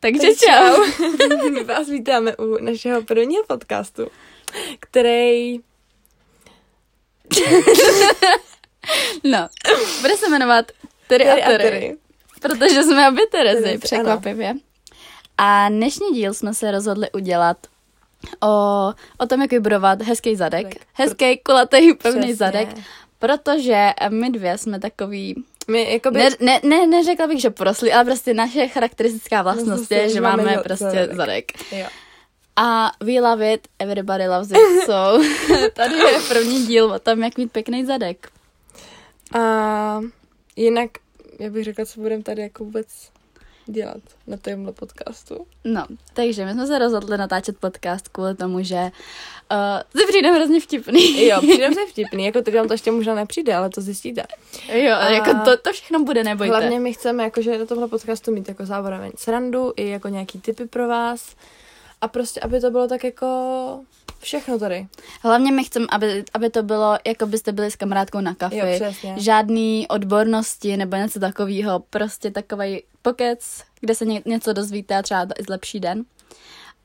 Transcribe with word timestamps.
Takže 0.00 0.28
čau. 0.34 0.84
My 1.52 1.64
vás 1.64 1.88
vítáme 1.88 2.36
u 2.36 2.64
našeho 2.64 3.02
prvního 3.02 3.44
podcastu, 3.44 4.06
který... 4.80 5.58
no, 9.24 9.48
bude 10.00 10.16
se 10.16 10.28
jmenovat 10.28 10.72
Tery 11.06 11.30
a 11.30 11.46
Tery, 11.46 11.96
protože 12.40 12.82
jsme 12.82 13.08
obě 13.08 13.26
Terezy, 13.26 13.62
Terezy, 13.62 13.78
překvapivě. 13.78 14.54
A 15.38 15.68
dnešní 15.68 16.10
díl 16.14 16.34
jsme 16.34 16.54
se 16.54 16.70
rozhodli 16.70 17.10
udělat 17.10 17.56
o, 18.42 18.48
o 19.18 19.26
tom, 19.26 19.42
jak 19.42 19.50
vybudovat 19.50 20.02
hezký 20.02 20.36
zadek. 20.36 20.74
Tak, 20.74 20.82
Hezký, 20.92 21.38
kulatý, 21.38 21.94
pevný 21.94 22.20
Přesně. 22.20 22.34
zadek. 22.34 22.68
Protože 23.18 23.90
my 24.08 24.30
dvě 24.30 24.58
jsme 24.58 24.80
takový, 24.80 25.44
My 25.70 25.92
jakoby... 25.92 26.18
ne, 26.18 26.30
ne, 26.40 26.60
ne, 26.64 26.86
neřekla 26.86 27.26
bych, 27.26 27.40
že 27.40 27.50
porosli, 27.50 27.92
ale 27.92 28.04
prostě 28.04 28.34
naše 28.34 28.68
charakteristická 28.68 29.42
vlastnost 29.42 29.66
Vlastnost 29.66 29.90
je, 29.92 29.98
je, 29.98 30.08
že 30.08 30.14
že 30.14 30.20
máme 30.20 30.42
máme 30.44 30.62
prostě 30.62 30.84
zadek. 30.84 31.14
zadek. 31.14 31.72
Jo. 31.72 31.86
A 32.56 32.92
we 33.00 33.12
love 33.20 33.52
it, 33.52 33.68
everybody 33.78 34.28
loves 34.28 34.50
it, 34.50 34.56
so 34.86 35.28
tady 35.74 35.94
je 35.98 36.20
první 36.28 36.66
díl 36.66 36.92
o 36.92 36.98
tom, 36.98 37.22
jak 37.22 37.38
mít 37.38 37.52
pěkný 37.52 37.84
zadek. 37.84 38.28
A 39.38 40.00
jinak, 40.56 40.90
já 41.38 41.50
bych 41.50 41.64
řekla, 41.64 41.84
co 41.84 42.00
budeme 42.00 42.22
tady 42.22 42.42
jako 42.42 42.64
vůbec 42.64 42.86
dělat 43.70 43.96
na 44.26 44.36
tomhle 44.36 44.72
podcastu. 44.72 45.46
No, 45.64 45.86
takže 46.14 46.44
my 46.44 46.52
jsme 46.52 46.66
se 46.66 46.78
rozhodli 46.78 47.18
natáčet 47.18 47.58
podcast 47.58 48.08
kvůli 48.08 48.34
tomu, 48.34 48.62
že 48.62 48.76
uh, 48.82 50.00
si 50.00 50.06
přijde 50.08 50.32
hrozně 50.32 50.60
vtipný. 50.60 51.26
Jo, 51.26 51.38
přijde 51.40 51.74
se 51.74 51.80
vtipný, 51.90 52.24
jako 52.24 52.42
teď 52.42 52.54
vám 52.54 52.68
to 52.68 52.74
ještě 52.74 52.90
možná 52.90 53.14
nepřijde, 53.14 53.54
ale 53.54 53.70
to 53.70 53.80
zjistíte. 53.80 54.22
jo, 54.72 54.94
A- 54.94 55.08
jako 55.10 55.30
to, 55.44 55.56
to 55.56 55.72
všechno 55.72 56.04
bude, 56.04 56.24
nebojte. 56.24 56.56
Hlavně 56.56 56.80
my 56.80 56.92
chceme 56.92 57.22
jakože 57.22 57.58
na 57.58 57.66
tomhle 57.66 57.88
podcastu 57.88 58.32
mít 58.32 58.48
jako 58.48 58.66
zároveň 58.66 59.12
srandu 59.16 59.72
i 59.76 59.88
jako 59.88 60.08
nějaký 60.08 60.40
tipy 60.40 60.64
pro 60.66 60.88
vás 60.88 61.36
a 62.00 62.08
prostě, 62.08 62.40
aby 62.40 62.60
to 62.60 62.70
bylo 62.70 62.88
tak 62.88 63.04
jako 63.04 63.26
všechno 64.20 64.58
tady. 64.58 64.86
Hlavně 65.22 65.52
my 65.52 65.64
chceme, 65.64 65.86
aby, 65.90 66.24
aby 66.34 66.50
to 66.50 66.62
bylo, 66.62 66.98
jako 67.06 67.26
byste 67.26 67.52
byli 67.52 67.70
s 67.70 67.76
kamarádkou 67.76 68.20
na 68.20 68.34
kafe. 68.34 68.56
Jo, 68.56 68.66
přesně. 68.74 69.14
Žádný 69.18 69.88
odbornosti 69.88 70.76
nebo 70.76 70.96
něco 70.96 71.20
takového, 71.20 71.80
prostě 71.90 72.30
takový 72.30 72.82
pokec, 73.02 73.62
kde 73.80 73.94
se 73.94 74.04
ně, 74.06 74.22
něco 74.26 74.52
dozvíte 74.52 74.96
a 74.96 75.02
třeba 75.02 75.22
i 75.22 75.42
zlepší 75.42 75.80
den. 75.80 76.04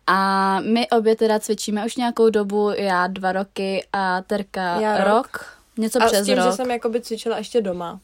A 0.08 0.59
my 0.59 0.89
obě 0.89 1.16
teda 1.16 1.39
cvičíme 1.39 1.86
už 1.86 1.95
nějakou 1.95 2.30
dobu, 2.30 2.72
já 2.78 3.08
dva 3.08 3.31
roky 3.31 3.86
a 3.94 4.22
Terka 4.22 4.81
Já 4.81 4.97
rok. 4.97 5.08
rok. 5.08 5.56
Něco 5.78 6.03
a 6.03 6.06
přes 6.06 6.19
s 6.22 6.25
tím, 6.25 6.38
rok. 6.38 6.45
že 6.45 6.52
jsem 6.52 6.72
jakoby 6.72 7.02
cvičila 7.02 7.38
ještě 7.38 7.61
doma. 7.61 8.00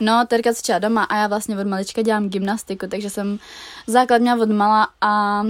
No, 0.00 0.24
Terka 0.28 0.52
cvičila 0.54 0.78
doma 0.78 1.04
a 1.04 1.16
já 1.16 1.26
vlastně 1.26 1.58
od 1.58 1.66
malička 1.66 2.02
dělám 2.02 2.28
gymnastiku, 2.28 2.86
takže 2.86 3.10
jsem 3.10 3.38
základ 3.86 4.20
měla 4.20 4.42
od 4.42 4.50
mala 4.50 4.88
a 5.00 5.42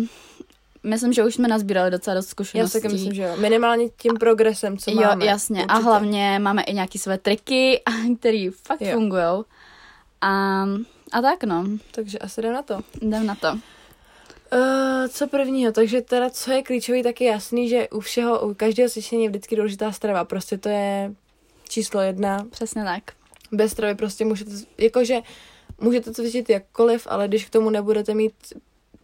myslím, 0.82 1.12
že 1.12 1.24
už 1.24 1.34
jsme 1.34 1.48
nazbírali 1.48 1.90
docela 1.90 2.14
dost 2.14 2.26
Já 2.26 2.30
zkušeností. 2.30 2.72
si 2.78 2.82
taky 2.82 2.94
myslím, 2.94 3.14
že 3.14 3.22
jo. 3.22 3.36
Minimálně 3.38 3.88
tím 3.96 4.14
progresem, 4.14 4.78
co 4.78 4.90
jo, 4.90 5.00
máme. 5.00 5.24
jasně. 5.24 5.56
Určitě. 5.56 5.72
A 5.72 5.78
hlavně 5.78 6.38
máme 6.38 6.62
i 6.62 6.74
nějaké 6.74 6.98
své 6.98 7.18
triky, 7.18 7.82
které 8.20 8.48
fakt 8.66 8.80
Jo. 8.80 8.92
fungují. 8.92 9.42
A, 10.20 10.62
a 11.12 11.22
tak 11.22 11.44
no, 11.44 11.64
Takže 11.90 12.18
asi 12.18 12.40
jdem 12.40 12.52
na 12.52 12.62
to. 12.62 12.80
jdem 13.02 13.26
na 13.26 13.34
to. 13.34 13.48
Uh, 14.52 15.08
co 15.08 15.26
prvního, 15.28 15.72
takže 15.72 16.00
teda 16.00 16.30
co 16.30 16.50
je 16.52 16.62
klíčový, 16.62 17.02
tak 17.02 17.20
je 17.20 17.30
jasný, 17.30 17.68
že 17.68 17.88
u 17.88 18.00
všeho, 18.00 18.40
u 18.48 18.54
každého 18.54 18.88
cvičení 18.90 19.22
je 19.24 19.28
vždycky 19.30 19.56
důležitá 19.56 19.92
strava. 19.92 20.24
Prostě 20.24 20.58
to 20.58 20.68
je 20.68 21.14
číslo 21.68 22.00
jedna. 22.00 22.46
Přesně 22.50 22.84
tak. 22.84 23.02
Bez 23.52 23.72
stravy 23.72 23.94
prostě 23.94 24.24
můžete, 24.24 24.50
jakože 24.78 25.20
můžete 25.80 26.12
cvičit 26.14 26.50
jakkoliv, 26.50 27.06
ale 27.10 27.28
když 27.28 27.44
k 27.44 27.50
tomu 27.50 27.70
nebudete 27.70 28.14
mít 28.14 28.32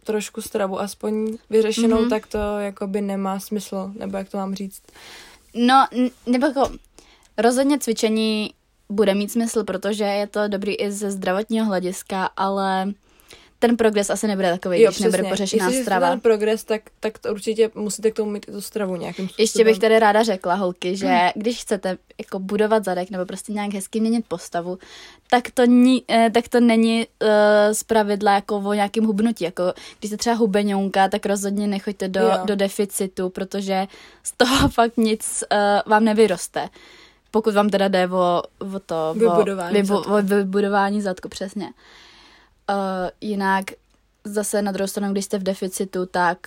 trošku 0.05 0.41
stravu 0.41 0.79
aspoň 0.79 1.37
vyřešenou, 1.49 1.95
Mhm. 1.97 2.05
mm-hmm. 2.05 2.09
tak 2.09 2.27
to 2.27 2.37
jakoby 2.59 3.01
nemá 3.01 3.39
smysl, 3.39 3.91
nebo 3.99 4.17
jak 4.17 4.29
to 4.29 4.37
mám 4.37 4.55
říct. 4.55 4.81
No, 5.53 5.87
nebo 6.25 6.45
jako 6.47 6.69
rozhodně 7.37 7.79
cvičení 7.79 8.53
bude 8.89 9.13
mít 9.15 9.31
smysl, 9.31 9.63
protože 9.63 10.03
je 10.03 10.27
to 10.27 10.47
dobrý 10.47 10.75
i 10.75 10.91
ze 10.91 11.11
zdravotního 11.11 11.65
hlediska, 11.65 12.25
ale 12.37 12.93
ten 13.67 13.77
progres 13.77 14.09
asi 14.09 14.27
nebude 14.27 14.51
takový, 14.51 14.83
když 14.83 14.99
nebude 14.99 15.23
pořešená 15.23 15.65
Jestliže 15.65 15.83
strava. 15.83 16.09
ten 16.09 16.19
progres, 16.19 16.63
tak, 16.63 16.81
tak 16.99 17.19
to 17.19 17.31
určitě 17.31 17.71
musíte 17.75 18.11
k 18.11 18.15
tomu 18.15 18.31
mít 18.31 18.45
i 18.49 18.51
tu 18.51 18.61
stravu 18.61 18.95
nějakým 18.95 19.25
způsobem. 19.25 19.43
Ještě 19.43 19.63
bych 19.63 19.79
tady 19.79 19.99
ráda 19.99 20.23
řekla, 20.23 20.53
holky, 20.53 20.95
že 20.95 21.31
když 21.35 21.61
chcete 21.61 21.97
jako 22.17 22.39
budovat 22.39 22.85
zadek 22.85 23.09
nebo 23.09 23.25
prostě 23.25 23.53
nějak 23.53 23.73
hezky 23.73 23.99
měnit 23.99 24.25
postavu, 24.27 24.77
tak 25.29 25.51
to, 25.53 25.65
ní, 25.65 26.03
eh, 26.09 26.29
tak 26.33 26.47
to 26.47 26.59
není 26.59 27.07
uh, 27.21 27.27
z 27.71 27.83
pravidla 27.83 28.33
jako 28.33 28.57
o 28.57 28.73
nějakém 28.73 29.05
hubnutí. 29.05 29.43
Jako 29.43 29.73
když 29.99 30.09
jste 30.09 30.17
třeba 30.17 30.35
hubeňonka, 30.35 31.07
tak 31.09 31.25
rozhodně 31.25 31.67
nechoďte 31.67 32.07
do, 32.07 32.19
Jo. 32.19 32.39
do 32.45 32.55
deficitu, 32.55 33.29
protože 33.29 33.87
z 34.23 34.31
toho 34.37 34.69
fakt 34.77 34.97
nic 34.97 35.43
uh, 35.51 35.91
vám 35.91 36.03
nevyroste. 36.03 36.69
Pokud 37.31 37.53
vám 37.53 37.69
teda 37.69 37.87
jde 37.87 38.07
o, 38.07 38.43
o 38.75 38.79
to... 38.85 39.13
Vybudování 39.13 39.71
o, 39.71 39.81
vybu, 39.81 39.95
zadku. 39.95 40.13
o 40.13 40.21
vybudování 40.21 41.01
zadku, 41.01 41.29
přesně. 41.29 41.69
Uh, 42.69 43.09
jinak 43.21 43.65
zase 44.23 44.61
na 44.61 44.71
druhou 44.71 44.87
stranu, 44.87 45.11
když 45.11 45.25
jste 45.25 45.39
v 45.39 45.43
deficitu, 45.43 46.05
tak 46.05 46.37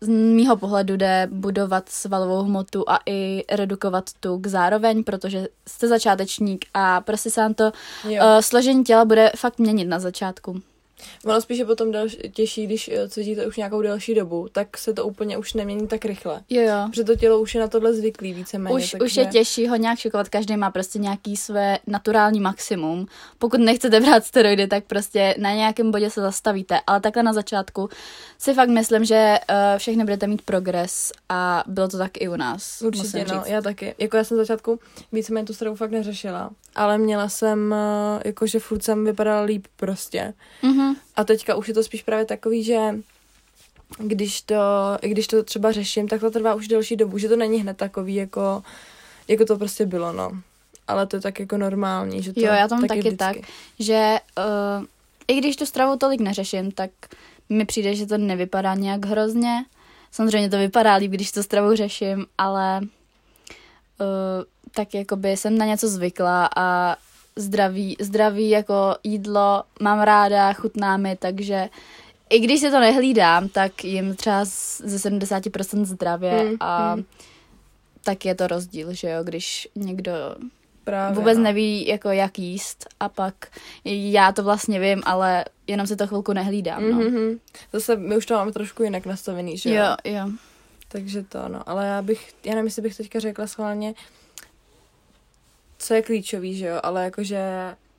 z 0.00 0.08
mýho 0.08 0.56
pohledu 0.56 0.96
jde 0.96 1.28
budovat 1.30 1.88
svalovou 1.88 2.42
hmotu 2.42 2.90
a 2.90 2.98
i 3.06 3.44
redukovat 3.52 4.10
tuk 4.20 4.46
zároveň, 4.46 5.04
protože 5.04 5.48
jste 5.68 5.88
začátečník 5.88 6.64
a 6.74 7.00
prostě 7.00 7.30
se 7.30 7.40
vám 7.40 7.54
to 7.54 7.72
Jo. 8.08 8.24
uh, 8.24 8.40
složení 8.40 8.84
těla 8.84 9.04
bude 9.04 9.32
fakt 9.36 9.58
měnit 9.58 9.84
na 9.84 9.98
začátku. 9.98 10.60
Ono 11.24 11.40
spíš 11.40 11.58
je 11.58 11.64
potom 11.64 11.92
delší, 11.92 12.16
těžší, 12.16 12.66
když 12.66 12.88
eh, 12.88 13.08
cvičíte 13.08 13.46
už 13.46 13.56
nějakou 13.56 13.82
delší 13.82 14.14
dobu, 14.14 14.48
tak 14.52 14.78
se 14.78 14.94
to 14.94 15.06
úplně 15.06 15.38
už 15.38 15.54
nemění 15.54 15.88
tak 15.88 16.04
rychle. 16.04 16.40
Jo, 16.50 16.62
jo. 16.62 16.88
Protože 16.90 17.04
to 17.04 17.16
tělo 17.16 17.40
už 17.40 17.54
je 17.54 17.60
na 17.60 17.68
tohle 17.68 17.94
zvyklý 17.94 18.34
víceméně. 18.34 18.76
Už, 18.76 18.90
takže... 18.90 19.04
už 19.04 19.16
je 19.16 19.26
těžší 19.26 19.68
ho 19.68 19.76
nějak 19.76 19.98
šokovat, 19.98 20.28
každý 20.28 20.56
má 20.56 20.70
prostě 20.70 20.98
nějaký 20.98 21.36
své 21.36 21.78
naturální 21.86 22.40
maximum. 22.40 23.06
Pokud 23.38 23.60
nechcete 23.60 24.00
brát 24.00 24.24
steroidy, 24.24 24.66
tak 24.66 24.84
prostě 24.84 25.34
na 25.38 25.52
nějakém 25.52 25.90
bodě 25.90 26.10
se 26.10 26.20
zastavíte, 26.20 26.80
ale 26.86 27.00
takhle 27.00 27.22
na 27.22 27.32
začátku 27.32 27.88
si 28.38 28.54
fakt 28.54 28.68
myslím, 28.68 29.04
že 29.04 29.38
uh, 29.50 29.56
všechny 29.78 30.04
budete 30.04 30.26
mít 30.26 30.42
progres 30.42 31.12
a 31.28 31.64
bylo 31.66 31.88
to 31.88 31.98
tak 31.98 32.10
i 32.14 32.28
u 32.28 32.36
nás. 32.36 32.82
Určitě, 32.82 33.06
musím 33.06 33.20
no, 33.20 33.42
říct. 33.42 33.52
já 33.52 33.62
taky. 33.62 33.94
Jako 33.98 34.16
já 34.16 34.24
jsem 34.24 34.36
na 34.36 34.42
začátku 34.42 34.80
víceméně 35.12 35.46
tu 35.46 35.54
stravu 35.54 35.76
fakt 35.76 35.90
neřešila, 35.90 36.50
ale 36.74 36.98
měla 36.98 37.28
jsem, 37.28 37.74
eh, 37.74 38.22
jakože 38.24 38.58
furt 38.58 38.82
jsem 38.82 39.04
vypadala 39.04 39.40
líp 39.40 39.66
prostě. 39.76 40.34
A 41.16 41.24
teďka 41.24 41.54
už 41.54 41.68
je 41.68 41.74
to 41.74 41.82
spíš 41.82 42.02
právě 42.02 42.24
takový, 42.24 42.64
že 42.64 42.78
když 43.98 44.42
to, 44.42 44.56
když 45.00 45.26
to 45.26 45.42
třeba 45.42 45.72
řeším, 45.72 46.08
tak 46.08 46.20
to 46.20 46.30
trvá 46.30 46.54
už 46.54 46.68
delší 46.68 46.96
dobu, 46.96 47.18
že 47.18 47.28
to 47.28 47.36
není 47.36 47.58
hned 47.60 47.76
takový, 47.76 48.14
jako, 48.14 48.62
jako 49.28 49.44
to 49.44 49.56
prostě 49.58 49.86
bylo, 49.86 50.12
no. 50.12 50.32
Ale 50.88 51.06
to 51.06 51.16
je 51.16 51.20
tak 51.20 51.40
jako 51.40 51.56
normální, 51.56 52.22
že 52.22 52.32
to 52.32 52.40
Jo, 52.40 52.46
já 52.46 52.68
tomu 52.68 52.80
tak 52.80 52.88
taky 52.88 53.00
vždycky. 53.00 53.16
tak, 53.16 53.36
že 53.78 54.16
uh, 54.38 54.84
i 55.28 55.38
když 55.38 55.56
tu 55.56 55.66
stravu 55.66 55.96
tolik 55.96 56.20
neřeším, 56.20 56.72
tak 56.72 56.90
mi 57.48 57.64
přijde, 57.64 57.94
že 57.94 58.06
to 58.06 58.18
nevypadá 58.18 58.74
nějak 58.74 59.04
hrozně. 59.04 59.64
Samozřejmě 60.10 60.50
to 60.50 60.58
vypadá 60.58 60.94
líp, 60.94 61.10
když 61.10 61.32
tu 61.32 61.42
stravu 61.42 61.76
řeším, 61.76 62.26
ale 62.38 62.80
uh, 62.80 64.44
tak 64.70 64.94
jakoby 64.94 65.36
jsem 65.36 65.58
na 65.58 65.66
něco 65.66 65.88
zvykla 65.88 66.48
a 66.56 66.96
zdraví, 67.36 67.96
zdraví 68.00 68.50
jako 68.50 68.96
jídlo 69.04 69.62
mám 69.80 70.00
ráda, 70.00 70.52
chutná 70.52 70.96
mi, 70.96 71.16
takže 71.16 71.68
i 72.30 72.40
když 72.40 72.60
si 72.60 72.70
to 72.70 72.80
nehlídám, 72.80 73.48
tak 73.48 73.84
jim 73.84 74.16
třeba 74.16 74.44
ze 74.44 75.10
70% 75.10 75.84
zdravě 75.84 76.32
Hmm, 76.32 76.56
a 76.60 76.92
hmm. 76.92 77.04
tak 78.04 78.24
je 78.24 78.34
to 78.34 78.46
rozdíl, 78.46 78.94
že 78.94 79.10
jo, 79.10 79.24
když 79.24 79.68
někdo 79.74 80.12
Právě, 80.84 81.16
vůbec 81.16 81.38
no. 81.38 81.44
neví, 81.44 81.86
jako 81.86 82.10
jak 82.10 82.38
jíst 82.38 82.86
a 83.00 83.08
pak 83.08 83.34
já 83.84 84.32
to 84.32 84.42
vlastně 84.42 84.80
vím, 84.80 85.02
ale 85.04 85.44
jenom 85.66 85.86
si 85.86 85.96
to 85.96 86.06
chvilku 86.06 86.32
nehlídám, 86.32 86.90
no. 86.90 86.98
Mm-hmm. 86.98 87.38
Zase 87.72 87.96
my 87.96 88.16
už 88.16 88.26
to 88.26 88.34
máme 88.34 88.52
trošku 88.52 88.82
jinak 88.82 89.06
nastavený, 89.06 89.58
že 89.58 89.74
Jo, 89.74 89.96
jo. 90.04 90.30
Takže 90.88 91.22
to, 91.22 91.48
no. 91.48 91.68
Ale 91.68 91.86
já 91.86 92.02
bych, 92.02 92.34
já 92.44 92.54
nevím, 92.54 92.66
jestli 92.66 92.82
bych 92.82 92.96
teďka 92.96 93.20
řekla 93.20 93.46
schválně, 93.46 93.94
co 95.78 95.94
je 95.94 96.02
klíčový, 96.02 96.56
že 96.56 96.66
jo, 96.66 96.80
ale 96.82 97.04
jakože 97.04 97.40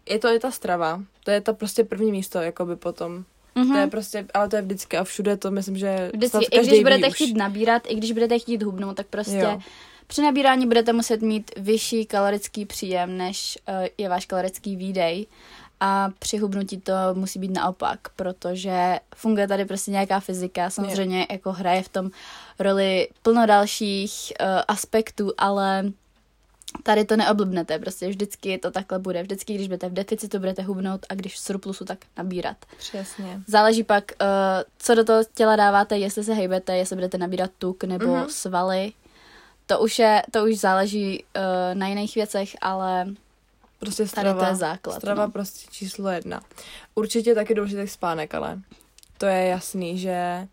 je 0.10 0.19
to 0.19 0.27
i 0.27 0.39
ta 0.39 0.51
strava. 0.51 1.01
To 1.24 1.31
je 1.31 1.42
to 1.42 1.54
prostě 1.54 1.83
první 1.83 2.12
místo, 2.12 2.42
jakoby 2.42 2.75
potom. 2.75 3.24
Mhm. 3.56 3.74
To 3.74 3.77
je 3.80 3.88
prostě, 3.88 4.25
ale 4.33 4.50
to 4.50 4.56
je 4.56 4.62
vždycky 4.62 4.98
a 4.98 5.04
všude 5.04 5.38
to 5.38 5.51
myslím, 5.51 5.77
že 5.77 6.10
Vždycky, 6.13 6.30
snad 6.30 6.44
i 6.44 6.56
každý 6.56 6.72
když 6.72 6.83
budete 6.83 7.07
už. 7.07 7.13
chtít 7.13 7.38
nabírat, 7.38 7.81
i 7.88 7.95
když 7.95 8.12
budete 8.12 8.39
chtít 8.39 8.63
hubnout, 8.63 8.98
tak 8.98 9.07
prostě 9.07 9.38
Jo. 9.38 9.60
při 10.07 10.22
nabírání 10.22 10.68
budete 10.68 10.94
muset 10.94 11.22
mít 11.22 11.51
vyšší 11.57 12.06
kalorický 12.06 12.66
příjem, 12.66 13.18
než 13.18 13.57
uh, 13.69 13.88
je 13.98 14.10
váš 14.10 14.25
kalorický 14.25 14.75
výdej. 14.75 15.25
A 15.80 16.10
při 16.19 16.38
hubnutí 16.38 16.77
to 16.81 16.94
musí 17.13 17.39
být 17.39 17.51
naopak, 17.54 18.00
protože 18.16 19.00
funguje 19.16 19.48
tady 19.48 19.66
prostě 19.66 19.92
nějaká 19.92 20.19
fyzika. 20.19 20.69
Samozřejmě 20.69 21.27
jako 21.31 21.51
hraje 21.51 21.83
v 21.83 21.89
tom 21.89 22.12
roli 22.60 23.07
plno 23.22 23.45
dalších 23.45 24.33
uh, 24.42 24.48
aspektů, 24.68 25.33
ale 25.38 25.92
Tady 26.83 27.06
to 27.06 27.16
neoblbnete, 27.18 27.80
prostě 27.80 28.07
vždycky 28.07 28.57
to 28.57 28.72
takhle 28.72 29.00
bude. 29.00 29.22
Vždycky, 29.24 29.54
když 29.56 29.68
budete 29.68 29.89
v 29.89 29.94
deficitu, 29.94 30.39
budete 30.39 30.62
hubnout 30.62 31.06
a 31.10 31.13
když 31.16 31.36
v 31.36 31.39
surplusu, 31.39 31.86
tak 31.86 32.00
nabírat. 32.18 32.57
Přesně. 32.77 33.42
Záleží 33.48 33.83
pak, 33.83 34.04
uh, 34.22 34.27
co 34.77 34.95
do 34.95 35.04
toho 35.04 35.24
těla 35.33 35.56
dáváte, 35.56 35.98
jestli 35.98 36.24
se 36.24 36.33
hejbete, 36.33 36.77
jestli 36.77 36.95
budete 36.95 37.18
nabírat 37.18 37.51
tuk 37.60 37.83
nebo 37.83 38.06
Mhm. 38.06 38.16
mm-hmm. 38.24 38.27
svaly. 38.27 38.94
To 39.66 39.80
už, 39.80 40.00
je, 40.00 40.24
to 40.31 40.45
už 40.45 40.57
záleží 40.57 41.24
uh, 41.36 41.42
na 41.77 41.88
jiných 41.88 42.16
věcech, 42.16 42.50
ale 42.62 43.06
Prostě 43.80 44.04
Tady 44.04 44.10
strava. 44.10 44.44
to 44.45 44.50
je 44.50 44.56
základ, 44.56 44.95
Strava 44.95 45.25
no. 45.25 45.31
prostě 45.31 45.68
číslo 45.72 46.10
jedna. 46.10 46.42
Určitě 46.95 47.36
taky 47.36 47.54
důležitý 47.56 47.88
spánek, 47.88 48.33
ale 48.36 48.60
to 49.18 49.25
je 49.25 49.45
jasný, 49.48 49.98
že 50.00 50.48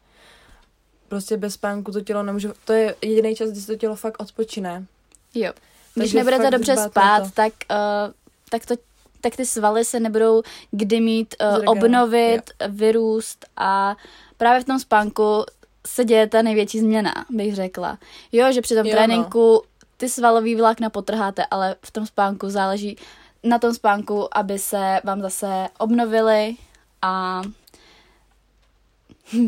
prostě 1.08 1.36
bez 1.36 1.54
spánku 1.54 1.92
to 1.92 2.00
tělo 2.00 2.22
nemůže, 2.22 2.48
to 2.64 2.72
je 2.72 2.94
jediný 3.02 3.34
čas, 3.36 3.50
kdy 3.50 3.60
se 3.60 3.66
to 3.66 3.76
tělo 3.78 3.96
fakt 3.96 4.20
odpočine. 4.22 4.86
jo. 5.34 5.52
Když 5.94 6.12
nebudete 6.12 6.50
dobře 6.50 6.76
spát, 6.76 7.24
to. 7.24 7.30
tak, 7.34 7.52
uh, 7.70 8.12
tak, 8.50 8.66
to, 8.66 8.74
tak 9.20 9.36
ty 9.36 9.46
svaly 9.46 9.84
se 9.84 10.00
nebudou 10.00 10.42
kdy 10.70 11.00
mít 11.00 11.34
uh, 11.40 11.62
obnovit, 11.66 12.42
vyrůst 12.68 13.46
a 13.56 13.96
právě 14.36 14.60
v 14.60 14.64
tom 14.64 14.78
spánku 14.80 15.44
se 15.86 16.04
děje 16.04 16.26
ta 16.26 16.42
největší 16.42 16.80
změna, 16.80 17.12
bych 17.30 17.54
řekla. 17.54 17.98
Jo, 18.32 18.52
že 18.52 18.60
při 18.60 18.74
tom 18.74 18.86
Jo, 18.86 18.92
no. 18.92 18.96
tréninku 18.96 19.62
ty 19.96 20.08
svalový 20.08 20.54
vlákna 20.54 20.90
potrháte, 20.90 21.46
ale 21.50 21.76
v 21.82 21.90
tom 21.90 22.06
spánku 22.06 22.50
záleží 22.50 22.96
na 23.44 23.58
tom 23.58 23.74
spánku, 23.74 24.38
aby 24.38 24.58
se 24.58 25.00
vám 25.04 25.20
zase 25.22 25.68
obnovily 25.78 26.56
a 27.02 27.42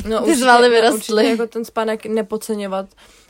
No, 0.09 0.21
Ty 0.25 0.37
svaly 0.37 0.69
no, 0.69 0.75
vyrostly. 0.75 1.15
Určitě 1.15 1.31
jako 1.31 1.47
ten 1.47 1.65
spánek 1.65 2.07
nepodceňovat 2.07 2.87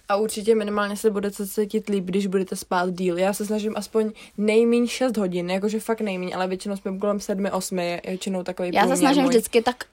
a 0.09 0.17
určitě 0.17 0.55
minimálně 0.55 0.97
se 0.97 1.11
budete 1.11 1.47
cítit 1.47 1.89
líp, 1.89 2.05
když 2.05 2.27
budete 2.27 2.57
spát 2.57 2.91
díl. 2.95 3.19
Já 3.19 3.33
se 3.33 3.47
snažím 3.47 3.73
aspoň 3.77 4.13
nejmíň 4.39 4.87
6 4.87 5.17
hodin, 5.17 5.51
jakože 5.51 5.81
fakt 5.81 6.01
nejmíň, 6.01 6.33
ale 6.35 6.47
většinou 6.49 6.77
jsme 6.77 6.99
kolem 6.99 7.17
7-8 7.19 7.79
je 7.81 8.01
většinou 8.07 8.43
takový 8.43 8.71
já 8.75 8.87
se 8.89 8.97
snažím 8.97 9.23
můj. 9.23 9.29
vždycky 9.31 9.63
tak 9.63 9.85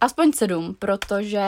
aspoň 0.00 0.32
sedm, 0.32 0.76
protože 0.78 1.40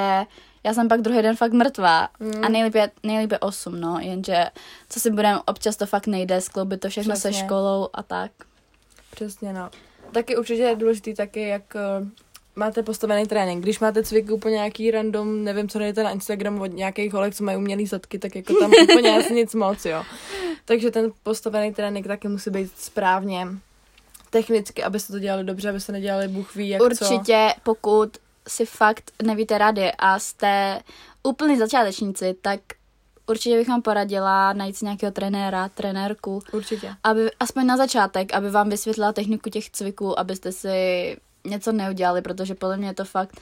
já 0.65 0.75
jsem 0.75 0.89
pak 0.89 1.01
druhý 1.01 1.23
den 1.23 1.37
fakt 1.37 1.53
mrtvá 1.53 2.09
Mm. 2.21 2.45
a 2.45 2.49
nejlíp 2.49 2.75
je, 2.75 2.91
nejlíp 3.03 3.33
je 3.33 3.39
osm, 3.39 3.81
no, 3.81 3.99
jenže 4.01 4.45
co 4.89 5.01
si 5.01 5.11
budeme, 5.11 5.41
občas 5.47 5.77
to 5.77 5.87
fakt 5.87 6.07
nejde, 6.07 6.41
skloubit 6.41 6.81
to 6.81 6.89
všechno 6.89 7.17
se 7.17 7.29
Přesně. 7.31 7.45
školou 7.47 7.89
a 7.93 8.03
tak. 8.03 8.31
Přesně, 9.11 9.53
no. 9.53 9.71
Taky 10.13 10.37
určitě 10.37 10.63
je 10.63 10.77
důležitý 10.77 11.15
taky, 11.15 11.41
jak 11.49 11.63
uh, 12.01 12.09
máte 12.57 12.83
postavený 12.83 13.27
trénink. 13.27 13.63
Když 13.63 13.79
máte 13.79 14.03
cvik 14.03 14.31
úplně 14.31 14.55
nějaký 14.55 14.91
random, 14.91 15.45
nevím, 15.45 15.69
co 15.69 15.79
najdete 15.79 16.03
na 16.03 16.11
Instagramu 16.11 16.63
od 16.63 16.67
nějakých 16.73 17.13
holek, 17.13 17.35
co 17.35 17.45
mají 17.45 17.57
umělý 17.59 17.87
zadky, 17.87 18.19
tak 18.19 18.37
jako 18.37 18.55
tam 18.55 18.71
úplně 18.83 19.19
asi 19.19 19.35
nic 19.35 19.55
moc, 19.55 19.85
jo. 19.85 20.05
Takže 20.65 20.91
ten 20.91 21.13
postavený 21.23 21.75
trénink 21.75 22.07
taky 22.07 22.29
musí 22.29 22.51
být 22.51 22.73
správně 22.79 23.49
technicky, 24.31 24.83
abyste 24.83 25.13
to 25.13 25.19
dělali 25.19 25.45
dobře, 25.45 25.71
abyste 25.71 25.93
nedělali 25.93 26.29
bůh 26.29 26.55
ví, 26.55 26.69
jak 26.69 26.81
co. 26.81 26.85
Určitě, 26.85 27.49
pokud 27.63 28.17
si 28.49 28.67
fakt 28.67 29.11
nevíte 29.23 29.59
rady 29.59 29.93
a 29.99 30.19
jste 30.19 30.81
úplný 31.23 31.59
začátečníci, 31.59 32.37
tak 32.43 32.61
určitě 33.27 33.57
bych 33.57 33.69
vám 33.69 33.83
poradila 33.83 34.53
najít 34.53 34.77
si 34.77 34.85
nějakého 34.85 35.13
trenéra, 35.13 35.69
trenérku, 35.69 36.43
Určitě. 36.53 36.95
aby 37.05 37.31
aspoň 37.41 37.67
na 37.67 37.77
začátek, 37.77 38.35
aby 38.35 38.51
vám 38.51 38.69
vysvětlila 38.69 39.13
techniku 39.13 39.51
těch 39.51 39.71
cviků, 39.71 40.19
abyste 40.19 40.53
si 40.53 41.17
něco 41.47 41.73
neudělali, 41.73 42.23
protože 42.23 42.55
podle 42.55 42.77
mě 42.77 42.89
je 42.89 42.95
to 42.95 43.05
fakt 43.05 43.41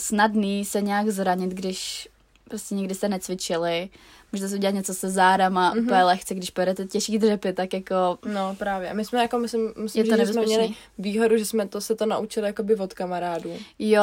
snadný 0.00 0.64
se 0.64 0.80
nějak 0.80 1.08
zranit, 1.08 1.50
když 1.50 2.08
prostě 2.48 2.74
nikdy 2.74 2.94
jste 2.94 3.08
necvičili. 3.08 3.88
Můžete 4.32 4.48
si 4.48 4.54
udělat 4.54 4.74
něco 4.74 4.94
se 4.94 5.10
zádama 5.10 5.74
mm-hmm. 5.74 5.82
úplně 5.82 6.02
lehce, 6.02 6.34
když 6.34 6.50
pojedete 6.50 6.84
těžký 6.84 7.18
dřepy, 7.18 7.52
tak 7.52 7.74
jako 7.74 8.18
No 8.32 8.56
právě. 8.58 8.94
My 8.94 9.04
jsme 9.04 9.22
jako, 9.22 9.38
myslím, 9.38 9.72
myslím 9.76 10.04
Je 10.04 10.16
to 10.16 10.24
že 10.24 10.32
jsme 10.32 10.42
měli 10.42 10.70
výhodu, 10.98 11.36
že 11.36 11.46
jsme 11.46 11.68
to 11.68 11.80
se 11.80 11.94
to 11.94 12.06
naučili 12.06 12.46
jakoby 12.46 12.76
od 12.76 12.94
kamarádů. 12.94 13.52
jo, 13.78 14.02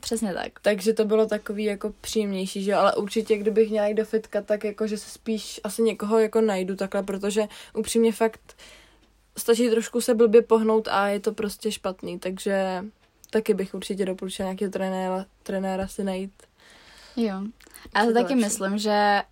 přesně 0.00 0.34
tak. 0.34 0.60
Takže 0.62 0.92
to 0.92 1.04
bylo 1.04 1.26
takový 1.26 1.64
jako 1.64 1.92
příjemnější, 2.00 2.62
že 2.62 2.70
jo, 2.70 2.78
ale 2.78 2.94
určitě, 2.94 3.36
kdybych 3.36 3.70
měla 3.70 3.86
jít 3.86 3.94
do 3.94 4.04
fitka, 4.04 4.42
tak 4.42 4.64
jako, 4.64 4.86
že 4.86 4.98
se 4.98 5.10
spíš 5.10 5.60
asi 5.64 5.82
někoho 5.82 6.18
jako 6.18 6.40
najdu 6.40 6.76
takhle, 6.76 7.02
protože 7.02 7.48
upřímně 7.74 8.12
fakt 8.12 8.56
stačí 9.38 9.70
trošku 9.70 10.00
se 10.00 10.14
blbě 10.14 10.42
pohnout 10.42 10.88
a 10.88 11.08
je 11.08 11.20
to 11.20 11.32
prostě 11.32 11.72
špatný, 11.72 12.18
takže 12.18 12.84
taky 13.30 13.54
bych 13.54 13.74
určitě 13.74 14.04
doporučila 14.04 14.46
nějakého 14.46 14.70
trenéra, 14.70 15.26
trenéra 15.42 15.88
si 15.88 16.04
najít. 16.04 16.32
Jo. 17.16 17.34
A 17.94 18.00
já 18.00 18.06
to 18.06 18.12
taky 18.12 18.34
lepší. 18.34 18.44
myslím, 18.44 18.78
že 18.78 19.22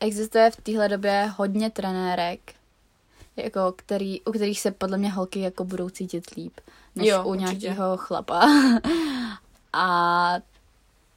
existuje 0.00 0.50
v 0.50 0.56
téhle 0.56 0.88
době 0.88 1.32
hodně 1.36 1.70
trenérek, 1.70 2.40
jako 3.36 3.72
který, 3.76 4.20
u 4.20 4.32
kterých 4.32 4.60
se 4.60 4.70
podle 4.70 4.98
mě 4.98 5.10
holky 5.10 5.40
jako 5.40 5.64
budou 5.64 5.88
cítit 5.90 6.30
líp, 6.36 6.52
než 6.94 7.08
Jo, 7.08 7.24
u 7.24 7.34
nějakého 7.34 7.96
chlapa. 7.96 8.48
A 9.72 10.38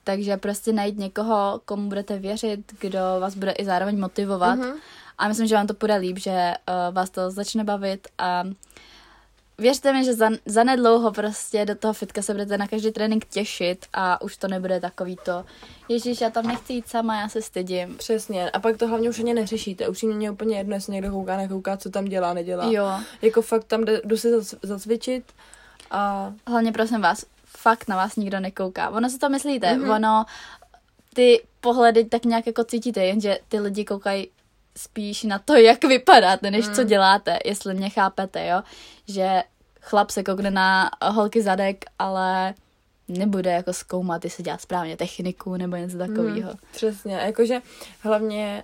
takže 0.04 0.38
prostě 0.38 0.74
najít 0.74 0.98
někoho, 0.98 1.62
komu 1.66 1.90
budete 1.90 2.20
věřit, 2.20 2.74
kdo 2.80 3.00
vás 3.20 3.36
bude 3.36 3.52
i 3.52 3.66
zároveň 3.66 4.00
motivovat. 4.00 4.60
Mhm. 4.60 4.74
A 5.18 5.28
myslím, 5.28 5.48
že 5.48 5.56
vám 5.56 5.68
to 5.68 5.74
bude 5.74 5.96
líp, 5.96 6.18
že 6.18 6.32
uh, 6.90 6.96
vás 6.96 7.10
to 7.10 7.32
začne 7.32 7.64
bavit 7.64 8.08
a 8.18 8.44
věřte 9.58 9.94
mi, 9.94 10.06
že 10.06 10.14
za, 10.14 10.30
za 10.46 10.64
nedlouho 10.64 11.12
prostě 11.12 11.66
do 11.66 11.76
toho 11.76 11.94
fitka 11.94 12.22
se 12.22 12.34
budete 12.34 12.58
na 12.58 12.68
každý 12.68 12.92
trénink 12.92 13.26
těšit 13.26 13.86
a 13.94 14.22
už 14.22 14.38
to 14.38 14.48
nebude 14.48 14.80
takový 14.80 15.18
to, 15.26 15.46
ježíš, 15.90 16.22
já 16.22 16.30
tam 16.30 16.48
nechci 16.48 16.74
jít 16.74 16.88
sama, 16.90 17.22
já 17.22 17.30
se 17.30 17.42
stydím. 17.42 17.98
Přesně. 17.98 18.50
A 18.52 18.60
pak 18.60 18.78
to 18.78 18.88
hlavně 18.88 19.10
už 19.10 19.20
ani 19.20 19.34
neřešíte. 19.34 19.88
Upřímně 19.88 20.16
mě 20.16 20.28
je 20.28 20.32
úplně 20.32 20.58
jedno, 20.58 20.76
jestli 20.76 20.94
někdo 20.94 21.12
kouká, 21.12 21.38
nekouká, 21.38 21.78
co 21.78 21.90
tam 21.90 22.06
dělá, 22.06 22.34
nedělá. 22.34 22.66
Jo, 22.72 22.88
Jako 23.22 23.42
fakt 23.42 23.64
tam 23.64 23.86
jde, 23.86 24.02
jdu 24.06 24.18
si 24.18 24.32
zac- 24.38 24.58
zacvičit 24.64 25.24
a 25.92 26.34
hlavně 26.48 26.72
prosím 26.72 27.02
vás, 27.02 27.26
fakt 27.46 27.88
na 27.88 27.96
vás 27.96 28.16
nikdo 28.16 28.40
nekouká. 28.40 28.90
Ono 28.90 29.10
si 29.10 29.18
to 29.18 29.30
myslíte, 29.30 29.74
Mhm. 29.74 29.84
mm-hmm. 29.86 29.96
ono 29.96 30.26
ty 31.14 31.44
pohledy 31.62 32.06
tak 32.06 32.26
nějak 32.26 32.48
jako 32.48 32.64
cítíte, 32.64 33.06
jenže 33.06 33.40
ty 33.48 33.60
lidi 33.60 33.86
koukají 33.86 34.28
spíš 34.78 35.24
na 35.24 35.40
to, 35.40 35.56
jak 35.56 35.84
vypadáte, 35.84 36.52
než 36.52 36.68
Mm. 36.68 36.74
co 36.74 36.84
děláte, 36.84 37.40
jestli 37.46 37.74
mě 37.74 37.90
chápete, 37.90 38.48
jo? 38.48 38.62
Že 39.08 39.44
chlap 39.82 40.10
se 40.10 40.24
koukne 40.24 40.52
na 40.52 40.92
holky 41.04 41.42
zadek, 41.42 41.86
ale 42.00 42.54
nebude 43.08 43.52
jako 43.52 43.74
zkoumat, 43.74 44.24
jestli 44.24 44.44
dělá 44.44 44.58
správně 44.58 44.98
techniku 44.98 45.58
nebo 45.58 45.76
něco 45.76 45.98
takového. 45.98 46.50
Hmm, 46.50 46.58
přesně, 46.72 47.14
jakože 47.16 47.62
hlavně 48.02 48.64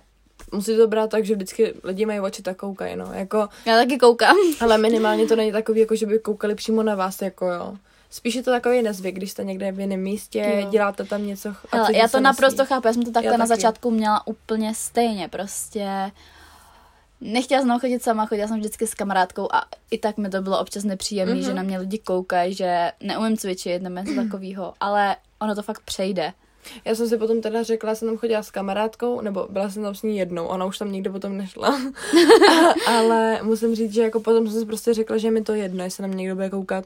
musí 0.52 0.76
to 0.76 0.86
brát 0.88 1.10
tak, 1.10 1.24
že 1.24 1.34
vždycky 1.34 1.74
lidi 1.84 2.06
mají 2.06 2.20
oči 2.20 2.42
tak 2.42 2.56
koukají, 2.56 2.96
no, 2.96 3.12
jako, 3.12 3.48
Já 3.66 3.76
taky 3.76 3.98
koukám. 3.98 4.36
ale 4.60 4.78
minimálně 4.78 5.26
to 5.26 5.36
není 5.36 5.52
takový, 5.52 5.80
jako 5.80 5.96
že 5.96 6.06
by 6.06 6.18
koukali 6.18 6.54
přímo 6.54 6.82
na 6.82 6.94
vás, 6.94 7.22
jako 7.22 7.46
jo. 7.46 7.76
Spíš 8.14 8.34
je 8.34 8.42
to 8.42 8.50
takový 8.50 8.82
nezvyk, 8.82 9.14
když 9.16 9.30
jste 9.30 9.44
někde 9.44 9.72
v 9.72 9.80
jiném 9.80 10.00
místě, 10.00 10.60
Jo. 10.62 10.70
děláte 10.70 11.04
tam 11.04 11.26
něco. 11.26 11.48
a 11.72 11.76
Hele, 11.76 11.96
já 11.96 12.08
to 12.08 12.20
naprosto 12.20 12.62
nesmí. 12.62 12.74
chápu, 12.74 12.86
já 12.86 12.92
jsem 12.92 13.02
to 13.02 13.10
takhle 13.10 13.32
Já 13.32 13.38
na 13.38 13.46
taky. 13.46 13.60
začátku 13.60 13.90
měla 13.90 14.26
úplně 14.26 14.74
stejně, 14.74 15.28
prostě 15.28 16.10
nechtěla 17.20 17.62
jsem 17.62 17.78
chodit 17.80 18.02
sama, 18.02 18.26
chodila 18.26 18.48
jsem 18.48 18.58
vždycky 18.58 18.86
s 18.86 18.94
kamarádkou 18.94 19.48
a 19.52 19.64
i 19.90 19.98
tak 19.98 20.16
mi 20.18 20.30
to 20.30 20.42
bylo 20.42 20.60
občas 20.60 20.84
nepříjemné, 20.84 21.34
Mhm. 21.34 21.42
že 21.44 21.54
na 21.54 21.62
mě 21.62 21.78
lidi 21.78 21.98
koukají, 21.98 22.54
že 22.54 22.92
neumím 23.00 23.36
cvičit 23.36 23.82
nebo 23.82 23.96
něco 24.00 24.14
takového, 24.22 24.74
ale 24.80 25.16
ono 25.38 25.54
to 25.54 25.62
fakt 25.62 25.80
přejde. 25.84 26.32
Já 26.84 26.94
jsem 26.94 27.08
si 27.08 27.18
potom 27.18 27.40
teda 27.40 27.62
řekla, 27.62 27.88
já 27.88 27.94
jsem 27.94 28.08
tam 28.08 28.16
chodila 28.16 28.42
s 28.42 28.50
kamarádkou, 28.50 29.20
nebo 29.20 29.46
byla 29.50 29.70
jsem 29.70 29.82
tam 29.82 29.94
s 29.94 30.02
ní 30.02 30.18
jednou, 30.18 30.46
ona 30.46 30.64
už 30.64 30.78
tam 30.78 30.92
nikdo 30.92 31.12
potom 31.12 31.36
nešla. 31.36 31.68
A, 32.88 32.90
ale 32.98 33.40
musím 33.42 33.74
říct, 33.74 33.94
že 33.94 34.02
jako 34.02 34.20
potom 34.20 34.48
jsem 34.50 34.60
si 34.60 34.66
prostě 34.66 34.94
řekla, 34.94 35.16
že 35.16 35.30
mi 35.30 35.42
to 35.42 35.54
jedno, 35.54 35.84
jestli 35.84 36.02
na 36.02 36.08
mě 36.08 36.16
někdo 36.16 36.34
bude 36.34 36.50
koukat. 36.50 36.84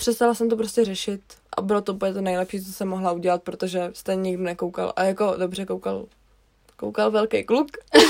Přestala 0.00 0.34
jsem 0.34 0.50
to 0.50 0.56
prostě 0.56 0.84
řešit 0.84 1.20
a 1.56 1.62
bylo 1.62 1.80
to 1.80 1.94
úplně 1.94 2.14
to 2.14 2.20
nejlepší, 2.20 2.64
co 2.64 2.72
jsem 2.72 2.88
mohla 2.88 3.12
udělat, 3.12 3.42
protože 3.42 3.90
stejně 3.92 4.22
nikdo 4.22 4.42
nekoukal. 4.42 4.92
A 4.96 5.02
jako 5.02 5.34
dobře 5.38 5.66
koukal, 5.66 6.04
koukal 6.76 7.10
velký 7.10 7.44
kluk, 7.44 7.66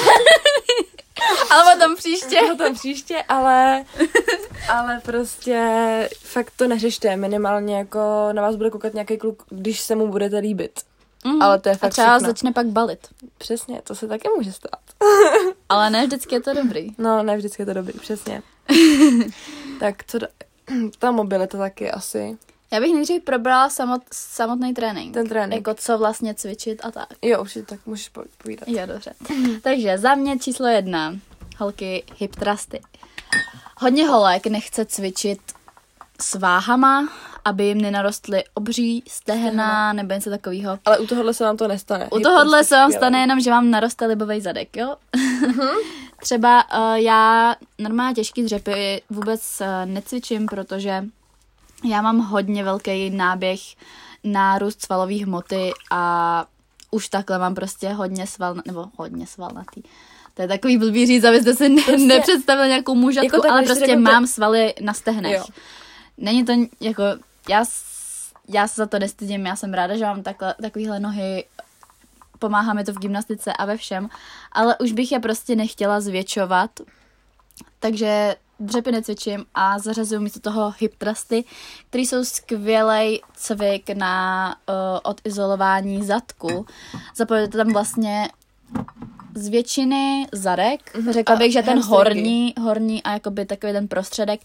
Ale 1.50 1.75
potom 1.75 1.97
příště. 1.97 2.38
potom 2.50 2.75
příště, 2.75 3.25
ale, 3.28 3.85
ale 4.68 5.00
prostě 5.04 5.59
fakt 6.18 6.52
to 6.56 6.68
neřešte, 6.68 7.16
minimálně 7.16 7.76
jako 7.76 8.28
na 8.32 8.42
vás 8.42 8.56
bude 8.56 8.70
koukat 8.70 8.94
nějaký 8.94 9.18
kluk, 9.18 9.42
když 9.49 9.80
se 9.80 9.94
mu 9.94 10.09
budete 10.09 10.38
líbit. 10.38 10.80
Mm. 11.25 11.42
Ale 11.42 11.59
to 11.61 11.68
je 11.68 11.75
a 11.75 11.78
fakt 11.78 11.92
třeba 11.92 12.16
všechno. 12.16 12.28
začne 12.28 12.52
pak 12.52 12.66
balit. 12.66 13.09
Přesně, 13.38 13.80
to 13.85 13.94
se 13.94 14.09
taky 14.09 14.28
může 14.37 14.52
stát. 14.52 14.80
Ale 15.68 15.90
ne 15.90 16.06
vždycky 16.06 16.35
je 16.35 16.40
to 16.40 16.54
dobrý. 16.54 16.94
No, 16.99 17.23
ne 17.23 17.37
vždycky 17.37 17.62
je 17.62 17.66
to 17.66 17.75
dobrý, 17.75 17.99
přesně. 17.99 18.42
tak 19.80 20.04
co. 20.06 20.18
Ta 20.99 21.11
mobilita 21.11 21.59
taky 21.59 21.91
asi. 21.91 22.39
Já 22.73 22.81
bych 22.81 22.93
nejdřív 22.95 23.23
probrala 23.23 23.69
samot, 23.71 24.03
samotný 24.12 24.75
trénink. 24.75 25.15
Ten 25.15 25.29
trénink. 25.29 25.67
Jako 25.67 25.81
co 25.83 25.99
vlastně 25.99 26.35
cvičit 26.35 26.85
a 26.85 26.91
tak. 26.91 27.09
Jo, 27.23 27.41
určitě, 27.41 27.62
tak 27.67 27.81
můžeš 27.87 28.09
po- 28.09 28.23
povídat. 28.43 28.69
Jo, 28.69 28.87
dobře. 28.87 29.12
Takže 29.62 29.99
za 29.99 30.15
mě 30.15 30.39
číslo 30.39 30.67
jedna. 30.67 31.17
Holky 31.59 32.05
hip 32.19 32.37
trusty. 32.37 32.81
Hodně 33.79 34.07
holek 34.09 34.47
nechce 34.47 34.85
cvičit 34.85 35.41
s 36.21 36.35
váhama, 36.35 37.09
aby 37.45 37.65
jim 37.65 37.81
nenarostly 37.81 38.45
obří 38.55 39.03
stehna 39.09 39.93
nebo 39.93 40.15
něco 40.15 40.31
takového. 40.31 40.79
Ale 40.85 40.99
u 40.99 41.07
tohohle 41.07 41.35
se 41.35 41.45
vám 41.45 41.57
to 41.57 41.69
nestane. 41.69 42.09
U 42.12 42.21
tohohle 42.21 42.65
se 42.65 42.75
vám 42.77 42.93
stane 42.93 43.21
jenom, 43.21 43.41
že 43.41 43.50
vám 43.50 43.71
naroste 43.71 44.07
libový 44.07 44.41
zadek, 44.41 44.77
jo? 44.77 44.97
třeba 46.21 46.65
uh, 46.79 46.95
já 46.95 47.55
normálně 47.79 48.15
těžký 48.15 48.43
dřepy 48.43 49.03
vůbec 49.11 49.61
uh, 49.61 49.67
necvičím, 49.91 50.47
protože 50.47 51.05
já 51.85 52.03
mám 52.03 52.19
hodně 52.19 52.65
velký 52.65 53.11
náběh 53.11 53.61
na 54.25 54.59
růst 54.59 54.83
svalových 54.83 55.27
hmoty 55.27 55.71
a 55.91 56.45
už 56.91 57.09
takhle 57.09 57.39
mám 57.39 57.55
prostě 57.55 57.89
hodně 57.89 58.27
sval, 58.27 58.57
nebo 58.67 58.87
hodně 58.97 59.27
svalnatý. 59.27 59.83
To 60.35 60.43
je 60.43 60.49
takový 60.49 60.79
blbý 60.79 61.07
říct, 61.07 61.25
abyste 61.25 61.55
si 61.55 61.69
ne, 61.69 61.83
prostě, 61.83 62.07
nepředstavili 62.07 62.69
nějakou 62.69 62.95
mužatku, 62.95 63.37
jako 63.37 63.50
ale 63.50 63.62
prostě 63.62 63.97
mám 63.97 64.27
svaly 64.27 64.75
na 64.81 64.95
stehnech. 64.95 65.37
Jo. 65.37 65.45
Není 66.19 66.45
to 66.45 66.53
jako, 66.81 67.03
já, 67.49 67.65
já 68.49 68.69
se 68.69 68.75
za 68.77 68.87
to 68.87 68.99
nestydím, 68.99 69.47
já 69.47 69.57
jsem 69.57 69.75
ráda, 69.75 69.97
že 69.97 70.05
mám 70.05 70.23
takhle, 70.23 70.55
takovýhle 70.62 71.00
nohy, 71.00 71.45
pomáhá 72.40 72.75
mi 72.75 72.85
to 72.85 72.92
v 72.92 72.99
gymnastice 72.99 73.52
a 73.52 73.64
ve 73.64 73.76
všem, 73.76 74.09
ale 74.52 74.76
už 74.78 74.92
bych 74.92 75.12
je 75.12 75.20
prostě 75.20 75.56
nechtěla 75.56 76.00
zvětšovat, 76.00 76.70
takže 77.80 78.37
dřepy 78.61 78.92
necvičím 78.92 79.44
a 79.54 79.78
zařazuju 79.78 80.20
místo 80.20 80.40
toho 80.40 80.75
hip 80.78 80.94
trusty, 80.99 81.44
který 81.88 82.06
jsou 82.06 82.25
skvělý 82.25 83.20
cvik 83.35 83.90
na 83.90 84.49
uh, 84.68 84.75
odizolování 85.02 86.04
zadku. 86.04 86.66
Zapojujete 87.16 87.59
tam 87.59 87.73
vlastně 87.73 88.28
z 89.35 89.49
většiny 89.49 90.26
zadek, 90.32 90.94
mm-hmm. 90.94 91.12
řekla 91.12 91.37
bych, 91.37 91.52
že 91.52 91.62
ten 91.62 91.82
horní, 91.82 92.54
horní 92.61 93.02
a 93.02 93.12
jakoby 93.12 93.47
takový 93.47 93.73
ten 93.73 93.88
prostředek 93.88 94.40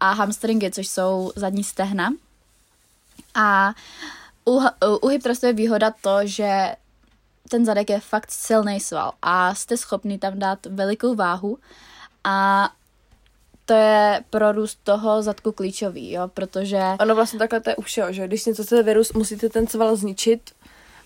a 0.00 0.12
hamstringy, 0.12 0.70
což 0.70 0.88
jsou 0.88 1.32
zadní 1.36 1.64
stehna. 1.64 2.10
A 3.34 3.72
u, 4.44 4.60
u 5.02 5.08
hip 5.08 5.22
thrustu 5.22 5.46
je 5.46 5.52
výhoda 5.52 5.92
to, 6.00 6.18
že 6.24 6.76
ten 7.50 7.64
zadek 7.64 7.90
je 7.90 8.00
fakt 8.00 8.30
silný 8.30 8.80
sval 8.80 9.12
a 9.22 9.54
jste 9.54 9.76
schopni 9.76 10.18
tam 10.18 10.38
dát 10.38 10.66
velikou 10.66 11.14
váhu 11.14 11.58
a 12.24 12.68
to 13.64 13.72
je 13.74 14.24
pro 14.30 14.52
růst 14.52 14.78
toho 14.84 15.22
zadku 15.22 15.52
klíčový, 15.52 16.12
jo, 16.12 16.28
protože... 16.34 16.80
Ono 17.00 17.14
vlastně 17.14 17.38
takhle 17.38 17.60
to 17.60 17.70
je 17.70 17.76
u 17.76 17.82
všeho, 17.82 18.12
že 18.12 18.26
když 18.26 18.44
něco 18.44 18.62
chcete 18.64 18.82
vyrůst, 18.82 19.14
musíte 19.14 19.48
ten 19.48 19.66
sval 19.66 19.96
zničit, 19.96 20.50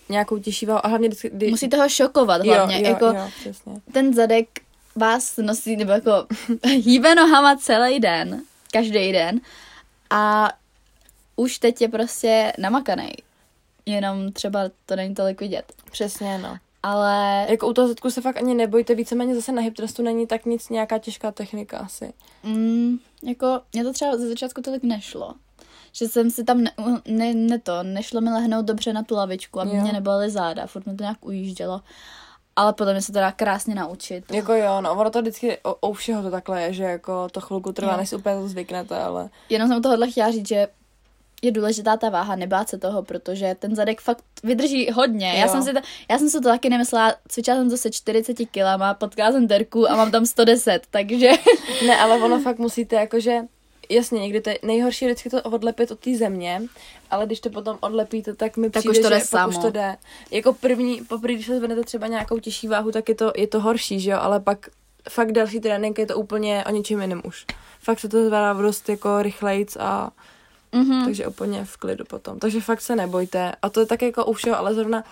nějakou 0.09 0.39
těžší 0.39 0.67
váhu 0.67 0.87
a 0.87 0.89
hlavně 0.89 1.09
vždycky... 1.09 1.31
Kdy... 1.31 1.51
Musíte 1.51 1.77
ho 1.77 1.89
šokovat 1.89 2.47
hlavně, 2.47 2.77
jo, 2.77 2.83
jo, 2.83 2.91
jako 2.91 3.07
jo, 3.07 3.31
přesně. 3.41 3.73
ten 3.93 4.15
zadek 4.15 4.49
vás 4.97 5.37
nosí, 5.37 5.77
nebo 5.77 5.93
jako 5.93 6.27
hýbe 6.67 7.15
nohama 7.15 7.57
celý 7.57 8.01
den, 8.01 8.43
každý 8.73 9.13
den 9.13 9.41
a 10.11 10.53
už 11.37 11.59
teď 11.59 11.81
je 11.81 11.89
prostě 11.89 12.53
namakaný. 12.59 13.13
Jenom 13.87 14.33
třeba 14.33 14.61
to 14.87 14.97
není 14.97 15.15
tolik 15.15 15.41
vidět. 15.41 15.73
Přesně, 15.91 16.39
no. 16.39 16.57
Ale... 16.83 17.47
Jako 17.51 17.69
u 17.69 17.73
toho 17.73 17.89
zadku 17.89 18.11
se 18.11 18.21
fakt 18.21 18.37
ani 18.37 18.55
nebojte, 18.55 18.95
víceméně 18.95 19.35
zase 19.35 19.53
na 19.53 19.63
hip 19.63 19.77
thrustu 19.77 20.03
není 20.03 20.27
tak 20.27 20.45
nic, 20.45 20.69
nějaká 20.69 20.99
těžká 20.99 21.33
technika 21.33 21.79
asi. 21.79 22.13
Mm, 22.43 22.99
jako, 23.23 23.61
mě 23.73 23.85
to 23.85 23.93
třeba 23.93 24.17
ze 24.17 24.29
začátku 24.29 24.63
tolik 24.63 24.83
nešlo. 24.83 25.35
Že 25.93 26.09
jsem 26.09 26.31
si 26.31 26.45
tam, 26.45 26.63
ne, 26.63 26.73
ne, 27.07 27.35
ne 27.35 27.59
to, 27.59 27.83
nešlo 27.83 28.21
mi 28.21 28.31
lehnout 28.31 28.65
dobře 28.65 28.93
na 28.93 29.03
tu 29.03 29.15
lavičku, 29.15 29.61
aby 29.61 29.77
jo. 29.77 29.83
mě 29.83 29.93
nebolely 29.93 30.31
záda, 30.31 30.67
furt 30.67 30.87
mi 30.87 30.97
to 30.97 31.03
nějak 31.03 31.27
ujíždělo. 31.27 31.81
Ale 32.57 32.73
potom 32.73 33.01
se 33.01 33.13
to 33.13 33.19
dá 33.19 33.33
krásně 33.33 33.75
naučit. 33.75 34.33
Jako 34.33 34.53
jo, 34.53 34.81
no, 34.81 34.93
ono 34.93 35.11
to 35.11 35.21
vždycky 35.21 35.59
o, 35.63 35.75
o 35.75 35.93
všeho 35.93 36.23
to 36.23 36.31
takhle 36.31 36.63
je, 36.63 36.73
že 36.73 36.85
jako 36.85 37.29
to 37.29 37.41
chvilku 37.41 37.73
trvá, 37.73 37.97
než 37.97 38.09
si 38.09 38.17
úplně 38.17 38.37
to 38.37 38.49
zvyknete, 38.49 38.99
ale... 38.99 39.29
Jenom 39.49 39.69
jsem 39.69 39.83
tohle 39.83 40.11
chtěla 40.11 40.31
říct, 40.31 40.49
že 40.49 40.69
je 41.45 41.53
důležitá 41.53 41.97
ta 41.97 42.11
váha, 42.11 42.37
nebát 42.37 42.69
se 42.69 42.79
toho, 42.79 43.03
protože 43.03 43.57
ten 43.59 43.75
zadek 43.77 44.01
fakt 44.01 44.25
vydrží 44.45 44.91
hodně. 44.91 45.35
Já 45.39 45.49
jsem, 45.49 45.63
si 45.63 45.73
to, 45.73 45.81
já 46.11 46.19
jsem 46.19 46.29
si 46.29 46.41
to 46.41 46.49
taky 46.49 46.69
nemyslela, 46.69 47.15
cvičila 47.29 47.57
jsem 47.57 47.71
to 47.71 47.77
se 47.77 47.91
40 47.91 48.35
kilama, 48.51 48.95
potkala 48.95 49.33
jsem 49.33 49.49
terku 49.49 49.91
a 49.91 49.97
mám 49.97 50.11
tam 50.11 50.27
110, 50.27 50.83
takže... 50.91 51.31
ne, 51.87 51.97
ale 51.97 52.17
ono 52.17 52.41
fakt 52.41 52.59
musíte 52.59 52.97
jakože 52.97 53.41
jasně, 53.91 54.21
někdy 54.21 54.41
to 54.41 54.51
je 54.51 54.59
nejhorší 54.63 55.05
vždycky 55.05 55.31
to 55.31 55.43
odlepit 55.43 55.91
od 55.91 55.99
té 55.99 56.17
země, 56.17 56.63
ale 57.11 57.27
když 57.27 57.41
to 57.41 57.51
potom 57.51 57.79
odlepíte, 57.81 58.35
tak 58.35 58.57
mi 58.57 58.71
tak 58.71 58.81
přijde, 58.81 58.99
už 58.99 59.03
to 59.03 59.11
jde 59.11 59.19
že 59.19 59.25
samo. 59.25 59.49
už 59.49 59.59
to 59.59 59.71
jde. 59.71 59.97
Jako 60.31 60.53
první, 60.53 61.01
poprvé, 61.09 61.35
když 61.35 61.47
se 61.47 61.57
zvednete 61.57 61.83
třeba 61.83 62.07
nějakou 62.07 62.39
těžší 62.39 62.69
váhu, 62.69 62.93
tak 62.93 63.09
je 63.09 63.15
to, 63.15 63.33
je 63.37 63.47
to 63.47 63.61
horší, 63.61 64.01
že 64.01 64.11
jo, 64.11 64.19
ale 64.21 64.41
pak 64.41 64.69
fakt 65.09 65.33
další 65.33 65.61
trénink 65.61 65.99
je 65.99 66.07
to 66.07 66.17
úplně 66.17 66.65
o 66.69 66.71
něčem 66.71 67.01
jiném 67.01 67.23
už. 67.25 67.45
Fakt 67.81 68.01
se 68.01 68.09
to 68.09 68.27
zvedá 68.27 68.53
v 68.53 68.63
dost 68.63 68.89
jako 68.89 69.23
rychlejc 69.23 69.77
a 69.77 70.11
mm-hmm. 70.75 71.05
takže 71.05 71.27
úplně 71.27 71.65
v 71.65 71.77
klidu 71.77 72.05
potom. 72.05 72.39
Takže 72.39 72.61
fakt 72.61 72.81
se 72.81 72.97
nebojte. 72.97 73.53
A 73.63 73.69
to 73.69 73.81
je 73.81 73.87
tak 73.87 74.03
jako 74.03 74.25
u 74.25 74.33
všeho, 74.33 74.59
ale 74.59 74.75
zrovna 74.75 75.05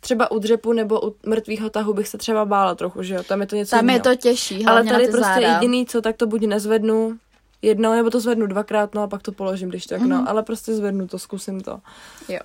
třeba 0.00 0.30
u 0.30 0.38
dřepu 0.38 0.72
nebo 0.72 1.00
u 1.08 1.14
mrtvého 1.26 1.70
tahu 1.70 1.94
bych 1.94 2.08
se 2.08 2.18
třeba 2.18 2.44
bála 2.44 2.74
trochu, 2.74 3.02
že 3.02 3.14
jo, 3.14 3.22
tam 3.22 3.40
je 3.40 3.46
to 3.46 3.56
něco 3.56 3.70
Tam 3.70 3.84
jiného. 3.84 3.96
je 3.96 4.16
to 4.16 4.22
těžší, 4.22 4.64
Ale 4.64 4.84
tady 4.84 5.04
prostě 5.04 5.20
záda. 5.20 5.54
jediný, 5.54 5.86
co, 5.86 6.02
tak 6.02 6.16
to 6.16 6.26
buď 6.26 6.42
nezvednu 6.42 7.18
jednou, 7.62 7.92
nebo 7.92 8.10
to 8.10 8.20
zvednu 8.20 8.46
dvakrát, 8.46 8.94
no 8.94 9.02
a 9.02 9.06
pak 9.06 9.22
to 9.22 9.32
položím, 9.32 9.68
když 9.68 9.86
tak, 9.86 10.00
mm-hmm. 10.00 10.08
no, 10.08 10.24
ale 10.28 10.42
prostě 10.42 10.74
zvednu 10.74 11.08
to, 11.08 11.18
zkusím 11.18 11.60
to. 11.60 11.80
Jo. 12.28 12.38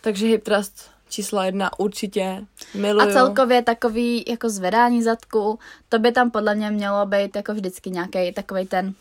Takže 0.00 0.26
hip 0.26 0.44
thrust 0.44 0.90
čísla 1.08 1.44
jedna 1.44 1.78
určitě 1.78 2.46
miluju. 2.74 3.08
A 3.08 3.12
celkově 3.12 3.62
takový 3.62 4.24
jako 4.28 4.50
zvedání 4.50 5.02
zadku, 5.02 5.58
to 5.88 5.98
by 5.98 6.12
tam 6.12 6.30
podle 6.30 6.54
mě 6.54 6.70
mělo 6.70 7.06
být 7.06 7.36
jako 7.36 7.54
vždycky 7.54 7.90
nějaký 7.90 8.32
takový 8.32 8.66
ten 8.66 8.94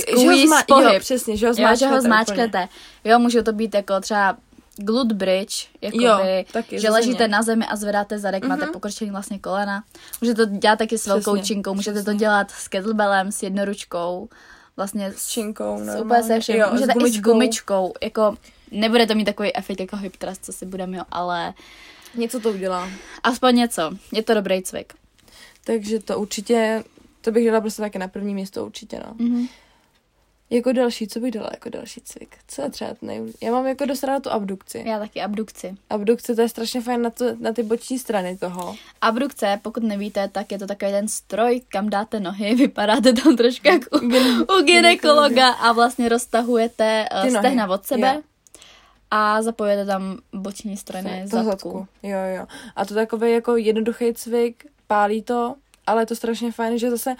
Squeeze 0.00 0.46
zma- 0.46 0.64
pohyb. 0.68 0.92
Jo, 0.92 1.00
přesně, 1.00 1.36
že 1.36 1.46
ho 1.46 1.54
zmáčknete. 1.54 1.84
Jo, 1.84 1.90
že 1.90 1.96
ho 1.96 2.02
zmáčknete. 2.02 2.68
Jo, 3.04 3.18
může 3.18 3.42
to 3.42 3.52
být 3.52 3.74
jako 3.74 4.00
třeba 4.00 4.36
glute 4.76 5.14
bridge, 5.14 5.68
jakoby, 5.80 6.04
jo, 6.04 6.18
taky, 6.52 6.80
že 6.80 6.90
ležíte 6.90 7.28
na 7.28 7.42
zemi 7.42 7.66
a 7.66 7.76
zvedáte 7.76 8.18
zadek, 8.18 8.44
mm-hmm. 8.44 8.48
máte 8.48 8.66
pokrčený 8.66 9.10
vlastně 9.10 9.38
kolena. 9.38 9.84
Můžete 10.20 10.46
to 10.46 10.52
dělat 10.56 10.78
taky 10.78 10.98
s 10.98 11.06
velkou 11.06 11.34
přesně, 11.34 11.46
činkou, 11.46 11.74
můžete 11.74 11.94
přesně. 11.94 12.12
to 12.12 12.18
dělat 12.18 12.50
s 12.50 12.68
kettlebellem, 12.68 13.32
s 13.32 13.42
jednoručkou, 13.42 14.28
vlastně 14.76 15.12
s 15.16 15.28
činkou, 15.28 15.78
s 15.84 16.00
úplně 16.00 16.22
se 16.22 16.40
všem. 16.40 16.56
Jo, 16.56 16.68
můžete 16.72 16.92
s 16.92 16.94
gumičkou. 16.94 17.06
i 17.06 17.18
s 17.18 17.20
gumičkou, 17.20 17.92
jako 18.02 18.36
nebude 18.70 19.06
to 19.06 19.14
mít 19.14 19.24
takový 19.24 19.56
efekt 19.56 19.80
jako 19.80 19.96
hip 19.96 20.16
thrust, 20.16 20.44
co 20.44 20.52
si 20.52 20.66
budeme, 20.66 20.96
jo, 20.96 21.04
ale... 21.10 21.54
Něco 22.14 22.40
to 22.40 22.50
udělá. 22.50 22.88
Aspoň 23.22 23.56
něco, 23.56 23.90
je 24.12 24.22
to 24.22 24.34
dobrý 24.34 24.62
cvik. 24.62 24.92
Takže 25.64 26.00
to 26.00 26.18
určitě, 26.18 26.84
to 27.20 27.30
bych 27.30 27.46
dala 27.46 27.60
prostě 27.60 27.82
taky 27.82 27.98
na 27.98 28.08
první 28.08 28.34
místo 28.34 28.66
určitě, 28.66 29.00
no. 29.06 29.14
Mm-hmm. 29.14 29.48
Jako 30.50 30.72
další, 30.72 31.08
co 31.08 31.20
bych 31.20 31.30
dala 31.30 31.48
jako 31.52 31.68
další 31.68 32.00
cvik? 32.00 32.36
Co 32.48 32.62
je 32.62 32.70
třeba 32.70 32.90
nej... 33.02 33.32
Já 33.42 33.52
mám 33.52 33.66
jako 33.66 33.84
dost 33.84 34.04
ráda 34.04 34.20
tu 34.20 34.30
abdukci. 34.30 34.84
Já 34.86 34.98
taky 34.98 35.22
abdukci. 35.22 35.74
Abdukce, 35.90 36.34
to 36.34 36.40
je 36.40 36.48
strašně 36.48 36.80
fajn 36.80 37.02
na, 37.02 37.10
to, 37.10 37.24
na 37.38 37.52
ty 37.52 37.62
boční 37.62 37.98
strany 37.98 38.36
toho. 38.36 38.76
Abdukce, 39.00 39.60
pokud 39.62 39.82
nevíte, 39.82 40.28
tak 40.28 40.52
je 40.52 40.58
to 40.58 40.66
takový 40.66 40.90
ten 40.90 41.08
stroj, 41.08 41.60
kam 41.68 41.90
dáte 41.90 42.20
nohy, 42.20 42.54
vypadáte 42.64 43.12
tam 43.12 43.36
trošku 43.36 43.68
jako 43.68 43.98
u, 43.98 44.58
u 44.58 44.62
gynekologa 44.62 45.48
a 45.48 45.72
vlastně 45.72 46.08
roztahujete 46.08 47.08
uh, 47.24 47.38
stehna 47.38 47.68
od 47.70 47.86
sebe. 47.86 48.12
Jo. 48.14 48.22
A 49.10 49.42
zapojete 49.42 49.86
tam 49.86 50.18
boční 50.32 50.76
strany 50.76 51.22
zadku. 51.24 51.50
zadku. 51.50 51.86
Jo, 52.02 52.18
jo. 52.36 52.46
A 52.76 52.84
to 52.84 52.94
takový 52.94 53.32
jako 53.32 53.56
jednoduchý 53.56 54.14
cvik, 54.14 54.66
pálí 54.86 55.22
to, 55.22 55.54
ale 55.86 56.02
je 56.02 56.06
to 56.06 56.16
strašně 56.16 56.52
fajn, 56.52 56.78
že 56.78 56.90
zase 56.90 57.14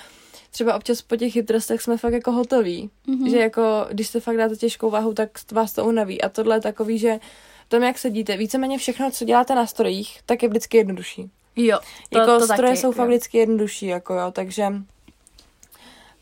třeba 0.55 0.77
občas 0.77 1.03
po 1.03 1.17
těch 1.17 1.35
hitrostech 1.35 1.83
jsme 1.83 1.97
fakt 1.97 2.13
jako 2.13 2.33
hotoví. 2.33 2.91
Mm-hmm. 3.09 3.31
Že 3.31 3.39
jako, 3.39 3.87
když 3.91 4.09
se 4.09 4.21
fakt 4.21 4.37
dáte 4.37 4.57
těžkou 4.57 4.91
váhu, 4.91 5.15
tak 5.15 5.31
vás 5.53 5.73
to 5.73 5.85
unaví. 5.85 6.23
A 6.23 6.29
tohle 6.29 6.57
je 6.57 6.61
takový, 6.61 6.99
že 6.99 7.21
tom, 7.69 7.83
jak 7.83 7.99
sedíte, 7.99 8.37
víceméně 8.37 8.79
všechno, 8.79 9.11
co 9.11 9.25
děláte 9.25 9.55
na 9.55 9.67
strojích, 9.67 10.21
tak 10.27 10.43
je 10.43 10.49
vždycky 10.49 10.77
jednodušší. 10.77 11.31
Jo, 11.57 11.79
to, 12.11 12.19
jako 12.19 12.39
to 12.39 12.45
stroje 12.45 12.73
taky, 12.73 12.77
jsou 12.81 12.89
jo. 12.89 12.93
fakt 12.93 13.09
vždycky 13.09 13.39
jednodušší, 13.39 13.87
jako 13.87 14.15
jo, 14.15 14.31
takže 14.31 14.65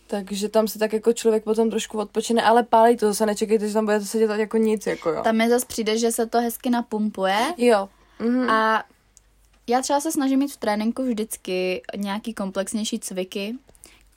takže 0.07 0.49
tam 0.49 0.69
se 0.69 0.79
tak 0.79 0.93
jako 0.93 1.13
člověk 1.13 1.45
potom 1.45 1.71
trošku 1.71 1.99
odpočine, 1.99 2.43
ale 2.43 2.63
pálí 2.63 2.97
to, 2.97 3.07
zase 3.07 3.27
nečekejte, 3.27 3.69
že 3.69 3.75
tam 3.75 3.85
budete 3.85 4.05
sedět 4.05 4.31
jako 4.31 4.57
nic, 4.57 4.87
jako 4.87 5.11
jo. 5.11 5.23
Tam 5.23 5.37
mi 5.37 5.49
zase 5.49 5.67
přijde, 5.67 5.99
že 5.99 6.13
se 6.13 6.27
to 6.27 6.41
hezky 6.41 6.71
napumpuje. 6.71 7.55
Jo. 7.57 7.89
Mm-hmm. 8.21 8.51
A 8.51 8.85
já 9.67 9.83
třeba 9.83 10.01
se 10.01 10.13
snažím 10.13 10.39
mít 10.39 10.53
v 10.53 10.57
tréninku 10.57 11.03
vždycky 11.03 11.83
nějaký 11.97 12.35
komplexnější 12.35 12.99
cviky, 12.99 13.55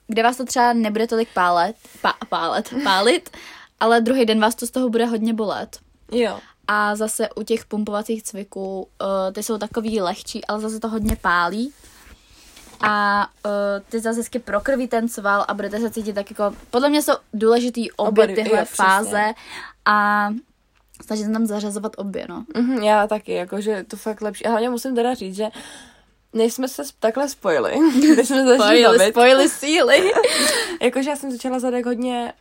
kde 0.08 0.22
vás 0.22 0.36
to 0.36 0.44
třeba 0.44 0.72
nebude 0.72 1.06
tolik 1.06 1.28
pálet, 1.34 1.76
pá, 2.02 2.14
pálet, 2.28 2.74
pálit, 2.84 3.30
ale 3.80 4.00
druhý 4.00 4.24
den 4.24 4.40
vás 4.40 4.54
to 4.54 4.66
z 4.66 4.70
toho 4.70 4.88
bude 4.88 5.06
hodně 5.06 5.34
bolet. 5.34 5.78
Jo. 6.12 6.38
A 6.68 6.96
zase 6.96 7.28
u 7.30 7.42
těch 7.42 7.64
pumpovacích 7.64 8.22
cviků, 8.22 8.80
uh, 8.80 9.32
ty 9.32 9.42
jsou 9.42 9.58
takový 9.58 10.00
lehčí, 10.00 10.44
ale 10.44 10.60
zase 10.60 10.80
to 10.80 10.88
hodně 10.88 11.16
pálí. 11.16 11.72
A 12.80 13.26
uh, 13.46 13.50
ty 13.88 14.00
zase 14.00 14.20
hezky 14.20 14.38
prokrví 14.38 14.88
ten 14.88 15.08
sval 15.08 15.44
a 15.48 15.54
budete 15.54 15.80
se 15.80 15.90
cítit 15.90 16.12
tak 16.12 16.30
jako... 16.30 16.56
Podle 16.70 16.88
mě 16.88 17.02
jsou 17.02 17.12
důležitý 17.34 17.92
obě 17.92 18.24
Oba, 18.24 18.34
tyhle 18.34 18.58
jo, 18.58 18.64
fáze 18.64 19.08
přesně. 19.08 19.34
a 19.84 20.28
snažit 21.06 21.24
se 21.24 21.30
tam 21.30 21.46
zařazovat 21.46 21.92
obě, 21.96 22.26
no. 22.28 22.44
Mm-hmm, 22.54 22.82
já 22.82 23.06
taky, 23.06 23.32
jakože 23.32 23.84
to 23.88 23.96
fakt 23.96 24.22
lepší. 24.22 24.46
A 24.46 24.50
hlavně 24.50 24.70
musím 24.70 24.94
teda 24.94 25.14
říct, 25.14 25.36
že 25.36 25.48
než 26.36 26.52
jsme 26.54 26.68
se 26.68 26.82
takhle 27.00 27.28
spojili, 27.28 27.72
když 28.14 28.28
jsme 28.28 28.54
spojili, 28.54 29.10
spojili 29.10 29.48
síly. 29.48 30.12
Jakože 30.82 31.10
já 31.10 31.16
jsem 31.16 31.30
začala 31.30 31.58
zadek 31.58 31.86
hodně, 31.86 32.32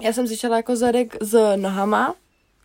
já 0.00 0.12
jsem 0.12 0.26
začala 0.26 0.56
jako 0.56 0.76
zadek 0.76 1.16
s 1.20 1.56
nohama, 1.56 2.14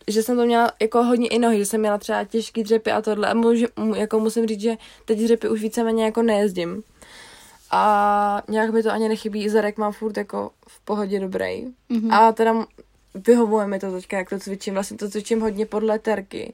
že 0.08 0.22
jsem 0.22 0.36
to 0.36 0.44
měla 0.46 0.72
jako 0.80 1.02
hodně 1.02 1.28
i 1.28 1.38
nohy, 1.38 1.58
že 1.58 1.66
jsem 1.66 1.80
měla 1.80 1.98
třeba 1.98 2.24
těžký 2.24 2.62
dřepy 2.62 2.90
a 2.92 3.02
tohle 3.02 3.28
a 3.28 3.34
můžu, 3.34 3.66
jako 3.96 4.20
musím 4.20 4.46
říct, 4.46 4.60
že 4.60 4.76
teď 5.04 5.18
dřepy 5.18 5.48
už 5.48 5.60
víceméně 5.62 6.04
jako 6.04 6.22
nejezdím. 6.22 6.82
a 7.70 8.42
nějak 8.48 8.70
mi 8.70 8.82
to 8.82 8.90
ani 8.90 9.08
nechybí. 9.08 9.48
Zadek 9.48 9.78
mám 9.78 9.92
furt 9.92 10.16
jako 10.16 10.50
v 10.68 10.80
pohodě 10.80 11.20
dobrý. 11.20 11.64
Mhm. 11.88 12.12
A 12.12 12.32
teda 12.32 12.66
vyhovuje 13.14 13.66
mi 13.66 13.78
to 13.78 13.92
teďka, 13.92 14.18
jak 14.18 14.30
to 14.30 14.38
cvičím. 14.38 14.74
Vlastně 14.74 14.96
to 14.96 15.10
cvičím 15.10 15.40
hodně 15.40 15.66
podle 15.66 15.98
terky. 15.98 16.52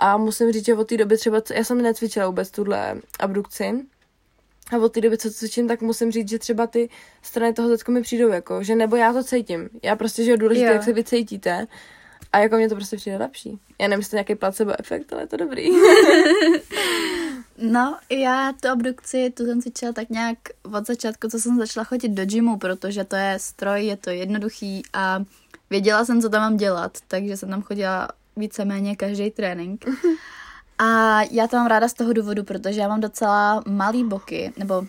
A 0.00 0.16
musím 0.16 0.52
říct, 0.52 0.66
že 0.66 0.74
od 0.74 0.88
té 0.88 0.96
doby 0.96 1.16
třeba, 1.16 1.42
já 1.54 1.64
jsem 1.64 1.82
necvičila 1.82 2.26
vůbec 2.26 2.50
tuhle 2.50 2.96
abdukci, 3.18 3.74
a 4.72 4.78
od 4.78 4.92
té 4.92 5.00
doby, 5.00 5.18
co 5.18 5.30
cvičím, 5.30 5.68
tak 5.68 5.80
musím 5.80 6.12
říct, 6.12 6.28
že 6.28 6.38
třeba 6.38 6.66
ty 6.66 6.88
strany 7.22 7.52
toho 7.52 7.68
zadku 7.68 7.92
mi 7.92 8.02
přijdou 8.02 8.28
jako, 8.28 8.62
že 8.62 8.76
nebo 8.76 8.96
já 8.96 9.12
to 9.12 9.24
cítím. 9.24 9.68
Já 9.82 9.96
prostě, 9.96 10.24
že 10.24 10.30
je 10.30 10.36
důležité, 10.36 10.66
Jo. 10.66 10.72
jak 10.72 10.82
se 10.82 10.92
vy 10.92 11.04
cítíte. 11.04 11.66
A 12.32 12.38
jako 12.38 12.56
mě 12.56 12.68
to 12.68 12.74
prostě 12.74 12.96
přijde 12.96 13.16
lepší. 13.16 13.58
Já 13.80 13.88
nevím, 13.88 14.00
jestli 14.00 14.14
nějaký 14.14 14.34
placebo 14.34 14.72
efekt, 14.80 15.12
ale 15.12 15.22
je 15.22 15.26
to 15.26 15.36
dobrý. 15.36 15.68
No, 17.62 17.98
já 18.10 18.52
tu 18.60 18.68
abdukci, 18.68 19.30
tu 19.30 19.46
jsem 19.46 19.62
cvičila 19.62 19.92
tak 19.92 20.10
nějak 20.10 20.38
od 20.74 20.86
začátku, 20.86 21.28
co 21.28 21.38
jsem 21.38 21.58
začala 21.58 21.84
chodit 21.84 22.08
do 22.08 22.24
gymu, 22.24 22.58
protože 22.58 23.04
to 23.04 23.16
je 23.16 23.34
stroj, 23.38 23.84
je 23.84 23.96
to 23.96 24.10
jednoduchý 24.10 24.82
a 24.92 25.22
věděla 25.70 26.04
jsem, 26.04 26.22
co 26.22 26.28
tam 26.28 26.42
mám 26.42 26.56
dělat, 26.56 26.98
takže 27.08 27.36
jsem 27.36 27.50
tam 27.50 27.62
chodila 27.62 28.08
víceméně 28.40 28.96
každý 28.96 29.30
trénink. 29.30 29.84
A 30.78 31.22
já 31.30 31.46
to 31.46 31.56
mám 31.56 31.66
ráda 31.66 31.88
z 31.88 31.92
toho 31.94 32.12
důvodu, 32.12 32.44
protože 32.44 32.80
já 32.80 32.88
mám 32.88 33.00
docela 33.00 33.62
malý 33.66 34.04
boky, 34.04 34.52
nebo 34.56 34.84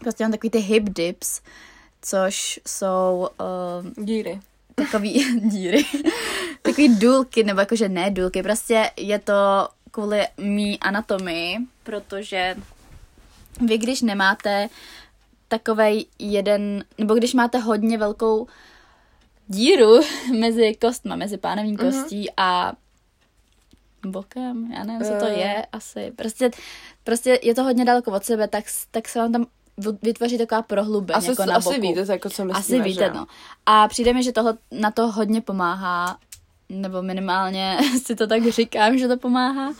prostě 0.00 0.24
mám 0.24 0.30
takový 0.30 0.50
ty 0.50 0.58
hip 0.58 0.88
dips, 0.88 1.40
což 2.02 2.60
jsou 2.66 3.28
uh, 3.96 4.04
Díry. 4.04 4.40
takový 4.74 5.40
díry, 5.48 5.84
takový 6.62 6.96
důlky, 6.96 7.44
nebo 7.44 7.60
jakože 7.60 7.88
ne 7.88 8.10
důlky, 8.10 8.42
prostě 8.42 8.90
je 8.96 9.18
to 9.18 9.68
kvůli 9.90 10.26
mý 10.38 10.80
anatomii, 10.80 11.58
protože 11.82 12.56
vy, 13.60 13.78
když 13.78 14.02
nemáte 14.02 14.68
takovej 15.48 16.06
jeden, 16.18 16.84
nebo 16.98 17.14
když 17.14 17.34
máte 17.34 17.58
hodně 17.58 17.98
velkou 17.98 18.46
díru 19.50 20.00
mezi 20.40 20.74
kostma, 20.74 21.16
mezi 21.16 21.36
pánevní 21.38 21.72
Mhm. 21.72 21.90
kostí 21.92 22.26
a 22.36 22.72
bokem, 24.06 24.72
já 24.72 24.84
nevím, 24.84 25.02
co 25.06 25.12
to 25.18 25.26
Eh. 25.26 25.38
je, 25.38 25.66
asi. 25.72 26.12
Prostě, 26.16 26.50
prostě 27.04 27.38
je 27.42 27.54
to 27.54 27.62
hodně 27.64 27.84
daleko 27.84 28.12
od 28.12 28.24
sebe, 28.24 28.48
tak, 28.48 28.64
tak 28.90 29.08
se 29.08 29.18
vám 29.18 29.32
tam 29.32 29.46
vytvoří 30.02 30.38
taková 30.38 30.62
prohlubeň, 30.62 31.16
Asi, 31.16 31.30
jako 31.30 31.44
na 31.44 31.56
asi 31.56 31.68
boku. 31.68 31.80
víte, 31.80 32.12
jako 32.12 32.30
co 32.30 32.44
myslíme, 32.44 32.58
Asi 32.58 32.80
víte, 32.90 33.04
že 33.04 33.10
no. 33.14 33.26
A 33.66 33.88
přijde 33.88 34.12
mi, 34.12 34.22
že 34.22 34.32
toho 34.32 34.54
na 34.72 34.90
to 34.90 35.06
hodně 35.10 35.40
pomáhá, 35.40 36.18
nebo 36.68 37.02
minimálně 37.02 37.78
si 38.06 38.16
to 38.16 38.26
tak 38.26 38.46
říkám, 38.48 38.98
že 38.98 39.08
to 39.08 39.16
pomáhá. 39.16 39.72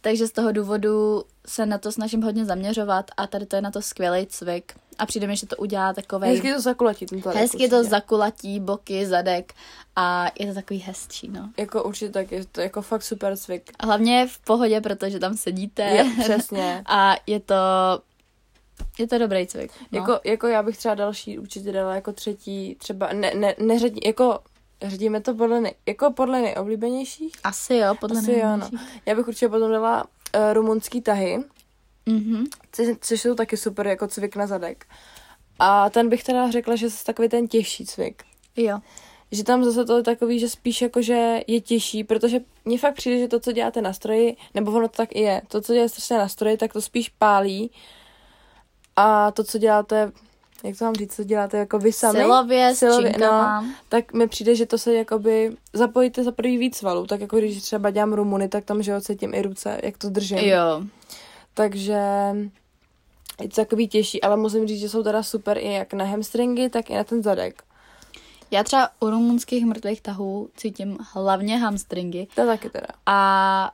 Takže 0.00 0.26
z 0.26 0.32
toho 0.32 0.52
důvodu 0.52 1.24
se 1.46 1.66
na 1.66 1.78
to 1.78 1.92
snažím 1.92 2.22
hodně 2.22 2.44
zaměřovat 2.44 3.10
a 3.16 3.26
tady 3.26 3.46
to 3.46 3.56
je 3.56 3.62
na 3.62 3.70
to 3.70 3.82
skvělý 3.82 4.26
cvik. 4.26 4.72
A 4.98 5.06
přijde 5.06 5.26
mi, 5.26 5.36
že 5.36 5.46
to 5.46 5.56
udělá 5.56 5.92
takový 5.92 6.28
Hezky 6.28 6.52
to 6.52 6.60
zakulatí 6.60 7.06
ten 7.06 7.22
zadek. 7.22 7.40
hezky 7.40 7.68
to 7.68 7.76
určitě. 7.76 7.90
zakulatí, 7.90 8.60
boky, 8.60 9.06
zadek 9.06 9.54
a 9.96 10.26
je 10.38 10.46
to 10.46 10.54
takový 10.54 10.80
hezčí, 10.80 11.28
no. 11.28 11.50
Jako 11.56 11.82
určitě 11.82 12.10
tak, 12.10 12.32
je 12.32 12.44
to 12.44 12.60
jako 12.60 12.82
fakt 12.82 13.02
super 13.02 13.36
cvik. 13.36 13.70
A 13.78 13.86
hlavně 13.86 14.26
v 14.26 14.38
pohodě, 14.38 14.80
protože 14.80 15.18
tam 15.18 15.36
sedíte. 15.36 15.82
Je, 15.82 16.04
přesně. 16.20 16.82
A 16.88 17.16
je 17.26 17.40
to, 17.40 17.54
je 18.98 19.06
to 19.06 19.18
dobrý 19.18 19.46
cvik. 19.46 19.72
No. 19.92 19.98
Jako, 19.98 20.20
jako 20.24 20.46
já 20.46 20.62
bych 20.62 20.76
třeba 20.78 20.94
další 20.94 21.38
určitě 21.38 21.72
dala 21.72 21.94
jako 21.94 22.12
třetí, 22.12 22.74
třeba 22.74 23.12
ne, 23.12 23.34
ne, 23.34 23.54
neřadí, 23.58 24.00
jako 24.06 24.38
řadíme 24.82 25.20
to 25.20 25.34
podle, 25.34 25.60
nej, 25.60 25.74
jako 25.86 26.10
podle 26.10 26.40
nejoblíbenějších. 26.40 27.32
Asi 27.44 27.76
jo, 27.76 27.94
podle 28.00 28.18
Asi 28.18 28.32
jo, 28.32 28.56
no. 28.56 28.70
Já 29.06 29.14
bych 29.14 29.28
určitě 29.28 29.48
potom 29.48 29.70
dala 29.70 30.04
uh, 30.04 30.52
rumunský 30.52 31.00
tahy, 31.00 31.44
Mhm. 32.06 32.44
což, 32.72 32.86
což 33.00 33.20
jsou 33.20 33.34
taky 33.34 33.56
super 33.56 33.86
jako 33.86 34.08
cvik 34.08 34.36
na 34.36 34.46
zadek. 34.46 34.86
A 35.58 35.90
ten 35.90 36.08
bych 36.08 36.24
teda 36.24 36.50
řekla, 36.50 36.76
že 36.76 36.86
je 36.86 36.90
takový 37.06 37.28
ten 37.28 37.48
těžší 37.48 37.86
cvik. 37.86 38.22
Jo. 38.56 38.78
Že 39.32 39.44
tam 39.44 39.64
zase 39.64 39.84
to 39.84 39.96
je 39.96 40.02
takový, 40.02 40.38
že 40.38 40.48
spíš 40.48 40.82
jako, 40.82 41.02
že 41.02 41.40
je 41.46 41.60
těžší, 41.60 42.04
protože 42.04 42.40
mně 42.64 42.78
fakt 42.78 42.94
přijde, 42.94 43.18
že 43.18 43.28
to, 43.28 43.40
co 43.40 43.52
děláte 43.52 43.82
na 43.82 43.92
stroji, 43.92 44.36
nebo 44.54 44.72
ono 44.72 44.88
to 44.88 44.96
tak 44.96 45.08
i 45.12 45.20
je, 45.20 45.42
to, 45.48 45.60
co 45.60 45.72
děláte 45.72 46.18
na 46.18 46.28
stroji, 46.28 46.56
tak 46.56 46.72
to 46.72 46.80
spíš 46.80 47.08
pálí 47.08 47.70
a 48.96 49.30
to, 49.30 49.44
co 49.44 49.58
děláte, 49.58 50.12
jak 50.64 50.78
to 50.78 50.84
mám 50.84 50.94
říct, 50.94 51.16
co 51.16 51.24
děláte 51.24 51.58
jako 51.58 51.78
vy 51.78 51.92
sami, 51.92 52.18
Silově, 52.18 52.74
Silově, 52.74 53.14
no, 53.20 53.64
tak 53.88 54.12
mi 54.12 54.28
přijde, 54.28 54.54
že 54.54 54.66
to 54.66 54.78
se 54.78 54.94
jakoby 54.94 55.56
zapojíte 55.72 56.24
za 56.24 56.32
prvý 56.32 56.58
víc 56.58 56.82
valů, 56.82 57.06
tak 57.06 57.20
jako 57.20 57.38
když 57.38 57.62
třeba 57.62 57.90
dělám 57.90 58.12
rumuny, 58.12 58.48
tak 58.48 58.64
tam, 58.64 58.82
že 58.82 59.00
cítím 59.00 59.34
i 59.34 59.42
ruce, 59.42 59.80
jak 59.82 59.98
to 59.98 60.10
držím. 60.10 60.38
Jo. 60.38 60.82
Takže 61.54 62.00
je 63.40 63.48
to 63.48 63.54
takový 63.56 63.88
těžší, 63.88 64.22
ale 64.22 64.36
musím 64.36 64.66
říct, 64.66 64.80
že 64.80 64.88
jsou 64.88 65.02
teda 65.02 65.22
super 65.22 65.58
i 65.58 65.72
jak 65.72 65.92
na 65.92 66.04
hamstringy, 66.04 66.68
tak 66.68 66.90
i 66.90 66.94
na 66.94 67.04
ten 67.04 67.22
zadek. 67.22 67.62
Já 68.50 68.64
třeba 68.64 68.90
u 69.00 69.10
rumunských 69.10 69.64
mrtvých 69.64 70.00
tahů 70.00 70.48
cítím 70.56 70.98
hlavně 71.12 71.58
hamstringy 71.58 72.26
To 72.34 72.46
taky 72.46 72.70
teda. 72.70 72.86
a, 73.06 73.70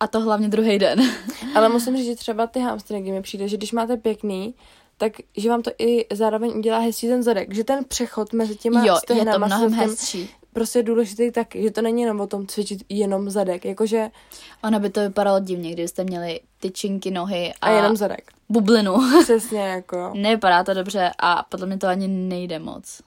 a 0.00 0.06
to 0.06 0.20
hlavně 0.20 0.48
druhý 0.48 0.78
den. 0.78 1.00
Ale 1.54 1.68
musím 1.68 1.96
říct, 1.96 2.06
že 2.06 2.16
třeba 2.16 2.46
ty 2.46 2.60
hamstringy 2.60 3.12
mi 3.12 3.22
přijde, 3.22 3.48
že 3.48 3.56
když 3.56 3.72
máte 3.72 3.96
pěkný, 3.96 4.54
tak 4.98 5.12
že 5.36 5.50
vám 5.50 5.62
to 5.62 5.70
i 5.78 6.06
zároveň 6.12 6.50
udělá 6.58 6.78
hezčí 6.78 7.08
ten 7.08 7.22
zadek. 7.22 7.54
Že 7.54 7.64
ten 7.64 7.84
přechod 7.84 8.32
mezi 8.32 8.56
těma 8.56 8.86
jo, 8.86 8.98
je 9.14 9.24
to 9.24 9.38
mnohem 9.38 9.72
hezčí. 9.72 10.30
Prostě 10.58 10.78
je 10.78 10.82
důležitý 10.82 11.30
taky, 11.32 11.62
že 11.62 11.70
to 11.70 11.82
není 11.82 12.02
jenom 12.02 12.20
o 12.20 12.26
tom 12.26 12.46
cvičit 12.46 12.82
jenom 12.88 13.30
zadek, 13.30 13.64
jakože 13.64 14.10
Ono 14.64 14.80
by 14.80 14.90
to 14.90 15.00
vypadalo 15.00 15.40
divně, 15.40 15.72
kdybyste 15.72 16.04
měli 16.04 16.40
tyčinky, 16.60 17.10
nohy 17.10 17.52
a, 17.60 17.66
a 17.66 17.70
jenom 17.70 17.96
zadek. 17.96 18.30
bublinu. 18.48 18.96
Přesně 19.22 19.60
jako. 19.60 20.10
Nevypadá 20.14 20.64
to 20.64 20.74
dobře 20.74 21.10
a 21.18 21.42
podle 21.48 21.66
mě 21.66 21.78
to 21.78 21.86
ani 21.86 22.08
nejde 22.08 22.58
moc. 22.58 23.00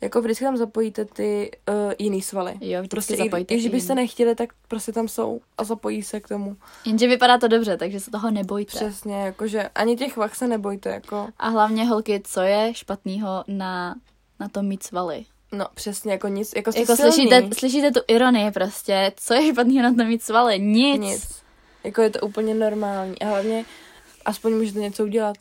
Jako 0.00 0.20
vždycky 0.22 0.44
tam 0.44 0.56
zapojíte 0.56 1.04
ty 1.04 1.50
uh, 1.68 1.92
jiný 1.98 2.22
svaly. 2.22 2.52
Jo, 2.60 2.78
vždycky 2.80 2.88
Prostě 2.88 3.16
zapojíte 3.16 3.54
i 3.54 3.56
když 3.58 3.70
byste 3.70 3.92
jiný. 3.92 4.02
nechtěli, 4.02 4.34
tak 4.34 4.48
prostě 4.68 4.92
tam 4.92 5.08
jsou 5.08 5.40
a 5.58 5.64
zapojí 5.64 6.02
se 6.02 6.20
k 6.20 6.28
tomu. 6.28 6.56
Jenže 6.86 7.06
vypadá 7.06 7.38
to 7.38 7.48
dobře, 7.48 7.76
takže 7.76 8.00
se 8.00 8.10
toho 8.10 8.30
nebojte. 8.30 8.76
Přesně, 8.76 9.14
jakože 9.16 9.68
ani 9.74 9.96
těch 9.96 10.16
vach 10.16 10.34
se 10.34 10.48
nebojte, 10.48 10.88
jako, 10.90 11.28
A 11.38 11.48
hlavně 11.48 11.84
holky, 11.84 12.20
co 12.24 12.40
je 12.40 12.74
špatného 12.74 13.44
na, 13.48 13.94
na 14.40 14.48
tom 14.48 14.66
mít 14.66 14.82
svaly? 14.82 15.24
No 15.52 15.66
přesně, 15.74 16.12
jako 16.12 16.28
nic, 16.28 16.52
jako 16.56 16.72
jste 16.72 16.80
Jako 16.80 16.96
silný. 16.96 17.12
slyšíte, 17.12 17.48
slyšíte 17.58 17.90
tu 17.90 18.00
ironii 18.08 18.50
prostě, 18.50 19.12
co 19.16 19.34
je 19.34 19.52
špatného 19.52 19.82
na 19.82 19.94
tom 19.94 20.06
mít 20.08 20.22
svaly? 20.22 20.58
Nic. 20.58 21.00
Nic. 21.00 21.42
Jako 21.84 22.02
je 22.02 22.10
to 22.10 22.20
úplně 22.20 22.54
normální 22.54 23.18
a 23.18 23.26
hlavně 23.26 23.64
aspoň 24.24 24.52
můžete 24.54 24.78
něco 24.78 25.02
udělat. 25.04 25.36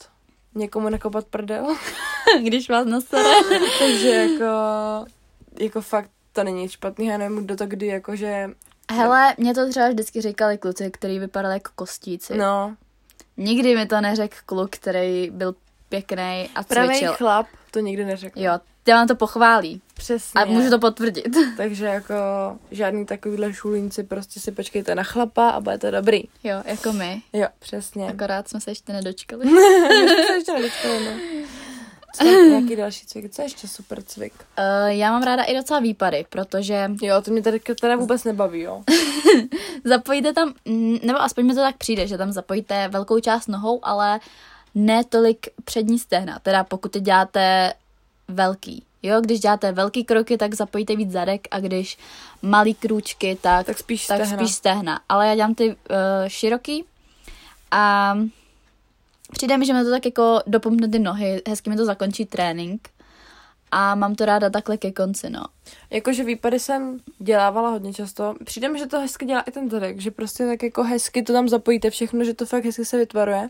Někomu 0.55 0.89
nakopat 0.89 1.25
prdel. 1.25 1.75
Když 2.43 2.69
vás 2.69 2.85
nasere. 2.87 3.29
Takže 3.79 4.09
jako, 4.09 4.45
jako 5.59 5.81
fakt 5.81 6.09
to 6.33 6.43
není 6.43 6.69
špatný, 6.69 7.05
já 7.05 7.17
nevím, 7.17 7.45
kdo 7.45 7.55
to 7.55 7.65
kdy, 7.67 7.87
jakože, 7.87 8.49
Hele, 8.91 9.35
mě 9.37 9.53
to 9.53 9.69
třeba 9.69 9.89
vždycky 9.89 10.21
říkali 10.21 10.57
kluci, 10.57 10.91
který 10.91 11.19
vypadal 11.19 11.51
jako 11.51 11.71
kostíci. 11.75 12.37
no, 12.37 12.75
Nikdy 13.37 13.75
mi 13.75 13.85
to 13.85 14.01
neřekl 14.01 14.35
kluk, 14.45 14.69
který 14.71 15.29
byl 15.29 15.55
pěkný 15.89 16.49
a 16.55 16.63
pravý 16.67 16.89
cvičil. 16.89 17.13
chlap 17.13 17.47
to 17.71 17.79
nikdy 17.79 18.05
neřekl. 18.05 18.39
Jo, 18.41 18.59
já 18.87 18.95
vám 18.95 19.07
to 19.07 19.15
pochválí. 19.15 19.81
Přesně. 19.97 20.41
A 20.41 20.45
můžu 20.45 20.69
to 20.69 20.79
potvrdit. 20.79 21.27
Takže 21.58 21.86
jako 21.86 22.15
žádný 22.71 23.05
takovýhle 23.05 23.53
šulínci, 23.53 24.03
prostě 24.03 24.39
si 24.39 24.51
počkejte 24.51 24.95
na 24.95 25.03
chlapa 25.03 25.49
a 25.49 25.62
bude 25.62 25.77
to 25.77 25.91
dobrý. 25.91 26.23
Jo, 26.43 26.63
jako 26.65 26.93
my. 26.93 27.21
Jo, 27.34 27.47
přesně. 27.60 28.08
Akorát 28.08 28.49
jsme 28.49 28.62
se 28.62 28.71
ještě 28.71 28.93
nedočkali. 28.93 29.45
Jsme 30.25 30.36
ještě 30.36 30.53
nedočkali, 30.53 31.05
no. 31.05 31.12
Co 32.15 32.25
je 32.27 32.49
nějaký 32.49 32.75
další 32.75 33.05
cvik? 33.05 33.31
Co 33.31 33.41
je 33.41 33.45
ještě 33.45 33.67
super 33.67 34.03
cvik? 34.03 34.34
Uh, 34.34 34.88
já 34.88 35.12
mám 35.12 35.23
ráda 35.23 35.43
i 35.43 35.55
docela 35.55 35.79
výpady, 35.79 36.25
protože 36.29 36.91
Jo, 37.01 37.21
to 37.21 37.31
mě 37.31 37.41
tady 37.41 37.60
teda 37.60 37.95
vůbec 37.95 38.23
nebaví, 38.23 38.62
jo. 38.62 38.84
zapojíte 39.84 40.34
tam, 40.34 40.53
nebo 41.03 41.21
aspoň 41.21 41.45
mi 41.45 41.53
to 41.55 41.62
tak 41.62 41.77
přijde, 41.77 42.08
že 42.08 42.17
tam 42.17 42.31
zapojíte 42.31 42.88
velkou 42.88 43.19
část 43.19 43.47
nohou, 43.47 43.79
ale 43.84 44.19
ne 44.75 45.03
tolik 45.03 45.47
přední 45.65 45.99
stehna, 45.99 46.39
teda 46.39 46.63
pokud 46.63 46.91
ty 46.91 46.99
děláte 46.99 47.73
velký. 48.27 48.84
Jo, 49.05 49.21
když 49.21 49.39
děláte 49.39 49.71
velký 49.71 50.03
kroky, 50.03 50.37
tak 50.37 50.53
zapojíte 50.53 50.95
víc 50.95 51.11
zadek 51.11 51.47
a 51.51 51.59
když 51.59 51.97
malý 52.41 52.73
krůčky, 52.73 53.37
tak, 53.41 53.65
Tak 53.65 53.77
spíš 53.77 54.07
tak 54.07 54.17
stehna. 54.17 54.37
spíš 54.37 54.55
stehna. 54.55 54.99
Ale 55.09 55.27
já 55.27 55.35
dělám 55.35 55.55
ty 55.55 55.69
uh, 55.69 55.75
široký 56.27 56.85
a 57.71 58.15
přijde 59.31 59.57
mi, 59.57 59.65
že 59.65 59.73
mi 59.73 59.83
to 59.83 59.89
tak 59.89 60.05
jako 60.05 60.41
dopomne 60.47 60.87
ty 60.87 60.99
nohy, 60.99 61.41
hezky 61.47 61.69
mi 61.69 61.75
to 61.75 61.85
zakončí 61.85 62.25
trénink 62.25 62.89
a 63.71 63.95
mám 63.95 64.15
to 64.15 64.25
ráda 64.25 64.49
takhle 64.49 64.77
ke 64.77 64.91
konci, 64.91 65.29
no. 65.29 65.45
Jakože 65.89 66.23
výpady 66.23 66.59
jsem 66.59 66.99
dělávala 67.19 67.69
hodně 67.69 67.93
často. 67.93 68.35
Přijde 68.43 68.69
mi, 68.69 68.79
že 68.79 68.85
to 68.85 68.99
hezky 68.99 69.25
dělá 69.25 69.41
i 69.41 69.51
ten 69.51 69.69
zadek, 69.69 69.99
že 69.99 70.11
prostě 70.11 70.47
tak 70.47 70.63
jako 70.63 70.83
hezky 70.83 71.23
to 71.23 71.33
tam 71.33 71.49
zapojíte 71.49 71.89
všechno, 71.89 72.23
že 72.23 72.33
to 72.33 72.45
fakt 72.45 72.65
hezky 72.65 72.85
se 72.85 72.97
vytvaruje. 72.97 73.49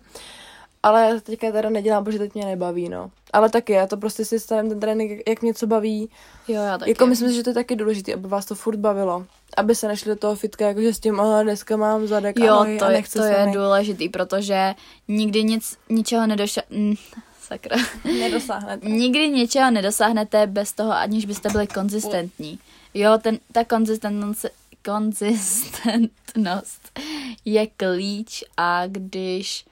Ale 0.86 1.22
teďka 1.22 1.52
teda 1.52 1.70
nedělám, 1.70 2.04
protože 2.04 2.20
teď 2.20 2.36
mě 2.36 2.46
nebaví, 2.46 2.90
no. 2.90 3.12
Ale 3.34 3.50
taky, 3.50 3.74
já 3.74 3.88
to 3.88 3.98
prostě 3.98 4.26
si 4.26 4.40
stavím 4.40 4.70
ten 4.70 4.80
trénink, 4.80 5.22
jak 5.28 5.42
mě 5.42 5.54
co 5.54 5.68
baví. 5.68 6.10
Jo, 6.48 6.62
já 6.62 6.78
taky. 6.78 6.92
Jako 6.92 7.08
myslím 7.08 7.30
si, 7.30 7.36
že 7.36 7.44
to 7.44 7.50
je 7.50 7.54
taky 7.54 7.76
důležité, 7.76 8.14
aby 8.14 8.28
vás 8.28 8.46
to 8.46 8.56
furt 8.56 8.78
bavilo. 8.78 9.26
Aby 9.58 9.76
se 9.76 9.88
nešli 9.88 10.10
do 10.10 10.16
toho 10.16 10.36
fitka, 10.36 10.68
jakože 10.68 10.94
s 10.94 11.00
tím, 11.00 11.20
oh, 11.20 11.44
dneska 11.44 11.78
mám 11.78 12.08
zadek 12.08 12.40
Jo, 12.40 12.54
a 12.54 12.56
nohy 12.56 12.78
to, 12.78 12.86
a 12.86 12.90
je, 12.90 12.98
nechci 12.98 13.20
to 13.20 13.24
je 13.24 13.46
mi." 13.46 13.52
důležitý, 13.52 14.10
protože 14.10 14.74
nikdy 15.08 15.44
nic, 15.44 15.78
ničeho 15.90 16.28
nedoša... 16.28 16.62
Mm, 16.70 16.94
sakra. 17.42 17.78
Nedosáhnete. 18.20 18.90
Nikdy 18.90 19.30
ničeho 19.30 19.72
nedosáhnete 19.72 20.48
bez 20.48 20.74
toho, 20.74 20.92
aniž 20.92 21.26
byste 21.26 21.50
byli 21.50 21.68
konzistentní. 21.68 22.60
Jo, 22.94 23.18
ten, 23.22 23.40
ta 23.52 23.64
konzistentnost, 23.64 24.46
konzistentnost 24.86 27.00
je 27.46 27.68
klíč 27.68 28.44
a 28.58 28.88
když 28.88 29.66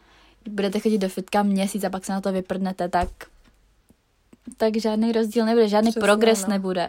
budete 0.50 0.80
chodit 0.80 0.98
do 0.98 1.10
fitka 1.10 1.44
měsíc 1.44 1.84
a 1.84 1.90
pak 1.90 2.06
se 2.06 2.12
na 2.12 2.22
to 2.22 2.32
vyprdnete, 2.32 2.90
tak 2.90 3.10
tak 4.58 4.78
žádný 4.78 5.12
rozdíl 5.12 5.46
nebude, 5.46 5.68
žádný 5.68 5.92
Přesně, 5.92 6.02
progres 6.08 6.42
no. 6.42 6.50
nebude. 6.50 6.88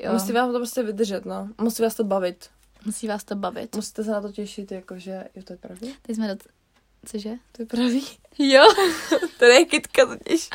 Jo, 0.00 0.12
Musí 0.12 0.32
vás 0.32 0.52
to 0.52 0.58
prostě 0.58 0.82
vydržet, 0.82 1.24
no. 1.24 1.48
Musí 1.60 1.82
vás 1.82 1.94
to 1.94 2.04
bavit. 2.04 2.50
musí 2.86 3.08
vás 3.08 3.24
to 3.24 3.34
bavit. 3.34 3.76
Musíte 3.76 4.04
se 4.04 4.10
na 4.10 4.20
to 4.20 4.32
těšit, 4.32 4.72
jakože, 4.72 5.24
jo, 5.34 5.42
to 5.42 5.52
je 5.52 5.56
pravý? 5.56 5.94
Teď 6.02 6.16
jsme 6.16 6.28
do... 6.28 6.36
Cože? 7.06 7.30
To 7.52 7.62
je 7.62 7.66
pravý. 7.66 8.04
Jo. 8.38 8.62
To 9.38 9.44
je 9.44 9.64
kytka 9.64 10.06
totiž. 10.06 10.50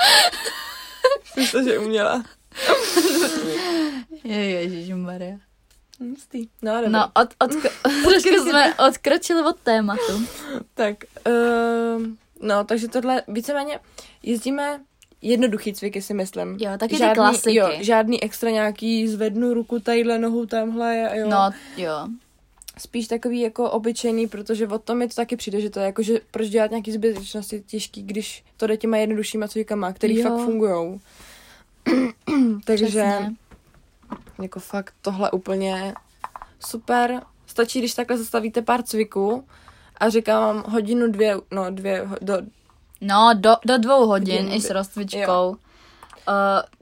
To, 1.51 1.63
že 1.63 1.79
uměla. 1.79 2.23
Ježišmarja. 4.23 5.37
Hustý. 5.99 6.47
No, 6.61 6.75
dobrý. 6.75 6.91
No, 6.91 7.11
od, 7.15 7.29
od, 7.39 7.51
trošku 8.03 8.49
jsme 8.49 8.75
odkročili 8.75 9.43
od 9.43 9.59
tématu. 9.59 10.25
Tak, 10.73 10.95
uh, 11.27 12.03
no, 12.41 12.63
takže 12.63 12.87
tohle 12.87 13.23
víceméně 13.27 13.79
jezdíme 14.23 14.79
jednoduchý 15.21 15.73
cviky, 15.73 16.01
si 16.01 16.13
myslím. 16.13 16.57
Jo, 16.59 16.71
taky 16.77 16.93
ty 16.93 16.97
žádný, 16.99 17.15
klasiky. 17.15 17.55
Jo, 17.55 17.69
žádný 17.79 18.23
extra 18.23 18.49
nějaký 18.49 19.07
zvednu 19.07 19.53
ruku 19.53 19.79
tadyhle, 19.79 20.19
nohu 20.19 20.45
tamhle, 20.45 21.09
jo. 21.15 21.29
No, 21.29 21.51
jo. 21.77 22.07
Spíš 22.77 23.07
takový 23.07 23.39
jako 23.39 23.71
obyčejný, 23.71 24.27
protože 24.27 24.67
o 24.67 24.79
tom 24.79 24.97
mi 24.97 25.07
to 25.07 25.15
taky 25.15 25.35
přijde, 25.35 25.61
že 25.61 25.69
to 25.69 25.79
je 25.79 25.85
jako, 25.85 26.01
že 26.03 26.19
proč 26.31 26.47
dělat 26.47 26.71
nějaký 26.71 26.91
zbytečnosti 26.91 27.63
těžký, 27.67 28.03
když 28.03 28.43
to 28.57 28.67
jde 28.67 28.77
těma 28.77 28.97
jednoduššíma 28.97 29.47
cvikama, 29.47 29.93
který 29.93 30.19
Jo. 30.19 30.23
fakt 30.29 30.45
fungujou. 30.45 30.99
Takže 32.65 32.85
Přesně. 32.85 33.33
Jako 34.41 34.59
fakt 34.59 34.93
tohle 35.01 35.31
úplně 35.31 35.93
super. 36.59 37.21
Stačí, 37.45 37.79
když 37.79 37.93
takhle 37.93 38.17
zastavíte 38.17 38.61
pár 38.61 38.83
cviků 38.83 39.47
a 39.97 40.09
říkám 40.09 40.43
vám 40.43 40.71
hodinu, 40.71 41.11
dvě, 41.11 41.37
no 41.51 41.71
dvě, 41.71 42.07
do, 42.21 42.37
No, 43.01 43.31
do, 43.33 43.55
do 43.65 43.77
dvou 43.77 44.05
hodin 44.07 44.35
Hodin, 44.35 44.53
i 44.53 44.61
s 44.61 44.69
rozcvičkou. 44.69 45.49
Uh, 45.49 45.55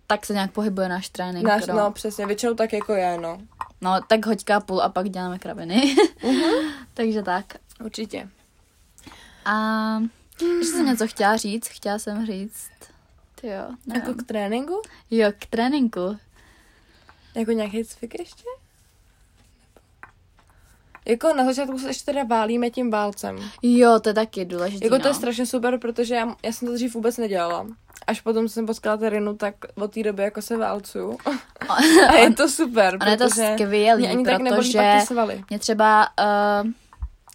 tak 0.08 0.26
se 0.26 0.34
nějak 0.34 0.52
pohybuje 0.52 0.90
náš 0.90 1.10
trénink. 1.10 1.48
náš, 1.48 1.66
no 1.68 1.92
přesně, 1.92 2.26
většinou 2.26 2.54
tak 2.54 2.74
jako 2.74 2.94
je, 2.94 3.18
no. 3.18 3.38
no, 3.82 4.02
tak 4.08 4.26
hoďka 4.26 4.60
půl 4.60 4.82
a 4.82 4.90
pak 4.90 5.10
děláme 5.10 5.40
kraviny. 5.40 5.96
Mhm. 6.24 6.72
Takže 6.94 7.24
tak. 7.24 7.46
Určitě. 7.86 8.30
A 9.46 9.54
ještě 10.42 10.74
jsem 10.74 10.86
něco 10.86 11.08
chtěla 11.08 11.38
říct, 11.38 11.68
chtěla 11.68 12.00
jsem 12.00 12.26
říct, 12.26 12.70
ty 13.42 13.48
jo, 13.48 13.94
Jako 13.96 14.14
k 14.14 14.24
tréninku? 14.24 14.82
Jo, 15.12 15.32
k 15.40 15.46
tréninku. 15.46 16.18
Jako 17.38 17.52
nějaký 17.52 17.86
cvik 17.86 18.20
ještě? 18.20 18.44
Jako 21.06 21.34
na 21.34 21.46
začátku 21.46 21.80
se 21.80 21.88
ještě 21.88 22.06
teda 22.06 22.24
válíme 22.24 22.70
tím 22.70 22.92
válcem. 22.92 23.40
Jo, 23.62 24.00
to 24.00 24.10
je 24.10 24.14
taky 24.14 24.46
důležité. 24.46 24.86
Jako 24.86 24.96
no. 24.96 25.02
to 25.02 25.08
je 25.08 25.14
strašně 25.14 25.46
super, 25.46 25.80
protože 25.80 26.16
já, 26.16 26.36
já 26.44 26.52
jsem 26.52 26.68
to 26.68 26.74
dřív 26.74 26.94
vůbec 26.94 27.18
nedělala. 27.18 27.68
Až 28.08 28.22
potom 28.22 28.50
jsem 28.50 28.66
potkala 28.66 28.98
Terinu, 28.98 29.36
tak 29.36 29.56
od 29.76 29.94
té 29.94 30.04
doby 30.04 30.24
jako 30.24 30.42
se 30.42 30.58
válcuju. 30.58 31.18
A 32.10 32.16
je 32.16 32.34
to 32.34 32.50
super, 32.50 32.98
Ono 33.02 33.12
je 33.12 33.18
to 33.18 33.30
protože 33.30 33.52
skvělý, 33.54 34.02
mě 34.02 34.10
ani 34.10 34.26
tak 34.26 34.42
nebolí 34.42 34.62
protože 34.62 34.78
pak 34.78 35.00
ty 35.00 35.08
svaly. 35.08 35.44
mě 35.50 35.60
třeba 35.60 36.08
uh, 36.64 36.72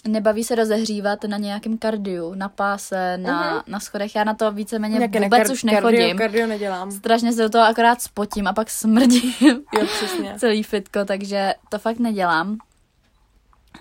nebaví 0.09 0.45
se 0.45 0.55
rozehřívat 0.55 1.25
na 1.25 1.37
nějakém 1.37 1.79
kardiu, 1.79 2.35
na 2.35 2.49
páse, 2.49 3.17
na, 3.19 3.51
Mhm. 3.53 3.62
na 3.67 3.81
schodech. 3.81 4.15
Já 4.15 4.25
na 4.25 4.35
to 4.35 4.53
víceméně 4.53 4.97
Nějaké 4.99 5.21
ne- 5.21 5.27
vůbec 5.27 5.49
kar- 5.49 5.53
už 5.53 5.62
nechodím. 5.65 5.99
Kardio, 6.01 6.19
kardio 6.19 6.47
nedělám. 6.47 6.91
Strašně 6.93 7.33
se 7.33 7.43
do 7.43 7.49
toho 7.51 7.65
akorát 7.65 8.03
spotím 8.03 8.47
a 8.47 8.53
pak 8.53 8.71
smrdím 8.71 9.33
Jo, 9.41 9.87
přesně. 9.97 10.35
celý 10.38 10.62
fitko, 10.62 11.05
takže 11.05 11.55
to 11.69 11.79
fakt 11.79 11.99
nedělám. 11.99 12.59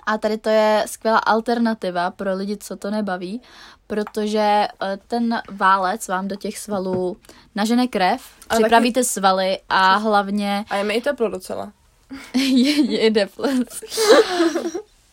A 0.06 0.18
tady 0.18 0.38
to 0.38 0.50
je 0.50 0.84
skvělá 0.88 1.18
alternativa 1.18 2.12
pro 2.12 2.36
lidi, 2.36 2.58
co 2.58 2.76
to 2.76 2.92
nebaví, 2.92 3.42
protože 3.88 4.40
eh, 4.40 4.68
ten 5.08 5.42
válec 5.52 6.08
vám 6.08 6.28
do 6.28 6.36
těch 6.36 6.58
svalů 6.60 7.18
nažene 7.56 7.88
krev, 7.88 8.22
Ale 8.50 8.60
připravíte 8.60 9.04
svaly 9.04 9.60
a 9.70 9.96
hlavně 9.96 10.66
A 10.70 10.76
je 10.76 10.84
mi 10.84 10.94
i 10.94 11.02
teplo 11.02 11.30
docela. 11.30 11.72
je, 12.34 12.92
jede 13.02 13.26
ples. 13.26 13.82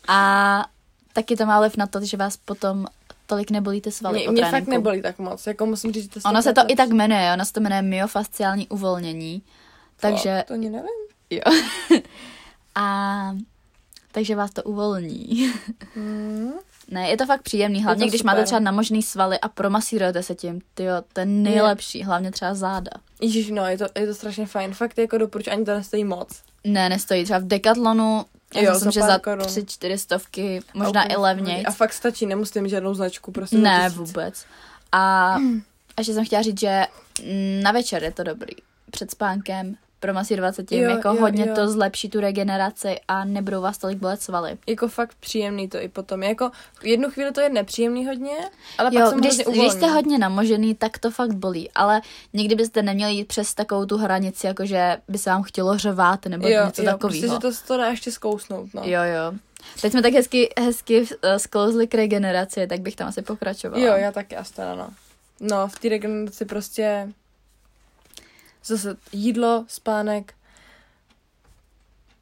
A 0.08 0.64
taky 1.12 1.36
to 1.36 1.46
má 1.46 1.58
vliv 1.60 1.76
na 1.76 1.86
to, 1.86 2.04
že 2.04 2.16
vás 2.16 2.36
potom 2.36 2.86
tolik 3.26 3.50
nebolí 3.50 3.80
ty 3.80 3.92
svaly 3.92 4.18
Mě, 4.18 4.28
mě 4.28 4.44
fakt 4.50 4.66
nebolí 4.66 5.02
tak 5.02 5.18
moc, 5.18 5.46
jako 5.46 5.66
musím 5.66 5.92
říct, 5.92 6.02
že 6.14 6.20
to 6.20 6.28
Ono 6.28 6.42
se 6.42 6.52
to 6.52 6.60
i 6.68 6.76
tak 6.76 6.88
jmenuje, 6.88 7.30
ono 7.32 7.44
se 7.44 7.52
to 7.52 7.60
jmenuje 7.60 7.82
myofasciální 7.82 8.68
uvolnění. 8.68 9.42
Takže, 10.00 10.44
To 10.48 10.54
ani 10.54 10.70
nevím. 10.70 10.88
jo. 11.30 11.42
A 12.74 13.36
takže 14.12 14.34
vás 14.36 14.50
to 14.50 14.62
uvolní. 14.62 15.52
Hmm. 15.94 16.52
Ne, 16.90 17.08
je 17.08 17.16
to 17.16 17.26
fakt 17.26 17.42
příjemný, 17.42 17.82
hlavně 17.84 18.04
to 18.04 18.08
když 18.08 18.20
super. 18.20 18.34
máte 18.34 18.44
třeba 18.44 18.58
namožný 18.60 19.02
svaly 19.02 19.40
a 19.40 19.48
promasírujete 19.48 20.22
se 20.22 20.34
tím, 20.34 20.60
tyjo, 20.74 20.94
to 21.12 21.20
je 21.20 21.26
nejlepší, 21.26 22.02
hlavně 22.02 22.30
třeba 22.30 22.54
záda. 22.54 22.90
Ježiš, 23.20 23.50
no, 23.50 23.66
je 23.66 23.78
to, 23.78 23.84
je 23.98 24.06
to 24.06 24.14
strašně 24.14 24.46
fajn. 24.46 24.74
Fakt 24.74 24.98
jako 24.98 25.18
doporučuji, 25.18 25.50
ani 25.50 25.64
to 25.64 25.74
nestojí 25.74 26.04
moc. 26.04 26.42
Ne, 26.64 26.88
nestojí, 26.88 27.24
třeba 27.24 27.38
v 27.38 27.44
Decathlonu, 27.44 28.24
já 28.54 28.62
Jo, 28.62 28.72
myslím, 28.72 28.92
za 28.92 29.00
že 29.00 29.06
za 29.06 29.18
korun. 29.18 29.46
tři, 29.46 29.64
čtyři 29.66 29.98
stovky, 29.98 30.60
možná 30.74 31.02
A 31.02 31.12
i 31.12 31.16
levněji. 31.16 31.64
A 31.64 31.70
fakt 31.70 31.92
stačí, 31.92 32.26
nemusíte 32.26 32.60
mít 32.60 32.70
žádnou 32.70 32.94
značku, 32.94 33.32
prostě 33.32 33.56
Ne, 33.58 33.80
tisíc. 33.84 33.98
vůbec. 33.98 34.44
A 34.92 35.36
ještě 35.98 36.14
jsem 36.14 36.24
chtěla 36.24 36.42
říct, 36.42 36.60
že 36.60 36.82
na 37.62 37.72
večer 37.72 38.04
je 38.04 38.12
to 38.12 38.22
dobrý. 38.22 38.54
Před 38.90 39.10
spánkem 39.10 39.76
promasírovat 40.00 40.54
se 40.54 40.64
tím, 40.64 40.82
Jo, 40.82 40.90
jako 40.90 41.08
jo, 41.08 41.20
hodně 41.20 41.46
jo. 41.48 41.54
to 41.54 41.68
zlepší 41.68 42.08
tu 42.08 42.20
regeneraci 42.20 43.00
a 43.08 43.24
nebudou 43.24 43.62
vás 43.62 43.78
tolik 43.78 43.98
bolet 43.98 44.22
svaly. 44.22 44.58
Jako 44.66 44.88
fakt 44.88 45.16
příjemný 45.20 45.68
to 45.68 45.80
i 45.80 45.88
potom. 45.88 46.22
Jako 46.22 46.50
jednu 46.82 47.10
chvíli 47.10 47.32
to 47.32 47.40
je 47.40 47.48
nepříjemný 47.48 48.06
hodně, 48.06 48.36
ale 48.78 48.90
pak 48.90 49.00
Jo, 49.00 49.10
jsem 49.10 49.20
když, 49.20 49.36
když 49.36 49.72
jste 49.72 49.86
hodně 49.86 50.18
namožený, 50.18 50.74
tak 50.74 50.98
to 50.98 51.10
fakt 51.10 51.32
bolí, 51.32 51.70
ale 51.74 52.00
nikdy 52.32 52.54
byste 52.54 52.82
neměli 52.82 53.12
jít 53.12 53.28
přes 53.28 53.54
takovou 53.54 53.86
tu 53.86 53.96
hranici, 53.96 54.46
jakože 54.46 54.96
by 55.08 55.18
se 55.18 55.30
vám 55.30 55.42
chtělo 55.42 55.78
řovat 55.78 56.26
nebo 56.26 56.48
jo, 56.48 56.66
něco 56.66 56.82
jo, 56.82 56.86
takového. 56.86 56.98
Prostě, 56.98 57.28
že 57.28 57.62
to, 57.62 57.66
to 57.66 57.76
dá 57.76 57.86
ještě 57.86 58.12
zkousnout, 58.12 58.74
no. 58.74 58.82
Jo, 58.84 59.00
jo. 59.02 59.32
Teď 59.80 59.92
jsme 59.92 60.02
tak 60.02 60.12
hezky, 60.12 60.50
hezky 60.60 61.00
uh, 61.00 61.06
sklouzli 61.36 61.86
k 61.86 61.94
regeneraci, 61.94 62.66
tak 62.66 62.80
bych 62.80 62.96
tam 62.96 63.08
asi 63.08 63.22
pokračovala. 63.22 63.84
Jo, 63.84 63.96
já 63.96 64.12
taky 64.12 64.36
asi 64.36 64.54
teda, 64.54 64.74
no. 64.74 64.88
No, 65.40 65.68
v 65.68 65.78
té 65.78 65.88
regeneraci 65.88 66.44
prostě 66.44 67.08
zase 68.68 68.96
jídlo, 69.12 69.64
spánek, 69.68 70.34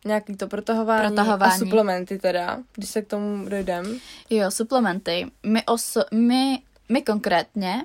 nějaký 0.04 0.36
to 0.36 0.48
protahování, 0.48 1.06
Protahování. 1.06 1.52
a 1.52 1.58
suplementy 1.58 2.18
teda, 2.18 2.58
když 2.74 2.90
se 2.90 3.02
k 3.02 3.06
tomu 3.08 3.48
dojdem. 3.48 3.98
Jo, 4.30 4.50
suplementy. 4.50 5.26
My, 5.42 5.60
oso- 5.60 6.04
my, 6.14 6.58
my 6.88 7.02
konkrétně 7.02 7.84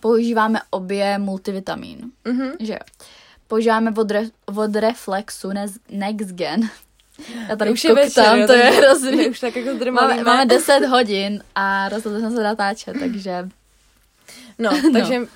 používáme 0.00 0.60
obě 0.70 1.18
multivitamín. 1.18 2.10
Mhm. 2.24 2.50
Že 2.60 2.72
jo. 2.72 2.78
Používáme 3.48 3.92
od, 3.96 4.10
re, 4.10 4.22
od 4.56 4.76
Reflexu 4.76 5.48
Nex- 5.48 5.78
NextGen. 5.90 6.60
Já 7.48 7.56
tady 7.56 7.70
Už 7.70 7.86
koktám, 7.94 8.46
to 8.46 8.52
je 8.52 8.64
hrozný. 8.64 9.28
Už 9.28 9.40
tak 9.40 9.56
jako 9.56 9.90
Máme, 9.92 10.24
máme 10.24 10.46
10 10.46 10.80
hodin 10.86 11.42
a 11.54 11.88
rozhodli 11.88 12.20
jsme 12.20 12.30
se 12.30 12.42
natáčet, 12.42 12.96
takže 13.00 13.48
No, 14.62 14.70
takže 14.92 15.18
uh, 15.18 15.26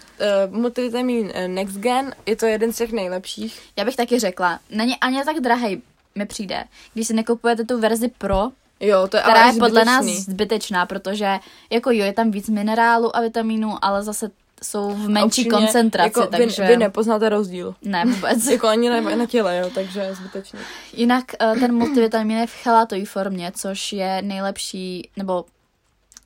multivitamin 0.51 1.27
uh, 1.27 1.49
NextGen 1.49 2.15
je 2.27 2.37
to 2.37 2.47
jeden 2.47 2.73
z 2.73 2.77
těch 2.77 2.93
nejlepších. 2.93 3.61
já 3.77 3.85
bych 3.85 3.97
taky 3.97 4.19
řekla, 4.19 4.59
není 4.71 4.97
ani 4.97 5.25
tak 5.25 5.37
drahý, 5.41 5.83
mi 6.15 6.27
přijde. 6.27 6.65
Když 6.95 7.07
si 7.07 7.15
nekupujete 7.15 7.65
tu 7.65 7.81
verzi 7.81 8.09
Pro, 8.09 8.51
Jo, 8.81 9.09
to 9.09 9.17
je 9.17 9.23
která 9.23 9.43
ale 9.43 9.53
je 9.53 9.59
podle 9.59 9.85
nás 9.85 10.07
zbytečná, 10.07 10.87
protože 10.87 11.39
jako 11.71 11.91
jo, 11.91 12.05
je 12.05 12.13
tam 12.13 12.31
víc 12.31 12.49
minerálu 12.49 13.17
a 13.17 13.21
vitamínů, 13.21 13.75
ale 13.83 14.03
zase 14.03 14.31
jsou 14.63 14.91
v 14.91 15.09
menší 15.09 15.27
upřímně, 15.27 15.51
koncentraci, 15.51 16.07
jako 16.07 16.27
takže 16.27 16.63
Vy, 16.63 16.69
vy 16.69 16.77
nepoznáte 16.77 17.29
rozdíl. 17.29 17.75
ne 17.83 18.05
vůbec. 18.05 18.47
jako 18.51 18.69
ani 18.69 18.91
na, 18.91 19.01
na 19.01 19.27
těle, 19.27 19.57
jo, 19.57 19.71
takže 19.75 20.01
je 20.01 20.15
zbytečný. 20.15 20.59
Jinak 20.93 21.25
eh, 21.41 21.55
ten 21.61 21.75
multivitamin 21.75 22.39
je 22.39 22.47
v 22.47 22.55
chelatové 22.55 23.05
formě, 23.05 23.53
což 23.55 23.93
je 23.93 24.23
nejlepší, 24.23 25.11
nebo 25.17 25.45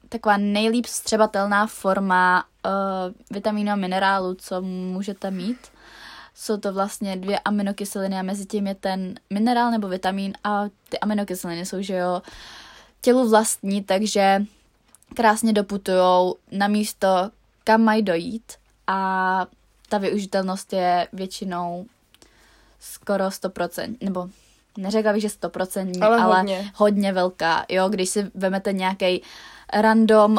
taková 0.08 0.36
nejlíp 0.36 0.86
střebatelná 0.86 1.66
forma 1.66 2.44
uh, 2.66 2.72
vitamínu 3.30 3.72
a 3.72 3.76
minerálu, 3.76 4.34
co 4.34 4.60
můžete 4.62 5.30
mít. 5.30 5.58
Jsou 6.34 6.56
to 6.56 6.72
vlastně 6.72 7.16
dvě 7.16 7.38
aminokyseliny 7.38 8.18
a 8.18 8.22
mezi 8.22 8.46
tím 8.46 8.66
je 8.66 8.74
ten 8.74 9.14
minerál 9.30 9.70
nebo 9.70 9.88
vitamin 9.88 10.32
a 10.44 10.64
ty 10.88 10.98
aminokyseliny 10.98 11.66
jsou, 11.66 11.82
že 11.82 11.96
jo, 11.96 12.22
tělu 13.00 13.30
vlastní, 13.30 13.82
takže 13.82 14.42
krásně 15.14 15.52
doputujou 15.52 16.34
na 16.52 16.68
místo 16.68 17.30
kam 17.66 17.82
mají 17.82 18.02
dojít 18.02 18.52
a 18.86 19.46
ta 19.88 19.98
využitelnost 19.98 20.72
je 20.72 21.08
většinou 21.12 21.86
skoro 22.80 23.24
100%, 23.24 23.96
nebo 24.00 24.28
neřekla 24.78 25.12
bych, 25.12 25.22
že 25.22 25.28
100%, 25.28 26.04
Ale 26.04 26.18
ale 26.18 26.36
hodně. 26.36 26.70
hodně 26.74 27.12
velká. 27.12 27.66
Jo, 27.68 27.88
když 27.88 28.08
si 28.08 28.30
vemete 28.34 28.72
nějaký 28.72 29.22
random 29.72 30.38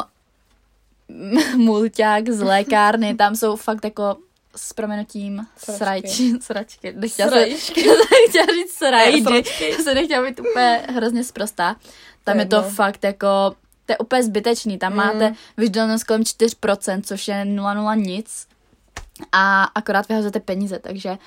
mulťák 1.56 2.28
z 2.30 2.40
lékárny, 2.42 3.14
tam 3.14 3.36
jsou 3.36 3.56
fakt 3.56 3.84
jako 3.84 4.16
s 4.56 4.72
proměnutím 4.72 5.46
Sračky. 5.56 6.32
sračky. 6.40 6.92
Nechtěla 6.96 7.30
Sračky. 7.30 7.80
chtěla 8.28 8.46
říct 8.54 8.72
srajdy. 8.72 9.44
Já 9.70 9.78
se 9.84 9.94
nechtěla 9.94 10.26
být 10.28 10.40
úplně 10.40 10.82
hrozně 10.94 11.24
sprostá. 11.24 11.76
Tam 12.24 12.34
To 12.34 12.40
je 12.40 12.46
to 12.46 12.56
jedno. 12.56 12.70
fakt 12.70 13.04
jako, 13.04 13.26
to 13.86 13.92
je 13.92 13.98
úplně 13.98 14.22
zbytečný. 14.22 14.78
Tam 14.78 14.92
Mm. 14.92 14.96
máte 14.96 15.34
vyždelnost 15.56 16.04
kolem 16.04 16.22
4%, 16.22 17.02
což 17.02 17.28
je 17.28 17.34
0,0 17.44 17.96
nic. 17.96 18.46
A 19.32 19.64
akorát 19.64 20.08
vyhazujete 20.08 20.40
peníze, 20.40 20.78
takže 20.78 21.18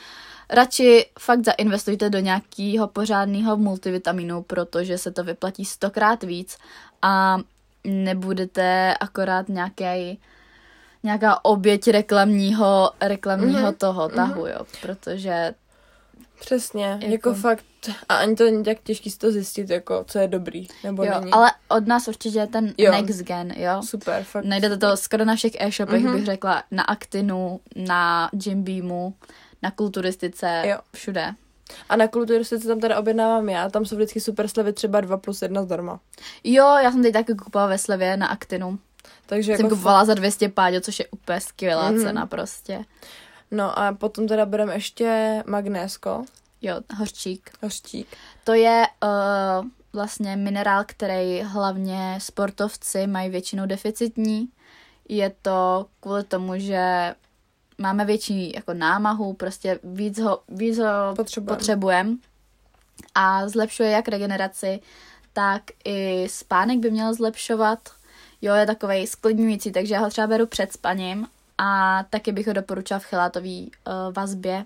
radši 0.50 1.06
fakt 1.20 1.46
zainvestujte 1.46 2.10
do 2.10 2.20
nějakého 2.20 2.88
pořádného 2.88 3.58
multivitaminu, 3.58 4.44
protože 4.44 4.98
se 4.98 5.12
to 5.12 5.24
vyplatí 5.24 5.66
stokrát 5.66 6.24
víc 6.24 6.58
a 7.02 7.38
nebudete 7.84 8.94
akorát 9.00 9.50
nějaký 9.50 10.20
nějaká 11.04 11.46
oběť 11.46 11.88
reklamního, 11.88 12.91
reklamního 13.02 13.60
Mhm, 13.62 13.74
toho 13.76 14.10
tahu, 14.10 14.48
jo, 14.48 14.60
protože 14.82 15.54
Přesně, 16.39 16.86
jako, 17.02 17.06
Jako- 17.30 17.34
fakt. 17.34 17.65
A 18.10 18.15
ani 18.15 18.36
to 18.36 18.44
není 18.44 18.63
tak 18.63 18.78
těžký 18.84 19.10
si 19.10 19.17
to 19.17 19.32
zjistit, 19.32 19.70
jako 19.70 20.04
co 20.08 20.20
je 20.20 20.28
dobrý, 20.28 20.67
nebo 20.84 21.04
jo, 21.04 21.20
není. 21.20 21.32
ale 21.32 21.52
od 21.67 21.88
nás 21.88 22.08
určitě 22.08 22.39
je 22.39 22.48
ten 22.48 22.74
Jo. 22.78 22.91
next 22.91 23.20
gen, 23.22 23.52
jo. 23.58 23.82
Super, 23.84 24.24
fakt. 24.24 24.46
Najdete 24.46 24.78
to 24.78 24.98
skoro 24.98 25.26
na 25.26 25.36
všech 25.36 25.52
e-shopech, 25.60 26.04
Mhm. 26.04 26.15
bych 26.15 26.26
řekla, 26.26 26.63
na 26.72 26.84
Actinu, 26.84 27.60
na 27.76 28.30
Jim 28.46 28.63
Beamu, 28.63 29.13
na 29.62 29.72
kulturistice, 29.72 30.63
Jo. 30.67 30.78
všude. 30.96 31.34
A 31.90 31.96
na 31.96 32.08
kulturistice 32.08 32.68
tam 32.68 32.80
teda 32.80 33.00
objednávám 33.00 33.50
já, 33.50 33.70
tam 33.70 33.86
jsou 33.86 33.96
vždycky 33.96 34.20
super 34.22 34.48
slevy, 34.48 34.74
třeba 34.74 35.02
2 35.02 35.18
plus 35.18 35.42
1 35.42 35.64
zdarma. 35.64 36.00
Jo, 36.44 36.66
já 36.84 36.92
jsem 36.92 37.04
teď 37.04 37.14
taky 37.14 37.36
kupovala 37.36 37.68
ve 37.70 37.78
slevě 37.78 38.18
na 38.18 38.28
Actinu. 38.28 38.80
Takže 39.26 39.56
Jsem 39.58 39.66
jako 39.66 39.76
kupovala 39.76 40.06
za 40.06 40.14
200 40.14 40.50
páďo, 40.50 40.82
což 40.82 41.00
je 41.00 41.08
úplně 41.08 41.42
skvělá 41.42 41.92
Mhm. 41.92 42.02
cena 42.02 42.26
prostě. 42.26 42.86
No 43.52 43.80
a 43.80 43.94
potom 43.94 44.28
teda 44.28 44.46
bereme 44.46 44.74
ještě 44.74 45.44
magnésko, 45.48 46.24
Jo, 46.62 46.76
hořčík. 46.98 47.52
hořčík. 47.64 48.08
To 48.44 48.54
je 48.54 48.84
uh, 49.04 49.66
vlastně 49.94 50.36
minerál, 50.36 50.84
který 50.88 51.42
hlavně 51.42 52.18
sportovci 52.22 53.08
mají 53.08 53.30
většinou 53.30 53.66
deficitní. 53.66 54.50
Je 55.10 55.32
to 55.42 55.86
kvůli 56.00 56.24
tomu, 56.24 56.54
že 56.60 57.16
máme 57.82 58.06
větší 58.06 58.52
jako 58.56 58.74
námahu, 58.74 59.34
prostě 59.34 59.80
víc 59.84 60.20
ho, 60.20 60.39
víc 60.50 60.78
ho 60.78 60.86
Potřebujeme. 61.15 61.58
potřebujeme 61.58 62.15
a 63.15 63.50
zlepšuje 63.50 63.89
jak 63.89 64.08
regeneraci, 64.08 64.80
tak 65.34 65.62
i 65.86 66.28
spánek 66.30 66.80
by 66.80 66.91
měl 66.91 67.13
zlepšovat. 67.13 67.80
Jo, 68.41 68.54
je 68.56 68.65
takovej 68.65 69.08
sklidňující, 69.08 69.72
takže 69.72 69.94
já 69.94 70.00
ho 70.00 70.10
třeba 70.10 70.28
beru 70.28 70.46
před 70.46 70.74
spaním 70.74 71.28
a 71.58 72.04
taky 72.10 72.32
bych 72.32 72.48
ho 72.48 72.54
doporučila 72.54 73.00
v 73.00 73.06
chelátový 73.06 73.72
uh, 73.88 74.13
vazbě. 74.13 74.65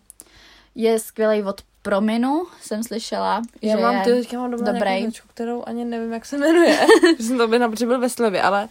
Je 0.75 0.99
skvělý 0.99 1.43
od 1.43 1.61
prominu, 1.81 2.45
jsem 2.61 2.83
slyšela, 2.83 3.41
Já 3.61 3.77
že 3.77 3.83
mám, 3.83 3.95
je 3.95 4.01
ty, 4.03 4.11
teďka 4.11 4.37
mám 4.37 4.51
doma 4.51 4.71
dobrý. 4.71 5.01
značku, 5.01 5.27
kterou 5.33 5.63
ani 5.67 5.85
nevím, 5.85 6.13
jak 6.13 6.25
se 6.25 6.37
jmenuje. 6.37 6.87
že 7.17 7.23
jsem 7.23 7.37
to 7.37 7.47
protože 7.47 7.85
byl 7.85 7.99
ve 7.99 8.09
slevě, 8.09 8.41
ale 8.41 8.69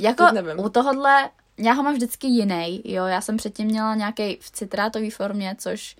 Jako 0.00 0.24
nevím. 0.32 0.58
u 0.60 0.68
tohohle, 0.68 1.30
já 1.58 1.72
ho 1.72 1.82
mám 1.82 1.94
vždycky 1.94 2.26
jiný, 2.26 2.82
jo, 2.84 3.04
já 3.04 3.20
jsem 3.20 3.36
předtím 3.36 3.66
měla 3.66 3.94
nějaký 3.94 4.36
v 4.40 4.50
citrátové 4.50 5.10
formě, 5.10 5.56
což, 5.58 5.96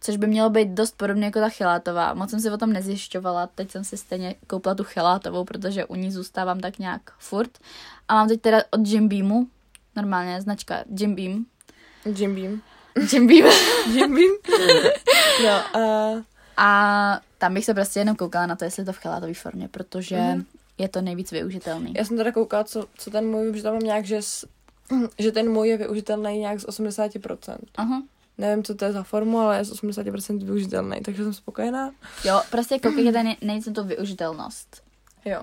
což 0.00 0.16
by 0.16 0.26
mělo 0.26 0.50
být 0.50 0.68
dost 0.68 0.96
podobně 0.96 1.24
jako 1.24 1.40
ta 1.40 1.48
chelátová. 1.48 2.14
Moc 2.14 2.30
jsem 2.30 2.40
si 2.40 2.50
o 2.50 2.58
tom 2.58 2.72
nezjišťovala, 2.72 3.46
teď 3.46 3.70
jsem 3.70 3.84
si 3.84 3.96
stejně 3.96 4.34
koupila 4.46 4.74
tu 4.74 4.84
chelátovou, 4.84 5.44
protože 5.44 5.84
u 5.84 5.94
ní 5.94 6.12
zůstávám 6.12 6.60
tak 6.60 6.78
nějak 6.78 7.00
furt. 7.18 7.50
A 8.08 8.14
mám 8.14 8.28
teď 8.28 8.40
teda 8.40 8.62
od 8.70 8.86
Jim 8.86 9.08
Beamu, 9.08 9.46
normálně 9.96 10.40
značka 10.40 10.84
Jim 10.98 11.14
Beam. 11.14 11.46
Jim 12.16 12.34
Beam. 12.34 12.62
Jim 13.12 13.26
Beam. 13.26 13.52
Jim 13.92 14.14
Beam. 14.14 14.60
no 15.44 15.50
a 15.80 16.24
A 16.56 17.20
tam 17.38 17.54
bych 17.54 17.64
se 17.64 17.74
prostě 17.74 18.00
jenom 18.00 18.16
koukala 18.16 18.46
na 18.46 18.56
to, 18.56 18.64
jestli 18.64 18.80
je 18.80 18.84
to 18.84 18.92
v 18.92 18.98
chelátové 18.98 19.34
formě, 19.34 19.68
protože 19.68 20.16
Mhm. 20.16 20.44
je 20.78 20.88
to 20.88 21.00
nejvíc 21.00 21.30
využitelný. 21.32 21.92
já 21.96 22.04
jsem 22.04 22.16
teda 22.16 22.32
koukala, 22.32 22.64
co, 22.64 22.86
co 22.98 23.10
ten 23.10 23.26
můj, 23.30 23.56
že 23.56 23.62
tam 23.62 23.72
mám 23.72 23.82
nějak, 23.82 24.04
že, 24.04 24.22
s, 24.22 24.46
že 25.18 25.32
ten 25.32 25.52
můj 25.52 25.68
je 25.68 25.76
využitelný 25.76 26.38
nějak 26.38 26.60
z 26.60 26.66
80%. 26.66 27.56
Aha. 27.76 28.02
Nevím, 28.38 28.64
co 28.64 28.74
to 28.74 28.84
je 28.84 28.92
za 28.92 29.02
formu, 29.02 29.38
ale 29.38 29.56
je 29.58 29.64
z 29.64 29.72
80% 29.72 30.44
využitelný, 30.44 31.00
takže 31.00 31.22
jsem 31.22 31.32
spokojená. 31.34 31.90
Jo, 32.24 32.40
prostě 32.50 32.78
koukejte 32.78 33.22
nej- 33.22 33.36
nejvíc 33.42 33.66
na 33.66 33.72
tu 33.72 33.84
využitelnost. 33.84 34.82
Jo. 35.24 35.42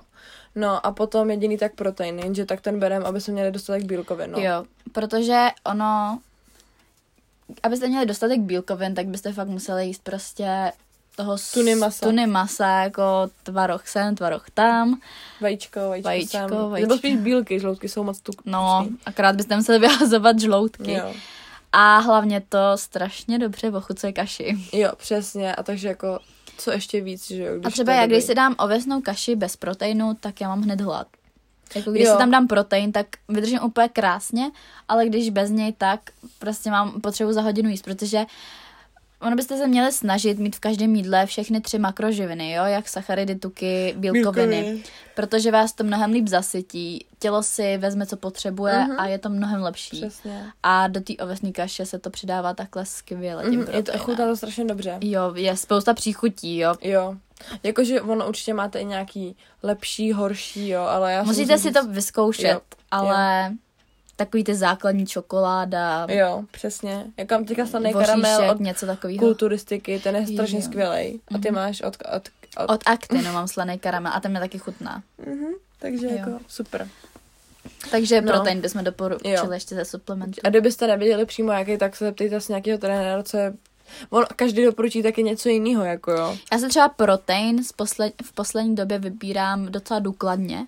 No 0.56 0.86
a 0.86 0.92
potom 0.92 1.30
jediný 1.32 1.58
tak 1.58 1.76
protein, 1.76 2.20
jenže 2.20 2.46
tak 2.46 2.62
ten 2.62 2.80
berem, 2.80 3.06
aby 3.06 3.22
jsme 3.22 3.34
měli 3.34 3.52
dostatek 3.52 3.84
bílkovin. 3.84 4.32
No. 4.32 4.40
Jo, 4.40 4.66
protože 4.92 5.48
ono, 5.66 6.20
abyste 7.64 7.88
měli 7.88 8.06
dostatek 8.06 8.40
bílkovin, 8.40 8.96
tak 8.96 9.08
byste 9.08 9.34
fakt 9.34 9.48
museli 9.48 9.86
jíst 9.86 10.04
prostě 10.04 10.72
toho 11.18 11.36
Tuny 11.54 11.76
masa. 11.76 12.06
tuny 12.06 12.28
masa, 12.28 12.68
jako 12.84 13.04
tvaroh 13.44 13.88
sem, 13.88 14.16
tvaroh 14.16 14.46
tam. 14.54 15.00
Vajíčko, 15.42 15.80
vajíčko, 15.90 16.08
Vajíčko, 16.08 16.32
sem. 16.38 16.50
vajíčko. 16.50 16.76
Nebo 16.90 16.98
spíš 16.98 17.16
bílky, 17.18 17.60
žloutky 17.60 17.90
jsou 17.90 18.04
moc 18.04 18.20
tuk. 18.22 18.36
No, 18.46 18.88
akorát 19.06 19.36
byste 19.36 19.56
museli 19.56 19.80
vyhazovat 19.88 20.40
žloutky. 20.40 20.94
Jo. 20.94 21.14
A 21.72 21.98
hlavně 22.00 22.42
to 22.50 22.58
strašně 22.76 23.40
dobře 23.40 23.72
ochutuje 23.72 24.14
kaši. 24.14 24.58
jo, 24.74 24.92
přesně. 24.98 25.56
A 25.56 25.64
takže 25.64 25.88
jako, 25.88 26.20
co 26.58 26.72
ještě 26.72 27.02
víc, 27.02 27.28
že 27.28 27.44
jo? 27.44 27.54
A 27.64 27.70
třeba 27.70 27.94
já, 27.94 28.06
když 28.08 28.24
si 28.24 28.36
dám 28.36 28.56
ovesnou 28.60 29.02
kaši 29.02 29.36
bez 29.36 29.56
proteinu, 29.56 30.18
tak 30.20 30.42
já 30.42 30.48
mám 30.48 30.62
hned 30.62 30.82
hlad. 30.82 31.08
Jako 31.76 31.92
když 31.92 32.06
Jo. 32.06 32.12
si 32.12 32.18
tam 32.18 32.32
dám 32.32 32.48
protein, 32.48 32.92
tak 32.92 33.08
vydržím 33.30 33.60
úplně 33.64 33.90
krásně, 33.90 34.52
ale 34.88 35.06
když 35.06 35.30
bez 35.30 35.50
něj, 35.50 35.74
tak 35.78 36.00
prostě 36.40 36.72
mám 36.72 37.02
potřebu 37.02 37.34
za 37.34 37.42
hodinu 37.42 37.70
jíst, 37.70 37.82
protože 37.84 38.26
ono 39.22 39.36
byste 39.36 39.58
se 39.58 39.68
měli 39.68 39.92
snažit 39.92 40.40
mít 40.40 40.56
v 40.56 40.60
každém 40.60 40.96
jídle 40.96 41.26
všechny 41.26 41.62
tři 41.62 41.80
makroživiny, 41.80 42.52
jo, 42.52 42.66
jak 42.66 42.88
sacharidy, 42.90 43.36
tuky, 43.36 43.94
bílkoviny, 43.98 44.56
Bílkoviny. 44.62 44.84
protože 45.16 45.52
vás 45.52 45.74
to 45.74 45.84
mnohem 45.84 46.12
líp 46.12 46.28
zasytí, 46.28 47.06
tělo 47.20 47.44
si 47.44 47.78
vezme, 47.78 48.06
co 48.06 48.18
potřebuje 48.18 48.74
Mhm. 48.80 49.00
a 49.00 49.08
je 49.08 49.18
to 49.20 49.30
mnohem 49.30 49.62
lepší. 49.62 49.98
Přesně. 50.02 50.46
A 50.64 50.88
do 50.88 51.02
té 51.02 51.14
ovesné 51.24 51.52
kaše 51.52 51.86
se 51.86 52.00
to 52.00 52.10
přidává 52.10 52.54
takhle 52.54 52.86
skvěle 52.86 53.44
tím 53.50 53.60
Mhm, 53.60 53.74
je 53.76 53.84
to 53.84 53.98
chutná 53.98 54.26
to 54.28 54.38
strašně 54.38 54.66
dobře. 54.66 54.98
Jo, 55.02 55.34
je 55.36 55.58
spousta 55.58 55.94
příchutí, 55.94 56.58
jo. 56.58 56.76
Jo. 56.82 57.16
Jakože 57.64 58.02
ono 58.02 58.28
určitě 58.28 58.54
máte 58.54 58.80
i 58.80 58.86
nějaký 58.86 59.36
lepší, 59.64 60.12
horší, 60.14 60.68
jo, 60.70 60.82
ale 60.82 61.14
já 61.14 61.24
Musíte 61.24 61.58
si 61.58 61.72
to 61.72 61.82
říct- 61.82 61.92
vyzkoušet, 61.92 62.48
Jo, 62.52 62.62
ale 62.92 63.52
takový 64.18 64.44
ty 64.44 64.56
základní 64.56 65.06
čokoláda, 65.08 66.08
Jo, 66.10 66.44
přesně. 66.52 67.06
Jako 67.18 67.34
mám 67.34 67.46
teďka 67.46 67.66
slaný 67.66 67.94
karamel 67.94 68.50
od 68.52 68.60
něco 68.60 68.86
takového. 68.86 69.20
kulturistiky, 69.20 70.00
ten 70.00 70.16
je 70.16 70.28
strašně 70.28 70.58
Jo. 70.60 70.64
skvělej. 70.66 71.20
A 71.36 71.38
ty 71.38 71.52
Mhm. 71.52 71.56
máš 71.56 71.82
od, 71.82 71.98
od, 72.16 72.30
od, 72.64 72.72
Od 72.72 72.82
Actinu 72.86 73.32
mám 73.34 73.48
slaný 73.48 73.80
karamel 73.80 74.12
a 74.16 74.20
ten 74.20 74.32
mě 74.32 74.40
taky 74.40 74.58
chutná. 74.60 75.04
Mhm, 75.26 75.54
takže 75.80 76.06
Jo. 76.08 76.14
jako 76.18 76.32
super. 76.48 76.88
Takže 77.92 78.22
No. 78.22 78.32
protein 78.34 78.62
bychom 78.62 78.84
doporučili 78.84 79.34
Jo. 79.34 79.52
ještě 79.52 79.76
ze 79.76 79.86
suplementu. 79.86 80.40
A 80.44 80.50
kdybyste 80.50 80.88
nevěděli 80.88 81.26
přímo 81.26 81.52
jaký, 81.52 81.78
tak 81.78 81.96
se 81.96 82.06
zeptejte 82.06 82.42
s 82.42 82.48
nějakého 82.48 82.78
trenéra, 82.78 83.24
co 83.24 83.38
je... 83.38 83.54
On, 84.10 84.26
každý 84.36 84.64
doporučí 84.66 85.04
taky 85.04 85.24
něco 85.24 85.50
jiného, 85.50 85.84
jako 85.86 86.12
jo. 86.12 86.38
Já 86.52 86.60
se 86.60 86.68
třeba 86.70 86.90
protein 86.90 87.64
z 87.64 87.72
posled, 87.72 88.14
v 88.24 88.32
poslední 88.34 88.76
době 88.76 89.00
vybírám 89.00 89.66
docela 89.66 90.00
důkladně, 90.00 90.68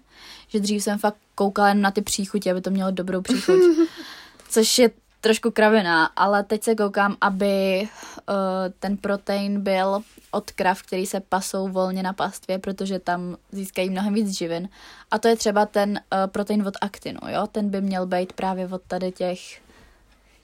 že 0.50 0.60
dřív 0.60 0.84
jsem 0.84 0.98
fakt 0.98 1.18
koukala 1.36 1.70
jen 1.70 1.82
na 1.82 1.92
ty 1.92 2.02
příchutě, 2.02 2.52
aby 2.52 2.62
to 2.62 2.70
mělo 2.70 2.92
dobrou 2.92 3.22
příchuť. 3.22 3.60
Což 4.50 4.80
je 4.80 4.90
trošku 5.22 5.52
kravina, 5.52 6.06
ale 6.06 6.44
teď 6.44 6.64
se 6.64 6.76
koukám, 6.76 7.18
aby 7.22 7.88
uh, 8.30 8.36
ten 8.80 8.98
protein 8.98 9.62
byl 9.62 10.02
od 10.32 10.52
krav, 10.52 10.82
který 10.82 11.06
se 11.06 11.20
pasou 11.20 11.68
volně 11.68 12.04
na 12.04 12.14
pastvě, 12.14 12.60
protože 12.60 13.00
tam 13.00 13.38
získají 13.52 13.90
mnohem 13.90 14.14
víc 14.14 14.38
živin. 14.38 14.70
A 15.12 15.20
to 15.20 15.28
je 15.28 15.36
třeba 15.36 15.66
ten 15.66 15.90
uh, 15.92 16.28
protein 16.28 16.68
od 16.68 16.74
aktinu, 16.82 17.20
jo? 17.28 17.48
Ten 17.52 17.70
by 17.70 17.82
měl 17.82 18.06
být 18.06 18.34
právě 18.34 18.68
od 18.68 18.82
tady 18.88 19.12
těch 19.12 19.62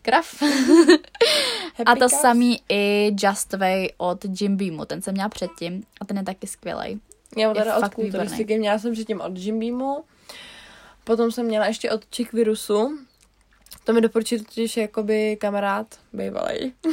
krav. 0.01 0.43
A 1.85 1.95
to 1.95 2.09
samý 2.09 2.61
i 2.69 3.11
Just 3.19 3.53
Way 3.53 3.89
od 3.97 4.25
Jim 4.41 4.57
Beamu, 4.57 4.85
ten 4.85 5.01
jsem 5.01 5.13
měla 5.13 5.29
předtím 5.29 5.83
a 6.01 6.05
ten 6.05 6.17
je 6.17 6.23
taky 6.23 6.47
skvělý. 6.47 7.01
Já 7.35 7.53
teda 7.53 7.77
od 7.77 7.93
kulturistiky, 7.93 8.57
měla 8.57 8.79
jsem 8.79 8.93
předtím 8.93 9.21
od 9.21 9.37
Jim 9.37 9.59
Beamu, 9.59 10.03
potom 11.03 11.31
jsem 11.31 11.45
měla 11.45 11.65
ještě 11.65 11.91
od 11.91 12.05
Chick 12.15 12.33
Virusu. 12.33 12.97
To 13.83 13.93
mi 13.93 14.01
doporučil 14.01 14.39
totiž 14.39 14.77
jakoby 14.77 15.37
kamarád 15.41 15.87
bývalej. 16.13 16.73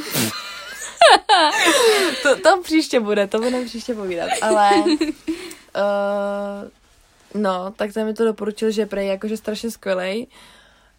to, 2.23 2.39
to 2.39 2.61
příště 2.63 2.99
bude, 2.99 3.27
to 3.27 3.37
budeme 3.37 3.65
příště 3.65 3.93
povídat, 3.93 4.29
ale 4.41 4.71
uh, 4.83 4.97
no, 7.41 7.73
tak 7.75 7.93
ten 7.93 8.07
mi 8.07 8.13
to 8.13 8.25
doporučil, 8.25 8.71
že 8.71 8.85
prej 8.85 9.07
jakože 9.07 9.37
strašně 9.37 9.71
skvělej 9.71 10.27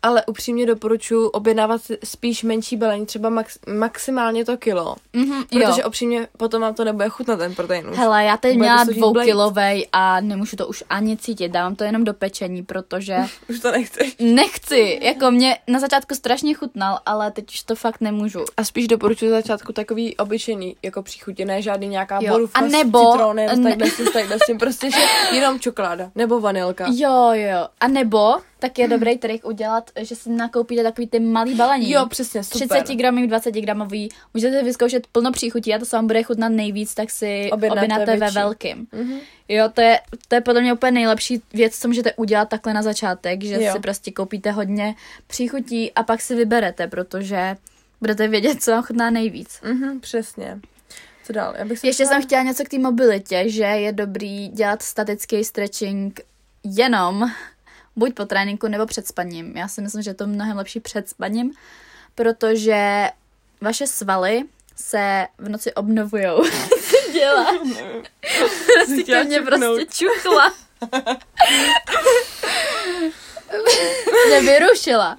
ale 0.05 0.23
upřímně 0.27 0.67
doporučuji 0.67 1.29
objednávat 1.29 1.81
spíš 2.05 2.43
menší 2.43 2.77
balení, 2.77 3.07
třeba 3.07 3.29
max, 3.29 3.59
maximálně 3.79 4.45
to 4.45 4.57
kilo. 4.57 4.97
Mhm, 5.13 5.45
Protože 5.45 5.81
jo. 5.83 5.89
upřímně 5.89 6.29
potom 6.37 6.63
vám 6.63 6.75
to 6.75 6.85
nebude 6.85 7.09
chutnat 7.09 7.39
ten 7.39 7.55
protein 7.55 7.89
už. 7.91 7.97
Hele, 7.99 8.25
já 8.25 8.37
teď 8.37 8.57
měla 8.59 8.85
dvoukilovej 8.85 9.89
a 9.93 10.21
nemůžu 10.21 10.57
to 10.57 10.67
už 10.67 10.85
ani 10.91 11.17
cítit, 11.17 11.49
dávám 11.49 11.75
to 11.77 11.85
jenom 11.85 12.05
do 12.05 12.15
pečení, 12.15 12.63
protože 12.63 13.17
Už 13.51 13.61
to 13.61 13.71
nechceš. 13.73 14.17
nechci, 14.21 14.99
jako 15.03 15.31
mě 15.31 15.59
na 15.69 15.79
začátku 15.79 16.15
strašně 16.15 16.55
chutnal, 16.55 16.99
ale 17.07 17.31
teď 17.31 17.45
už 17.51 17.63
to 17.63 17.75
fakt 17.75 18.01
nemůžu. 18.01 18.45
A 18.57 18.65
spíš 18.65 18.89
doporučuji 18.89 19.31
za 19.31 19.37
začátku 19.37 19.73
takový 19.73 20.17
obyčejný 20.17 20.77
jako 20.83 21.03
příchutě, 21.03 21.45
ne 21.45 21.63
žádný 21.63 21.89
nějaká 21.89 22.19
Jo, 22.23 22.33
borůvka 22.33 22.61
a 22.61 22.69
s 22.69 22.73
nebo- 22.73 23.13
citronem, 23.13 23.49
s 23.57 23.59
ne- 23.59 23.71
takhle 23.71 23.91
s 23.91 23.97
tím, 23.97 24.07
s 24.07 24.13
takhle 24.13 24.37
s 24.37 24.47
tím, 24.47 24.59
prostě 24.59 24.91
že 24.91 25.01
jenom 25.37 25.61
čokoláda, 25.61 26.11
nebo 26.15 26.41
vanilka. 26.41 26.87
Jo, 26.95 27.31
jo. 27.33 27.69
A 27.81 27.89
nebo 27.89 28.35
tak 28.65 28.79
je 28.79 28.89
dobrý 28.89 29.19
trik 29.19 29.45
udělat, 29.47 29.91
že 30.01 30.17
si 30.17 30.31
nakoupíte 30.31 30.83
takový 30.83 31.07
ty 31.07 31.21
malý 31.21 31.55
balení. 31.55 31.91
Jo, 31.91 32.07
přesně, 32.09 32.45
super. 32.45 32.83
30 32.83 32.95
gramový, 32.95 33.27
20 33.27 33.51
gramový. 33.55 34.09
Můžete 34.35 34.63
vyzkoušet 34.63 35.07
plno 35.07 35.33
příchutí 35.33 35.75
a 35.75 35.79
to 35.79 35.85
se 35.85 35.97
vám 35.97 36.07
bude 36.07 36.23
chutnat 36.23 36.49
nejvíc, 36.53 36.95
tak 36.95 37.11
si 37.11 37.51
Objednáte 37.53 37.81
objednáte 37.81 38.17
ve 38.17 38.31
velkým. 38.31 38.87
Mhm. 38.93 39.19
Jo, 39.49 39.69
to 39.75 39.81
je, 39.81 40.01
to 40.29 40.35
je 40.35 40.41
podle 40.41 40.61
mě 40.61 40.73
úplně 40.73 40.93
nejlepší 40.93 41.43
věc, 41.53 41.79
co 41.79 41.89
můžete 41.89 42.13
udělat 42.13 42.49
takhle 42.49 42.75
na 42.75 42.83
začátek, 42.83 43.43
že 43.45 43.63
Jo. 43.63 43.73
si 43.73 43.79
prostě 43.81 44.11
koupíte 44.11 44.51
hodně 44.51 44.95
příchutí 45.27 45.93
a 45.93 46.03
pak 46.03 46.21
si 46.21 46.35
vyberete, 46.35 46.87
protože 46.87 47.57
budete 48.01 48.29
vědět, 48.29 48.63
co 48.63 48.71
vám 48.71 48.83
chutná 48.83 49.11
nejvíc. 49.11 49.61
Mhm, 49.65 50.01
přesně. 50.01 50.61
Co 51.25 51.33
dál? 51.33 51.55
Já 51.59 51.65
bych 51.65 51.85
Ještě 51.85 52.05
chtěla- 52.05 52.09
jsem 52.09 52.23
chtěla 52.23 52.43
něco 52.43 52.65
k 52.65 52.69
té 52.69 52.79
mobilitě, 52.79 53.45
že 53.47 53.65
je 53.65 53.93
dobrý 53.93 54.49
dělat 54.49 54.83
statický 54.83 55.45
stretching 55.45 56.21
jenom 56.65 57.31
buď 57.97 58.15
po 58.15 58.25
tréninku 58.25 58.69
nebo 58.69 58.87
před 58.87 59.07
spaním. 59.07 59.57
Já 59.57 59.69
si 59.69 59.81
myslím, 59.81 60.03
že 60.03 60.11
je 60.11 60.15
to 60.15 60.27
mnohem 60.27 60.57
lepší 60.57 60.81
před 60.81 61.09
spaním, 61.09 61.53
protože 62.15 63.09
vaše 63.61 63.87
svaly 63.87 64.43
se 64.77 65.27
v 65.39 65.49
noci 65.49 65.75
obnovujou. 65.75 66.45
Co 66.91 67.13
dělá? 67.13 67.47
Prostě 68.75 69.25
mně 69.25 69.39
čuchnout. 69.39 69.77
prostě 69.77 70.05
čuchla. 70.05 70.55
Mě 74.29 74.41
vyrušila. 74.41 75.19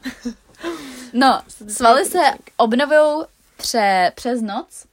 No, 1.13 1.41
svaly 1.67 2.05
se 2.05 2.19
obnovují 2.57 3.25
pře, 3.57 4.11
přes 4.15 4.41
noc, 4.41 4.85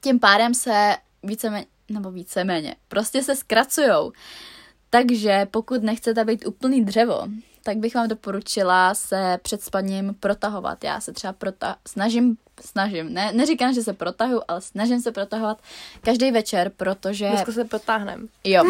tím 0.00 0.20
pádem 0.20 0.54
se 0.54 0.96
víceméně, 1.22 1.66
nebo 1.88 2.10
víceméně, 2.10 2.76
prostě 2.88 3.22
se 3.22 3.36
zkracujou. 3.36 4.12
Takže 4.90 5.46
pokud 5.50 5.82
nechcete 5.82 6.24
být 6.24 6.46
úplný 6.46 6.84
dřevo, 6.84 7.22
tak 7.62 7.76
bych 7.76 7.94
vám 7.94 8.08
doporučila 8.08 8.94
se 8.94 9.38
před 9.42 9.62
spaním 9.62 10.14
protahovat. 10.20 10.84
Já 10.84 11.00
se 11.00 11.12
třeba 11.12 11.32
prota- 11.32 11.76
snažím, 11.88 12.36
snažím, 12.60 13.14
ne, 13.14 13.32
neříkám, 13.32 13.74
že 13.74 13.82
se 13.82 13.92
protahuju, 13.92 14.42
ale 14.48 14.60
snažím 14.60 15.00
se 15.00 15.12
protahovat 15.12 15.62
každý 16.00 16.30
večer, 16.30 16.72
protože... 16.76 17.28
Dneska 17.28 17.52
se 17.52 17.64
potáhneme. 17.64 18.22
Jo, 18.44 18.64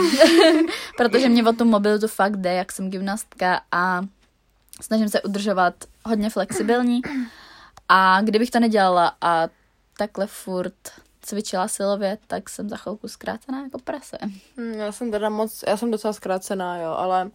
protože 0.97 1.29
mě 1.29 1.45
o 1.45 1.53
tu 1.53 1.65
mobilitu 1.65 2.09
fakt 2.09 2.37
jde, 2.37 2.53
jak 2.53 2.73
jsem 2.73 2.91
gymnastka 2.91 3.61
a 3.73 4.03
snažím 4.81 5.09
se 5.09 5.23
udržovat 5.23 5.75
hodně 6.05 6.31
flexibilní. 6.31 7.01
A 7.89 8.21
kdybych 8.23 8.51
to 8.51 8.61
nedělala 8.61 9.17
a 9.21 9.49
takhle 9.99 10.27
furt 10.27 10.75
cvičila 11.31 11.69
silově, 11.69 12.19
tak 12.27 12.51
jsem 12.51 12.69
za 12.69 12.77
chvilku 12.77 13.09
zkrácená 13.09 13.62
jako 13.62 13.79
prase. 13.79 14.19
Hm, 14.57 14.73
Já 14.73 14.93
jsem 14.93 15.11
teda 15.11 15.29
moc, 15.29 15.64
já 15.66 15.77
jsem 15.77 15.90
docela 15.90 16.12
zkrácená, 16.12 16.79
jo, 16.79 16.90
ale 16.90 17.31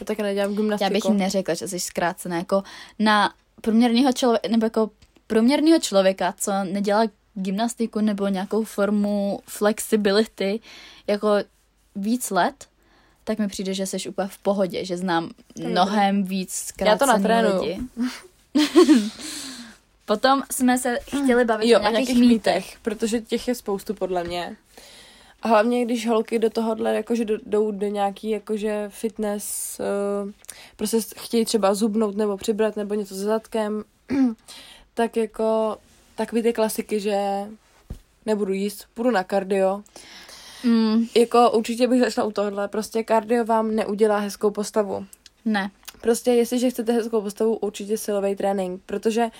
já 0.00 0.04
taky 0.04 0.22
nedělám 0.22 0.54
gymnastiku. 0.54 0.84
Já 0.84 0.90
bych 0.90 1.18
neřekla, 1.18 1.54
že 1.54 1.68
jsi 1.68 1.80
zkrácená 1.80 2.36
jako 2.36 2.62
na 2.98 3.34
průměrného 3.60 4.12
člověka, 4.12 4.48
nebo 4.48 4.66
jako 4.66 4.90
průměrného 5.26 5.78
člověka, 5.80 6.34
co 6.38 6.52
nedělá 6.64 7.02
gymnastiku 7.34 8.00
nebo 8.00 8.28
nějakou 8.28 8.64
formu 8.64 9.40
flexibility 9.46 10.60
jako 11.06 11.28
víc 11.96 12.30
let, 12.30 12.66
tak 13.24 13.38
mi 13.38 13.48
přijde, 13.48 13.74
že 13.74 13.86
jsi 13.86 14.08
úplně 14.08 14.28
v 14.28 14.38
pohodě, 14.38 14.84
že 14.84 14.96
znám 14.96 15.30
mnohem 15.68 16.24
víc 16.24 16.72
Já 16.80 16.96
to 16.96 17.04
zkrácený 17.04 17.22
natrénuju. 17.22 17.62
lidi. 17.62 17.80
Potom 20.06 20.42
jsme 20.50 20.78
se 20.78 20.98
chtěli 21.02 21.44
bavit 21.44 21.68
Jo, 21.68 21.78
o 21.78 21.82
nějakých, 21.82 22.08
nějakých 22.08 22.28
mýtech. 22.28 22.54
mýtech, 22.54 22.78
protože 22.82 23.20
těch 23.20 23.48
je 23.48 23.54
spoustu 23.54 23.94
podle 23.94 24.24
mě. 24.24 24.56
A 25.42 25.48
hlavně, 25.48 25.84
když 25.84 26.08
holky 26.08 26.38
do 26.38 26.50
tohohle 26.50 26.94
jakože 26.94 27.24
do- 27.24 27.38
jdou 27.46 27.70
do 27.70 27.86
nějaký 27.86 28.30
jakože 28.30 28.86
fitness, 28.88 29.76
uh, 30.24 30.30
prostě 30.76 30.98
chtějí 31.16 31.44
třeba 31.44 31.74
zubnout 31.74 32.16
nebo 32.16 32.36
přibrat 32.36 32.76
nebo 32.76 32.94
něco 32.94 33.14
se 33.14 33.20
zadkem, 33.20 33.84
tak 34.94 35.16
jako 35.16 35.76
takový 36.14 36.42
ty 36.42 36.52
klasiky, 36.52 37.00
že 37.00 37.16
nebudu 38.26 38.52
jíst, 38.52 38.86
půjdu 38.94 39.10
na 39.10 39.24
kardio. 39.24 39.82
Mm, 40.64 41.06
Jako 41.16 41.50
určitě 41.50 41.88
bych 41.88 42.00
začala 42.00 42.26
u 42.26 42.32
tohohle, 42.32 42.68
prostě 42.68 43.02
kardio 43.02 43.44
vám 43.44 43.74
neudělá 43.74 44.18
hezkou 44.18 44.50
postavu. 44.50 45.06
ne. 45.44 45.70
Prostě 46.00 46.30
jestliže 46.30 46.70
chcete 46.70 46.92
hezkou 46.92 47.20
postavu, 47.20 47.56
určitě 47.56 47.98
silový 47.98 48.36
trénink, 48.36 48.82
protože 48.86 49.24
uh, 49.24 49.30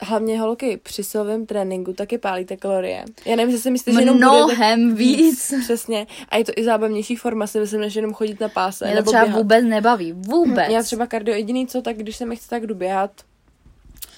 hlavně 0.00 0.40
holky 0.40 0.80
při 0.82 1.04
silovém 1.04 1.46
tréninku 1.46 1.92
taky 1.92 2.18
pálíte 2.18 2.56
kalorie. 2.56 3.04
Já 3.26 3.36
nevím, 3.36 3.54
jestli 3.54 3.62
si 3.62 3.70
myslíte, 3.70 3.98
že 3.98 4.00
jenom 4.00 4.18
budete 4.18 4.44
Mnohem 4.44 4.94
víc. 4.94 5.54
Přesně. 5.64 6.06
A 6.28 6.36
je 6.36 6.44
to 6.44 6.52
i 6.56 6.64
zábavnější 6.64 7.16
forma, 7.16 7.46
si 7.46 7.60
myslím, 7.60 7.80
než 7.80 7.94
jenom 7.94 8.14
chodit 8.14 8.40
na 8.40 8.48
páse. 8.48 8.84
Mě 8.84 8.94
to 8.94 8.96
nebo 8.96 9.10
třeba 9.10 9.24
běhat. 9.24 9.38
vůbec 9.38 9.64
nebaví. 9.64 10.12
Vůbec. 10.12 10.68
Já 10.68 10.82
třeba 10.82 11.06
kardio 11.06 11.36
jediný 11.36 11.66
co, 11.66 11.82
tak 11.82 11.96
když 11.96 12.16
se 12.16 12.26
mi 12.26 12.36
chce, 12.36 12.48
tak 12.48 12.66
jdu 12.66 12.74
běhat. 12.74 13.10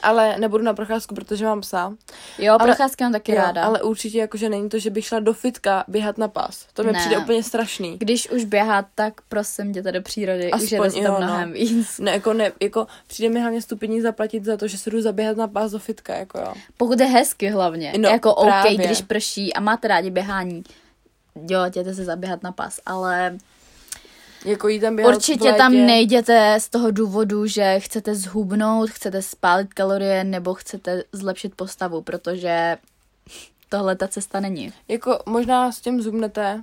Ale 0.05 0.39
nebudu 0.39 0.65
na 0.65 0.75
procházku, 0.75 1.15
protože 1.15 1.45
mám 1.45 1.61
psa. 1.61 1.93
Jo, 2.39 2.57
ale- 2.61 2.69
procházky 2.69 3.05
mám 3.05 3.13
taky 3.13 3.33
Jo, 3.33 3.39
ráda. 3.39 3.65
ale 3.65 3.83
určitě 3.83 4.19
jakože 4.19 4.49
není 4.49 4.69
to, 4.69 4.79
že 4.79 4.91
bych 4.91 5.05
šla 5.05 5.21
do 5.21 5.33
fitka 5.33 5.85
běhat 5.89 6.19
na 6.19 6.29
pás. 6.29 6.67
To 6.75 6.85
mi 6.85 6.93
Ne. 6.93 6.99
přijde 6.99 7.19
úplně 7.19 7.43
strašný. 7.43 7.97
Když 7.99 8.31
už 8.31 8.45
běhat, 8.45 8.87
tak 8.95 9.15
prosím 9.29 9.71
jděte 9.71 9.93
do 9.93 10.03
přírody, 10.03 10.51
Aspoň, 10.51 10.67
už 10.89 10.95
je 10.95 11.03
to 11.03 11.13
jo, 11.13 11.17
no. 11.21 11.27
mnohem 11.27 11.53
víc. 11.53 11.99
Ne, 11.99 12.11
jako 12.13 12.33
ne, 12.33 12.53
jako 12.63 12.87
přijde 13.07 13.29
mi 13.35 13.41
hlavně 13.41 13.63
stupení 13.63 14.01
zaplatit 14.01 14.45
za 14.45 14.57
to, 14.57 14.69
že 14.69 14.79
se 14.79 14.91
jdu 14.91 15.03
zaběhat 15.03 15.37
na 15.37 15.49
pás 15.49 15.71
do 15.71 15.79
fitka, 15.79 16.15
jako 16.15 16.39
jo. 16.39 16.53
Pokud 16.77 17.01
je 17.01 17.07
hezky 17.07 17.49
hlavně, 17.51 17.93
No, 17.99 18.09
jako 18.09 18.35
OK, 18.35 18.47
právě. 18.47 18.75
když 18.77 19.03
prší 19.03 19.55
a 19.55 19.61
máte 19.61 19.89
rádi 19.89 20.11
běhání, 20.11 20.65
jo, 21.51 21.65
jděte 21.67 21.95
se 21.95 22.05
zaběhat 22.05 22.43
na 22.43 22.53
pas, 22.53 22.81
ale 22.87 23.39
Jako 24.45 24.69
jí 24.69 24.81
tam 24.81 24.99
určitě 24.99 25.53
tam 25.53 25.73
nejděte 25.73 26.57
z 26.61 26.69
toho 26.69 26.91
důvodu, 26.91 27.47
že 27.47 27.81
chcete 27.81 28.15
zhubnout, 28.15 28.91
chcete 28.91 29.23
spálit 29.23 29.75
kalorie 29.75 30.25
nebo 30.25 30.55
chcete 30.55 31.05
zlepšit 31.13 31.55
postavu, 31.55 32.03
protože 32.03 32.77
tohle 33.69 33.97
ta 33.97 34.09
cesta 34.09 34.41
není. 34.41 34.73
Jako 34.89 35.19
možná 35.27 35.73
s 35.73 35.81
tím 35.81 36.03
zubnete, 36.03 36.63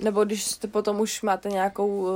nebo 0.00 0.24
když 0.24 0.44
jste 0.44 0.68
potom 0.68 1.00
už 1.00 1.22
máte 1.22 1.48
nějakou 1.48 2.00
uh, 2.00 2.08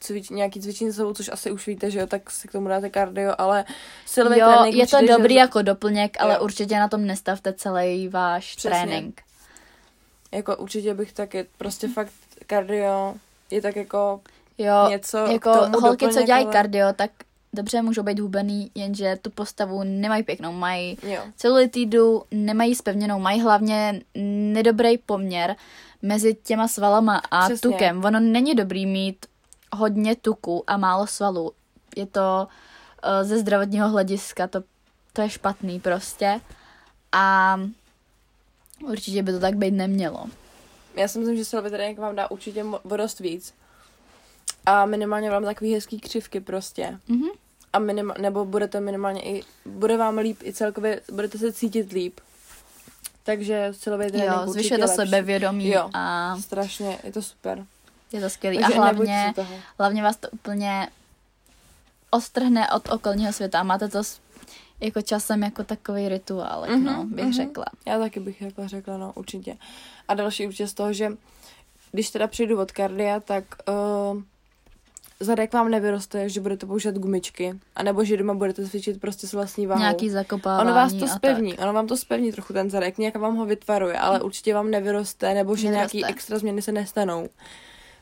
cvič, 0.00 0.30
nějaký 0.30 0.60
cvičení 0.60 0.90
za 0.90 0.96
sebou, 0.96 1.14
což 1.14 1.28
asi 1.32 1.50
už 1.50 1.66
víte, 1.66 1.90
že 1.90 1.98
jo, 1.98 2.06
tak 2.06 2.30
si 2.30 2.48
k 2.48 2.52
tomu 2.52 2.68
dáte 2.68 2.90
kardio, 2.90 3.34
ale 3.38 3.64
silový 4.06 4.38
Jo, 4.38 4.46
trénink 4.46 4.76
je 4.76 4.86
to 4.86 4.96
přijde, 4.96 5.16
dobrý 5.16 5.34
že, 5.34 5.38
jako 5.40 5.62
doplněk, 5.62 6.16
ale 6.20 6.34
Jo. 6.34 6.40
určitě 6.42 6.74
na 6.76 6.88
tom 6.88 7.06
nestavte 7.06 7.52
celý 7.52 8.08
váš 8.08 8.56
Přesně. 8.56 8.70
trénink. 8.70 9.22
Jako 10.32 10.56
určitě 10.56 10.94
bych 10.94 11.12
taky, 11.12 11.46
prostě 11.58 11.88
fakt 11.88 12.12
kardio 12.46 13.14
je 13.50 13.62
tak 13.62 13.76
jako 13.76 14.20
Jo, 14.58 14.86
něco 14.88 15.18
jako 15.18 15.50
k 15.50 15.60
tomu 15.64 15.80
holky, 15.80 16.08
co 16.08 16.22
dělají 16.22 16.44
ale- 16.44 16.52
kardio, 16.52 16.92
tak 16.92 17.10
dobře 17.52 17.82
můžou 17.82 18.02
být 18.02 18.18
hubený, 18.18 18.70
jenže 18.74 19.18
tu 19.22 19.30
postavu 19.30 19.82
nemají 19.84 20.22
pěknou, 20.22 20.52
mají 20.52 20.98
Jo. 21.02 21.22
celulitidu, 21.36 22.22
nemají 22.30 22.74
spevněnou, 22.74 23.18
mají 23.18 23.40
hlavně 23.40 24.00
nedobrý 24.52 24.98
poměr 24.98 25.56
mezi 26.02 26.34
těma 26.34 26.68
svalama 26.68 27.22
a 27.30 27.44
Přesně. 27.44 27.70
tukem. 27.70 28.04
Ono 28.04 28.20
není 28.20 28.54
dobrý 28.54 28.86
mít 28.86 29.26
hodně 29.72 30.16
tuku 30.16 30.64
a 30.66 30.76
málo 30.76 31.06
svalů. 31.06 31.52
Je 31.96 32.06
to 32.06 32.48
uh, 33.04 33.28
ze 33.28 33.38
zdravotního 33.38 33.88
hlediska, 33.88 34.46
to, 34.46 34.62
to 35.12 35.22
je 35.22 35.30
špatný 35.30 35.80
prostě. 35.80 36.40
A 37.12 37.56
určitě 38.88 39.22
by 39.22 39.32
to 39.32 39.40
tak 39.40 39.56
být 39.56 39.70
nemělo. 39.70 40.26
Já 40.96 41.08
si 41.08 41.18
myslím, 41.18 41.36
že 41.36 41.44
silový 41.44 41.70
trénink 41.70 41.98
vám 41.98 42.16
dá 42.16 42.30
určitě 42.30 42.64
o 42.64 42.96
dost 42.96 43.18
víc. 43.20 43.54
A 44.66 44.86
minimálně 44.86 45.30
vám 45.30 45.44
takový 45.44 45.74
hezký 45.74 46.00
křivky 46.00 46.40
prostě. 46.40 46.98
Mhm. 47.08 47.28
A 47.72 47.78
minima, 47.78 48.14
nebo 48.20 48.44
budete 48.44 48.80
minimálně 48.80 49.22
i, 49.22 49.42
bude 49.66 49.96
vám 49.96 50.18
líp 50.18 50.38
i 50.44 50.52
celkově, 50.52 51.00
budete 51.12 51.38
se 51.38 51.52
cítit 51.52 51.92
líp. 51.92 52.20
Takže 53.22 53.68
silový 53.72 54.06
trénink 54.06 54.32
Jo, 54.32 54.52
zvyšuje 54.52 54.78
to 54.78 54.88
sebevědomí 54.88 55.68
Jo. 55.68 55.90
a 55.94 56.36
Strašně, 56.40 56.98
je 57.04 57.12
to 57.12 57.22
super. 57.22 57.66
je 58.12 58.20
to 58.20 58.30
skvělý. 58.30 58.58
Takže 58.58 58.74
a 58.74 58.76
hlavně, 58.76 59.34
hlavně 59.78 60.02
vás 60.02 60.16
to 60.16 60.28
úplně 60.30 60.88
ostrhne 62.10 62.70
od 62.70 62.88
okolního 62.92 63.32
světa 63.32 63.60
a 63.60 63.62
máte 63.62 63.88
to 63.88 64.04
s- 64.04 64.20
jako 64.80 65.02
časem 65.02 65.42
jako 65.42 65.64
takový 65.64 66.08
rituál, 66.08 66.66
Mhm, 66.68 66.84
no, 66.84 67.04
bych 67.04 67.24
mhm. 67.24 67.32
řekla. 67.34 67.64
Já 67.86 67.98
taky 67.98 68.20
bych 68.20 68.42
jako 68.42 68.68
řekla, 68.68 68.96
no, 68.96 69.12
určitě. 69.14 69.56
A 70.08 70.14
další 70.14 70.46
určitě 70.46 70.66
z 70.68 70.74
toho, 70.74 70.92
že 70.92 71.12
když 71.92 72.10
teda 72.10 72.26
přijdu 72.26 72.60
od 72.60 72.72
kardia, 72.72 73.20
tak 73.20 73.44
uh, 73.68 74.22
zadek 75.20 75.52
vám 75.52 75.70
nevyroste, 75.70 76.28
že 76.28 76.40
budete 76.40 76.66
používat 76.66 76.96
gumičky, 76.98 77.54
anebo 77.76 78.04
že 78.04 78.16
doma 78.16 78.34
budete 78.34 78.68
cvičit 78.68 79.00
prostě 79.00 79.26
s 79.26 79.32
vlastní 79.32 79.66
váhou. 79.66 79.80
Nějaký 79.80 80.10
zakopávání 80.10 80.66
Ono 80.68 80.74
vás 80.74 80.92
to 80.92 81.06
spevní, 81.08 81.58
ono 81.58 81.72
vám 81.72 81.86
to 81.86 81.96
spevní 81.96 82.32
trochu 82.32 82.52
ten 82.52 82.70
zadek, 82.70 82.98
nějak 82.98 83.16
vám 83.16 83.36
ho 83.36 83.46
vytvaruje, 83.46 83.98
ale 83.98 84.20
určitě 84.22 84.54
vám 84.54 84.70
nevyroste, 84.70 85.34
nebo 85.34 85.56
že 85.56 85.68
Nevyroste. 85.70 85.96
nějaký 85.96 86.14
extra 86.14 86.38
změny 86.38 86.62
se 86.62 86.72
nestanou. 86.72 87.28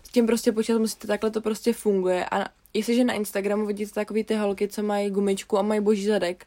S 0.03 0.09
tím 0.13 0.27
prostě 0.27 0.53
počítat 0.53 0.79
musíte, 0.79 1.07
takhle 1.07 1.31
to 1.31 1.41
prostě 1.41 1.73
funguje 1.73 2.25
a 2.31 2.45
jestliže 2.75 3.05
na 3.05 3.15
Instagramu 3.15 3.67
vidíte 3.67 3.93
takový 3.93 4.25
ty 4.25 4.35
holky, 4.35 4.69
co 4.69 4.83
mají 4.83 5.11
gumičku 5.11 5.59
a 5.59 5.63
mají 5.63 5.81
boží 5.81 6.07
zadek, 6.07 6.47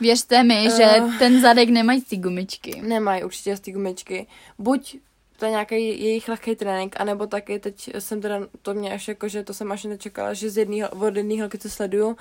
Věřte 0.00 0.42
mi, 0.44 0.68
že 0.76 0.84
Eh. 0.84 1.18
ten 1.18 1.40
zadek 1.40 1.68
nemají 1.68 2.02
ty 2.02 2.16
gumičky. 2.16 2.80
nemají 2.84 3.24
určitě 3.24 3.56
z 3.56 3.60
té 3.60 3.72
gumičky. 3.72 4.26
Buď 4.58 4.96
to 5.42 5.46
je 5.46 5.50
nějaký 5.50 6.04
jejich 6.04 6.28
lehký 6.28 6.56
trénink, 6.56 7.00
anebo 7.00 7.26
taky 7.26 7.58
teď 7.58 7.90
jsem 7.98 8.20
teda, 8.20 8.40
to 8.62 8.74
mě 8.74 8.92
až 8.92 9.08
jako, 9.08 9.28
že 9.28 9.44
to 9.44 9.54
jsem 9.54 9.72
až 9.72 9.84
nečekala, 9.84 10.34
že 10.34 10.50
z 10.50 10.56
jedný, 10.56 10.84
od 10.84 11.16
jedný 11.16 11.40
holky, 11.40 11.58
co 11.58 11.70
sleduju, 11.70 12.16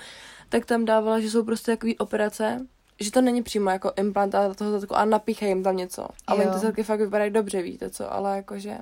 tak 0.49 0.65
tam 0.65 0.85
dávala, 0.85 1.19
že 1.19 1.29
jsou 1.29 1.43
prostě 1.43 1.71
takové 1.71 1.93
operace, 1.97 2.65
že 2.99 3.11
to 3.11 3.21
není 3.21 3.43
přímo 3.43 3.69
jako 3.69 3.93
implantát 3.95 4.57
toho 4.57 4.71
zadku 4.71 4.95
a 4.95 5.05
napíchají 5.05 5.51
jim 5.51 5.63
tam 5.63 5.77
něco. 5.77 6.07
A 6.27 6.33
oni 6.33 6.45
ty 6.53 6.59
zadky 6.59 6.83
fakt 6.83 6.99
vypadají 6.99 7.31
dobře, 7.31 7.61
víte 7.61 7.89
co, 7.89 8.13
ale 8.13 8.35
jakože 8.35 8.77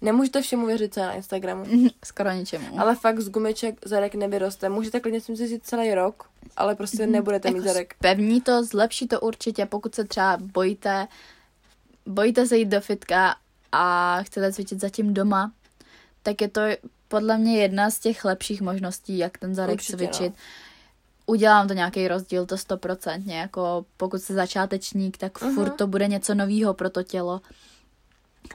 nemůžete 0.00 0.42
všemu 0.42 0.66
věřit, 0.66 0.94
co 0.94 1.00
je 1.00 1.06
na 1.06 1.12
Instagramu. 1.12 1.64
Skoro 2.04 2.30
ničemu. 2.30 2.80
Ale 2.80 2.94
fakt 2.94 3.20
z 3.20 3.28
gumiček 3.28 3.74
zadek 3.84 4.14
nevyroste. 4.14 4.68
Můžete 4.68 5.00
klidně 5.00 5.20
si 5.20 5.48
říct 5.48 5.64
celý 5.64 5.94
rok, 5.94 6.28
ale 6.56 6.74
prostě 6.74 7.06
nebudete 7.06 7.50
mít 7.50 7.56
jako 7.56 7.68
zadek. 7.68 7.94
Pevní 8.00 8.40
to, 8.40 8.64
zlepší 8.64 9.08
to 9.08 9.20
určitě, 9.20 9.66
pokud 9.66 9.94
se 9.94 10.04
třeba 10.04 10.38
bojíte, 10.40 11.08
bojíte 12.06 12.46
se 12.46 12.56
jít 12.56 12.68
do 12.68 12.80
fitka 12.80 13.34
a 13.72 14.18
chcete 14.22 14.52
cvičit 14.52 14.80
zatím 14.80 15.14
doma, 15.14 15.52
tak 16.22 16.40
je 16.40 16.48
to 16.48 16.60
podle 17.08 17.38
mě 17.38 17.62
jedna 17.62 17.90
z 17.90 17.98
těch 17.98 18.24
lepších 18.24 18.60
možností, 18.62 19.18
jak 19.18 19.38
ten 19.38 19.54
zadek 19.54 19.74
Určitě, 19.74 19.96
cvičit. 19.96 20.32
no. 20.32 20.38
Udělám 21.26 21.68
to 21.68 21.74
nějaký 21.74 22.08
rozdíl, 22.08 22.46
to 22.46 22.58
stoprocentně, 22.58 23.38
jako 23.38 23.84
pokud 23.96 24.20
jste 24.22 24.34
začátečník, 24.34 25.18
tak 25.18 25.42
Mhm. 25.42 25.54
furt 25.54 25.70
to 25.70 25.86
bude 25.86 26.08
něco 26.08 26.34
novýho 26.34 26.74
pro 26.74 26.90
to 26.90 27.02
tělo. 27.02 27.40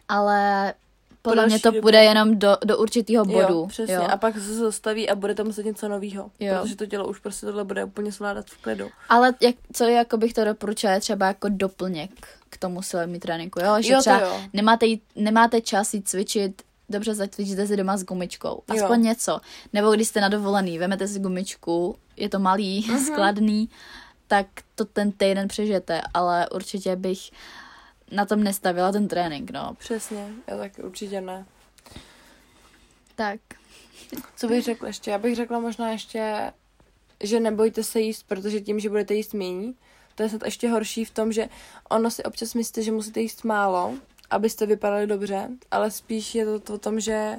Ale 0.10 0.74
podle 1.22 1.48
mě 1.48 1.60
to 1.60 1.72
bude 1.72 2.04
jenom 2.04 2.40
do, 2.40 2.58
do 2.66 2.78
určitého 2.78 3.26
bodu. 3.26 3.54
Jo, 3.54 3.66
přesně. 3.68 3.96
jo. 3.96 4.08
A 4.12 4.18
pak 4.18 4.36
se 4.36 4.56
zastaví 4.56 5.10
a 5.10 5.16
bude 5.16 5.36
to 5.36 5.44
muset 5.44 5.66
něco 5.66 5.88
nového. 5.88 6.32
Protože 6.62 6.76
to 6.76 6.86
tělo 6.86 7.08
už 7.08 7.20
prostě 7.20 7.46
tohle 7.46 7.64
bude 7.64 7.84
úplně 7.84 8.12
zvládat 8.12 8.46
v 8.46 8.58
klidu. 8.62 8.90
Ale 9.10 9.34
jak, 9.42 9.56
co 9.74 9.84
jako 9.84 10.18
bych 10.18 10.34
to 10.34 10.46
doporučila, 10.46 10.94
je 10.94 11.00
třeba 11.00 11.28
jako 11.28 11.48
doplněk 11.50 12.28
k 12.50 12.58
tomu 12.58 12.82
silovým 12.82 13.20
tréninku, 13.20 13.60
jo? 13.60 13.76
Že 13.80 13.94
Jo, 13.94 13.98
to 13.98 14.02
třeba 14.02 14.20
jo. 14.22 14.42
nemáte, 14.54 14.86
jít, 14.86 15.04
nemáte 15.16 15.62
čas 15.62 15.94
jít 15.94 16.08
cvičit, 16.10 16.62
dobře 16.90 17.14
zacvičíte 17.16 17.68
si 17.68 17.78
doma 17.78 17.98
s 17.98 18.04
gumičkou. 18.04 18.62
Aspoň 18.68 18.98
Jo. 19.00 19.04
něco. 19.06 19.40
Nebo 19.74 19.92
když 19.92 20.08
jste 20.08 20.22
na 20.22 20.30
dovolený, 20.30 20.78
vemete 20.80 21.08
si 21.08 21.20
gumičku, 21.20 21.96
je 22.18 22.30
to 22.30 22.40
malý, 22.40 22.86
Mhm. 22.90 23.00
skladný, 23.06 23.70
tak 24.28 24.48
to 24.76 24.86
ten 24.86 25.12
týden 25.12 25.48
přežijete, 25.48 26.02
ale 26.14 26.50
určitě 26.50 26.96
bych 26.96 27.20
na 28.12 28.26
tom 28.26 28.44
nestavila 28.44 28.92
ten 28.92 29.08
trénink, 29.08 29.52
no. 29.52 29.76
Přesně, 29.78 30.30
já 30.48 30.58
taky 30.58 30.84
určitě 30.84 31.22
ne. 31.22 31.46
Tak. 33.16 33.40
Co 34.36 34.48
bych 34.48 34.64
řekla 34.64 34.88
ještě? 34.88 35.12
Já 35.12 35.18
bych 35.18 35.36
řekla 35.36 35.60
možná 35.60 35.92
ještě, 35.92 36.54
že 37.24 37.40
nebojte 37.40 37.84
se 37.84 38.00
jíst, 38.00 38.24
protože 38.24 38.62
tím, 38.62 38.80
že 38.80 38.90
budete 38.90 39.14
jíst 39.14 39.34
méně, 39.34 39.74
to 40.16 40.24
je 40.24 40.30
snad 40.30 40.46
ještě 40.46 40.70
horší 40.70 41.06
v 41.06 41.12
tom, 41.12 41.32
že 41.32 41.50
ono 41.90 42.12
si 42.12 42.24
občas 42.24 42.54
myslíte, 42.54 42.84
že 42.84 42.92
musíte 42.92 43.20
jíst 43.20 43.44
málo, 43.44 43.94
abyste 44.30 44.66
vypadali 44.66 45.08
dobře, 45.08 45.50
ale 45.72 45.92
spíš 45.92 46.36
je 46.36 46.60
to 46.60 46.74
o 46.74 46.78
tom, 46.78 47.00
že 47.00 47.36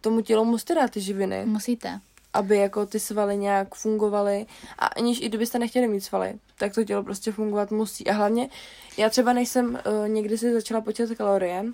tomu 0.00 0.20
tělu 0.20 0.44
musíte 0.44 0.74
dát 0.74 0.90
ty 0.90 1.00
živiny, 1.00 1.46
Musíte. 1.46 2.00
Aby 2.36 2.56
jako 2.56 2.86
ty 2.86 3.00
svaly 3.00 3.36
nějak 3.36 3.74
fungovaly 3.74 4.46
a 4.78 4.86
aniž 4.86 5.20
i 5.20 5.28
kdybyste 5.28 5.58
nechtěli 5.58 5.88
mít 5.88 6.00
svaly, 6.00 6.34
tak 6.58 6.74
to 6.74 6.84
tělo 6.84 7.02
prostě 7.02 7.32
fungovat 7.32 7.70
musí. 7.70 8.06
A 8.06 8.12
hlavně, 8.12 8.48
já 8.96 9.10
třeba 9.10 9.32
nejsem 9.32 9.78
uh, 9.86 10.08
někdy 10.08 10.38
si 10.38 10.52
začala 10.52 10.80
počítat 10.80 11.16
kalorie, 11.16 11.64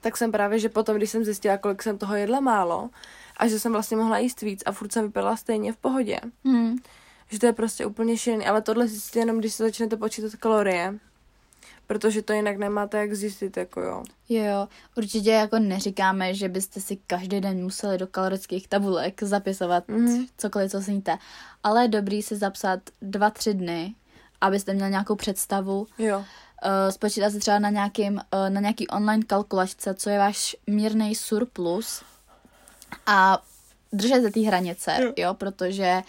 tak 0.00 0.16
jsem 0.16 0.32
právě, 0.32 0.58
že 0.58 0.68
potom, 0.68 0.96
když 0.96 1.10
jsem 1.10 1.24
zjistila, 1.24 1.56
kolik 1.58 1.82
jsem 1.82 1.98
toho 1.98 2.14
jedla 2.16 2.40
málo 2.40 2.90
a 3.36 3.48
že 3.48 3.60
jsem 3.60 3.72
vlastně 3.72 3.96
mohla 3.96 4.18
jíst 4.18 4.40
víc 4.40 4.62
a 4.66 4.72
furt 4.72 4.92
jsem 4.92 5.04
vypadala 5.06 5.36
stejně 5.36 5.72
v 5.72 5.76
pohodě, 5.76 6.20
Hmm. 6.44 6.76
že 7.30 7.38
to 7.38 7.46
je 7.46 7.52
prostě 7.52 7.86
úplně 7.86 8.16
šílený, 8.16 8.46
ale 8.46 8.62
tohle 8.62 8.88
zjistíte 8.88 9.18
jenom, 9.18 9.38
když 9.38 9.52
se 9.54 9.62
začnete 9.62 9.96
počítat 9.96 10.36
kalorie, 10.36 10.94
protože 11.88 12.22
to 12.22 12.32
jinak 12.32 12.56
nemáte 12.56 12.98
jak 12.98 13.14
zjistit, 13.14 13.56
jako 13.56 13.80
jo. 13.80 14.02
Jo, 14.28 14.44
jo, 14.44 14.68
určitě 14.96 15.30
jako 15.30 15.58
neříkáme, 15.58 16.34
že 16.34 16.48
byste 16.48 16.80
si 16.80 16.96
každý 17.06 17.40
den 17.40 17.62
museli 17.62 17.98
do 17.98 18.06
kalorických 18.06 18.68
tabulek 18.68 19.22
zapisovat 19.22 19.88
Mhm. 19.88 20.26
cokoliv, 20.38 20.70
co 20.70 20.82
sníte, 20.82 21.18
ale 21.64 21.82
je 21.82 21.88
dobrý 21.88 22.22
si 22.22 22.36
zapsat 22.36 22.80
dva, 23.02 23.30
tři 23.30 23.54
dny, 23.54 23.94
abyste 24.40 24.74
měli 24.74 24.90
nějakou 24.90 25.14
představu, 25.16 25.86
Jo, 25.98 26.18
uh, 26.18 26.24
spočítat 26.90 27.30
si 27.30 27.38
třeba 27.38 27.58
na, 27.58 27.70
nějakým, 27.70 28.14
uh, 28.14 28.50
na 28.50 28.60
nějaký 28.60 28.88
online 28.88 29.24
kalkulačce, 29.24 29.94
co 29.94 30.10
je 30.10 30.18
váš 30.18 30.56
mírný 30.66 31.14
surplus 31.14 32.02
a 33.06 33.42
držet 33.92 34.22
se 34.22 34.30
té 34.30 34.40
hranice, 34.40 34.96
Jo. 35.00 35.06
jo, 35.06 35.12
jo 35.18 35.34
protože 35.34 35.96
uh, 35.96 36.02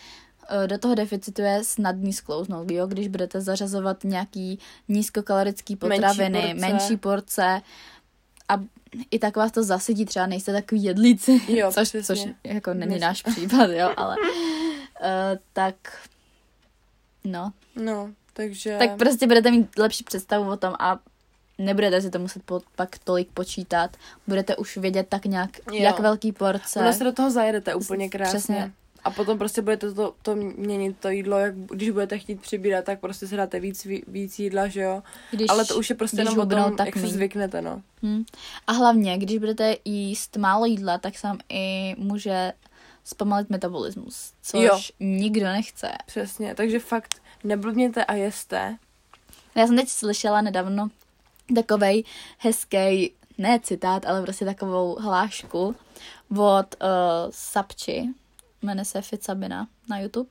do 0.67 0.77
toho 0.77 0.95
deficitu 0.95 1.41
je 1.41 1.63
snadný 1.63 2.13
sklouznout, 2.13 2.71
jo, 2.71 2.87
když 2.87 3.07
budete 3.07 3.41
zařazovat 3.41 4.03
nějaký 4.03 4.59
nízkokalorický 4.87 5.77
Menší 5.81 5.95
potraviny, 5.95 6.41
porce. 6.41 6.53
menší 6.53 6.97
porce 6.97 7.61
a 8.49 8.59
i 9.11 9.19
tak 9.19 9.37
vás 9.37 9.51
to 9.51 9.63
zasytí, 9.63 10.05
třeba 10.05 10.25
nejste 10.25 10.53
takový 10.53 10.83
jedlíci, 10.83 11.41
Jo, 11.47 11.71
což, 11.73 11.87
přesně. 11.89 12.03
což 12.03 12.27
jako 12.43 12.73
není 12.73 12.89
Nejsem. 12.89 13.07
náš 13.07 13.21
případ, 13.21 13.69
jo, 13.71 13.93
ale 13.97 14.15
uh, 14.19 15.07
tak 15.53 15.75
no, 17.23 17.51
no, 17.75 18.09
takže... 18.33 18.75
tak 18.79 18.97
prostě 18.97 19.27
budete 19.27 19.51
mít 19.51 19.77
lepší 19.77 20.03
představu 20.03 20.51
o 20.51 20.57
tom 20.57 20.73
a 20.79 20.99
nebudete 21.57 22.01
si 22.01 22.09
to 22.09 22.19
muset 22.19 22.43
po, 22.43 22.61
pak 22.75 22.97
tolik 23.03 23.31
počítat. 23.31 23.97
Budete 24.27 24.55
už 24.55 24.77
vědět 24.77 25.07
tak 25.09 25.25
nějak, 25.25 25.49
jo. 25.57 25.83
jak 25.83 25.99
velký 25.99 26.31
porce. 26.31 26.79
Ono 26.79 26.93
se 26.93 27.03
do 27.03 27.11
toho 27.11 27.31
zajedete 27.31 27.75
úplně 27.75 28.09
krásně. 28.09 28.39
Přesně. 28.39 28.71
A 29.03 29.11
potom 29.11 29.37
prostě 29.37 29.61
budete 29.61 29.93
to, 29.93 30.13
to 30.21 30.35
měnit, 30.35 30.97
to 30.99 31.09
jídlo, 31.09 31.37
jak 31.37 31.55
když 31.55 31.89
budete 31.89 32.17
chtít 32.17 32.41
přibírat, 32.41 32.85
tak 32.85 32.99
prostě 32.99 33.27
si 33.27 33.37
dáte 33.37 33.59
víc, 33.59 33.85
ví- 33.85 34.03
víc 34.07 34.39
jídla, 34.39 34.67
že 34.67 34.81
jo. 34.81 35.03
Když, 35.31 35.49
Ale 35.49 35.65
to 35.65 35.75
už 35.75 35.89
je 35.89 35.95
prostě 35.95 36.21
jenom 36.21 36.39
o 36.39 36.45
tom, 36.45 36.75
tak 36.75 36.85
jak 36.85 36.97
se 36.97 37.07
zvyknete, 37.07 37.61
no. 37.61 37.81
Hm. 38.03 38.23
A 38.67 38.71
hlavně, 38.71 39.17
když 39.17 39.37
budete 39.37 39.75
jíst 39.85 40.37
málo 40.37 40.65
jídla, 40.65 40.97
tak 40.97 41.17
se 41.17 41.27
vám 41.27 41.37
i 41.49 41.95
může 41.97 42.53
zpomalit 43.03 43.49
metabolismus, 43.49 44.33
což 44.41 44.63
jo. 44.63 44.79
nikdo 44.99 45.45
nechce. 45.45 45.91
Přesně, 46.05 46.55
takže 46.55 46.79
fakt 46.79 47.21
neblbněte 47.43 48.05
a 48.05 48.13
jeste. 48.13 48.77
Já 49.55 49.67
jsem 49.67 49.75
teď 49.75 49.89
slyšela 49.89 50.41
nedávno 50.41 50.89
takovej 51.55 52.03
hezký, 52.37 53.13
ne 53.37 53.59
citát, 53.63 54.05
ale 54.05 54.21
prostě 54.21 54.45
takovou 54.45 54.95
hlášku 54.99 55.75
od 56.37 56.75
uh, 56.81 56.87
Sapči, 57.29 58.09
jmenuje 58.61 58.85
se 58.85 59.01
Fit 59.01 59.23
Sabina 59.23 59.67
na 59.89 59.99
YouTube. 59.99 60.29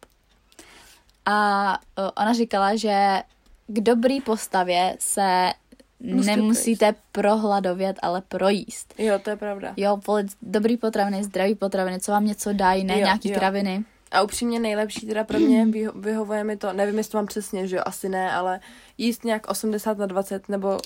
A 1.26 1.78
ona 2.16 2.32
říkala, 2.32 2.76
že 2.76 3.22
k 3.66 3.80
dobrý 3.80 4.20
postavě 4.20 4.96
se 5.00 5.52
Musíte 6.00 6.36
nemusíte 6.36 6.94
prohladovět, 7.12 7.96
ale 8.02 8.20
projíst. 8.28 8.94
Jo, 8.98 9.18
to 9.18 9.30
je 9.30 9.36
pravda. 9.36 9.72
Jo, 9.76 10.00
volit 10.06 10.26
dobrý 10.42 10.76
potraviny, 10.76 11.24
zdravý 11.24 11.54
potraviny, 11.54 12.00
co 12.00 12.12
vám 12.12 12.26
něco 12.26 12.52
dají, 12.52 12.84
ne 12.84 12.94
Jo, 12.94 12.98
nějaký 13.04 13.30
jo. 13.30 13.38
kraviny. 13.38 13.84
A 14.10 14.22
upřímně 14.22 14.60
nejlepší 14.60 15.06
teda 15.06 15.24
pro 15.24 15.38
mě 15.38 15.66
vyho- 15.70 16.00
vyhovuje 16.00 16.44
mi 16.44 16.56
to, 16.56 16.72
nevím, 16.72 16.98
jestli 16.98 17.10
to 17.12 17.18
mám 17.18 17.26
přesně, 17.26 17.66
že 17.66 17.76
jo, 17.76 17.82
asi 17.86 18.08
ne, 18.08 18.32
ale 18.32 18.60
jíst 18.98 19.24
nějak 19.24 19.48
80 19.50 19.98
na 19.98 20.06
20 20.06 20.48
nebo 20.48 20.78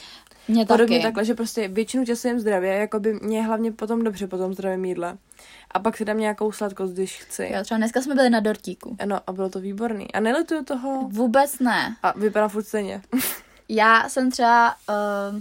Mě 0.49 0.66
podobně 0.66 0.97
taky. 0.99 1.03
takhle, 1.03 1.24
že 1.24 1.34
prostě 1.34 1.68
většinu 1.68 2.05
času 2.07 2.28
jem 2.28 2.40
zdravě, 2.40 2.74
jako 2.74 3.01
by 3.01 3.12
mě 3.22 3.43
hlavně 3.43 3.72
potom 3.72 4.05
dobře 4.05 4.26
po 4.26 4.38
tom 4.38 4.55
zdravém 4.55 4.84
jídle. 4.84 5.18
A 5.70 5.78
pak 5.78 5.97
si 5.97 6.05
dám 6.05 6.18
nějakou 6.18 6.53
sladkost, 6.53 6.93
když 6.93 7.18
chci. 7.22 7.51
Jo, 7.55 7.62
třeba 7.64 7.78
dneska 7.78 8.03
jsme 8.03 8.14
byli 8.14 8.30
na 8.30 8.40
dortíku. 8.40 8.97
Ano, 9.01 9.20
a 9.26 9.32
bylo 9.32 9.49
to 9.49 9.61
výborný. 9.61 10.12
A 10.14 10.20
nelituju 10.20 10.64
toho. 10.64 11.09
Vůbec 11.09 11.59
ne. 11.59 11.97
A 12.03 12.18
vypadá 12.18 12.49
furt 12.49 12.64
stejně. 12.64 13.03
Já 13.68 14.09
jsem 14.09 14.30
třeba 14.30 14.74
uh, 14.88 15.40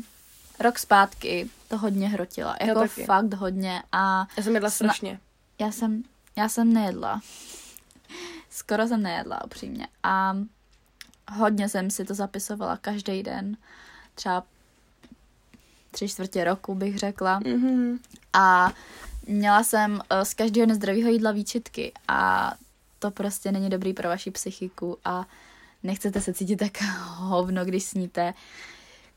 rok 0.60 0.80
zpátky 0.80 1.50
to 1.68 1.78
hodně 1.78 2.08
hrotila. 2.10 2.56
Já 2.62 2.68
Jako 2.68 2.80
taky. 2.80 3.04
fakt 3.06 3.34
hodně. 3.34 3.84
A 3.92 4.28
Já 4.38 4.44
jsem 4.44 4.54
jedla 4.54 4.70
Sna- 4.70 4.74
strašně. 4.74 5.20
já 5.60 5.72
jsem, 5.72 6.04
já 6.36 6.50
jsem 6.50 6.74
nejedla. 6.74 7.22
Skoro 8.50 8.88
jsem 8.88 9.02
nejedla, 9.04 9.46
upřímně. 9.46 9.88
A 10.04 10.38
hodně 11.32 11.70
jsem 11.70 11.90
si 11.92 12.06
to 12.06 12.14
zapisovala 12.14 12.78
každý 12.78 13.24
den. 13.24 13.58
Třeba 14.16 14.44
tři 15.92 16.08
čtvrtě 16.08 16.44
roku 16.44 16.76
bych 16.76 16.98
řekla. 16.98 17.40
Mhm. 17.46 18.00
A 18.34 18.74
měla 19.28 19.64
jsem 19.64 20.02
eh, 20.10 20.26
z 20.26 20.34
každého 20.34 20.68
nezdravého 20.68 21.10
jídla 21.10 21.32
výčitky 21.32 21.92
a 22.08 22.54
to 23.00 23.12
prostě 23.12 23.52
není 23.52 23.70
dobrý 23.70 23.94
pro 23.94 24.10
vaši 24.10 24.32
psychiku 24.32 24.98
a 25.06 25.26
nechcete 25.84 26.22
se 26.22 26.34
cítit 26.34 26.56
tak 26.56 26.82
hovno, 27.08 27.66
když 27.66 27.84
sníte 27.84 28.34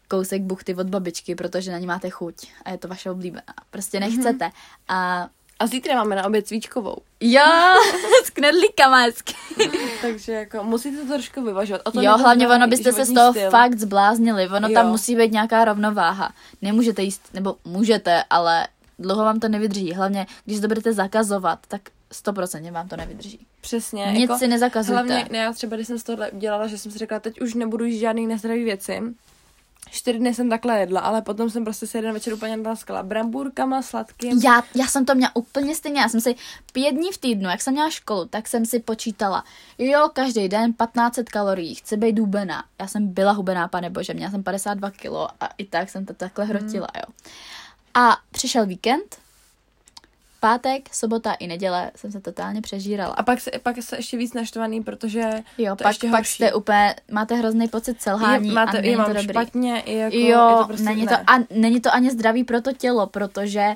kousek 0.09 0.43
buchty 0.43 0.75
od 0.75 0.87
babičky, 0.87 1.35
protože 1.35 1.73
na 1.73 1.79
ní 1.79 1.87
máte 1.87 2.11
chuť 2.11 2.35
a 2.65 2.71
je 2.71 2.79
to 2.79 2.89
vaše 2.89 3.11
oblíbená. 3.11 3.43
Prostě 3.71 4.01
nechcete. 4.01 4.51
A 4.89 5.29
A 5.59 5.67
zítra 5.67 5.95
máme 5.95 6.17
na 6.17 6.25
oběd 6.27 6.49
svíčkovou. 6.49 6.97
Jo, 7.21 7.43
s 8.25 8.31
knedlíkama 8.31 8.97
hezky. 8.97 9.35
Takže 10.03 10.33
jako 10.33 10.65
musíte 10.65 10.97
to 11.03 11.13
trošku 11.13 11.43
vyvažovat. 11.45 11.81
O 11.85 11.91
to 11.91 12.01
Jo, 12.03 12.17
hlavně 12.19 12.49
ono 12.49 12.67
byste 12.69 12.93
se 12.93 13.05
z 13.05 13.13
toho 13.15 13.31
styl. 13.33 13.51
fakt 13.51 13.79
zbláznili. 13.79 14.49
Ono 14.49 14.69
Jo. 14.69 14.75
tam 14.75 14.89
musí 14.89 15.17
být 15.17 15.33
nějaká 15.33 15.65
rovnováha. 15.65 16.33
Nemůžete 16.63 17.03
jíst, 17.03 17.23
nebo 17.35 17.57
můžete, 17.65 18.25
ale 18.31 18.69
dlouho 18.99 19.25
vám 19.25 19.41
to 19.41 19.49
nevydrží. 19.49 19.93
Hlavně, 19.93 20.27
když 20.45 20.61
to 20.61 20.69
budete 20.69 20.93
zakazovat, 20.93 21.59
tak 21.69 21.81
100% 22.25 22.73
vám 22.73 22.89
to 22.89 22.97
nevydrží. 22.97 23.47
Přesně. 23.61 24.05
Nic 24.13 24.21
jako, 24.21 24.39
si 24.39 24.49
nezakazujte. 24.49 24.93
Hlavně 25.03 25.29
ne, 25.31 25.39
já 25.39 25.53
třeba, 25.53 25.77
když 25.77 25.87
jsem 25.87 25.99
z 25.99 26.03
tohle 26.03 26.31
udělala, 26.31 26.67
že 26.67 26.79
jsem 26.79 26.93
si 26.93 26.99
řekla, 26.99 27.21
teď 27.21 27.41
už 27.41 27.55
nebudu 27.55 27.85
jíst 27.85 28.01
žádný 28.01 28.27
nezdravý 28.27 28.65
věci. 28.65 29.03
Čtyři 29.91 30.19
dny 30.19 30.35
jsem 30.35 30.51
takhle 30.51 30.81
jedla, 30.81 31.01
ale 31.01 31.23
potom 31.23 31.51
jsem 31.51 31.65
prostě 31.65 31.87
si 31.87 31.99
jeden 31.99 32.15
večer 32.15 32.35
úplně 32.35 32.57
natlaskala 32.57 33.03
brambůrkama, 33.03 33.83
sladkým. 33.83 34.41
Já, 34.45 34.63
já 34.75 34.87
jsem 34.87 35.05
to 35.05 35.15
měla 35.15 35.37
úplně 35.37 35.75
stejně. 35.75 36.01
Já 36.01 36.09
jsem 36.09 36.21
si 36.21 36.35
pět 36.73 36.93
dní 36.93 37.13
v 37.13 37.19
týdnu, 37.19 37.49
jak 37.49 37.63
jsem 37.63 37.75
měla 37.75 37.91
školu, 37.91 38.25
tak 38.25 38.49
jsem 38.49 38.67
si 38.67 38.81
počítala. 38.81 39.45
Jo, 39.79 40.11
každý 40.13 40.49
den 40.49 40.73
1500 40.73 41.29
kalorií, 41.29 41.75
chci 41.75 41.97
být 41.97 42.19
hubená. 42.19 42.65
Já 42.81 42.87
jsem 42.87 43.09
byla 43.09 43.33
hubená, 43.33 43.69
pane 43.69 43.91
bože, 43.91 44.15
měla 44.15 44.31
jsem 44.31 44.43
52 44.43 44.91
kilo 44.91 45.29
a 45.41 45.49
i 45.59 45.65
tak 45.65 45.91
jsem 45.91 46.07
to 46.07 46.15
takhle 46.15 46.45
hrotila, 46.45 46.89
jo. 46.97 47.15
A 47.95 48.17
přišel 48.31 48.67
víkend, 48.67 49.17
pátek, 50.49 50.95
sobota 50.95 51.33
i 51.33 51.47
neděle 51.47 51.91
jsem 51.97 52.13
se 52.13 52.21
totálně 52.21 52.61
přežírala. 52.61 53.15
A 53.15 53.23
pak 53.23 53.41
se, 53.41 53.51
pak 53.63 53.77
se 53.83 53.97
ještě 53.97 54.17
víc 54.17 54.35
naštvaný, 54.35 54.83
protože 54.83 55.31
Jo, 55.59 55.77
to 55.77 55.83
pak, 55.85 55.91
ještě 55.91 56.07
pak 56.07 56.19
horší. 56.19 56.33
jste 56.35 56.53
úplně, 56.55 56.95
máte 57.11 57.35
hrozný 57.35 57.69
pocit 57.69 58.03
selhání 58.03 58.49
je, 58.49 58.55
máte, 58.55 58.71
a 58.73 58.77
je, 58.77 58.83
není 58.83 58.97
mám 58.97 59.07
to 59.07 59.13
dobrý. 59.13 59.29
špatně, 59.29 59.81
i 59.81 59.97
jako, 59.97 60.17
jo, 60.17 60.23
je 60.51 60.57
to 60.57 60.65
prostě, 60.67 60.85
není, 60.85 61.05
ne. 61.05 61.09
to, 61.19 61.31
a 61.31 61.45
není 61.51 61.81
to 61.81 61.95
ani 61.95 62.11
zdravý 62.11 62.45
pro 62.45 62.61
to 62.61 62.73
tělo, 62.73 63.07
protože 63.07 63.75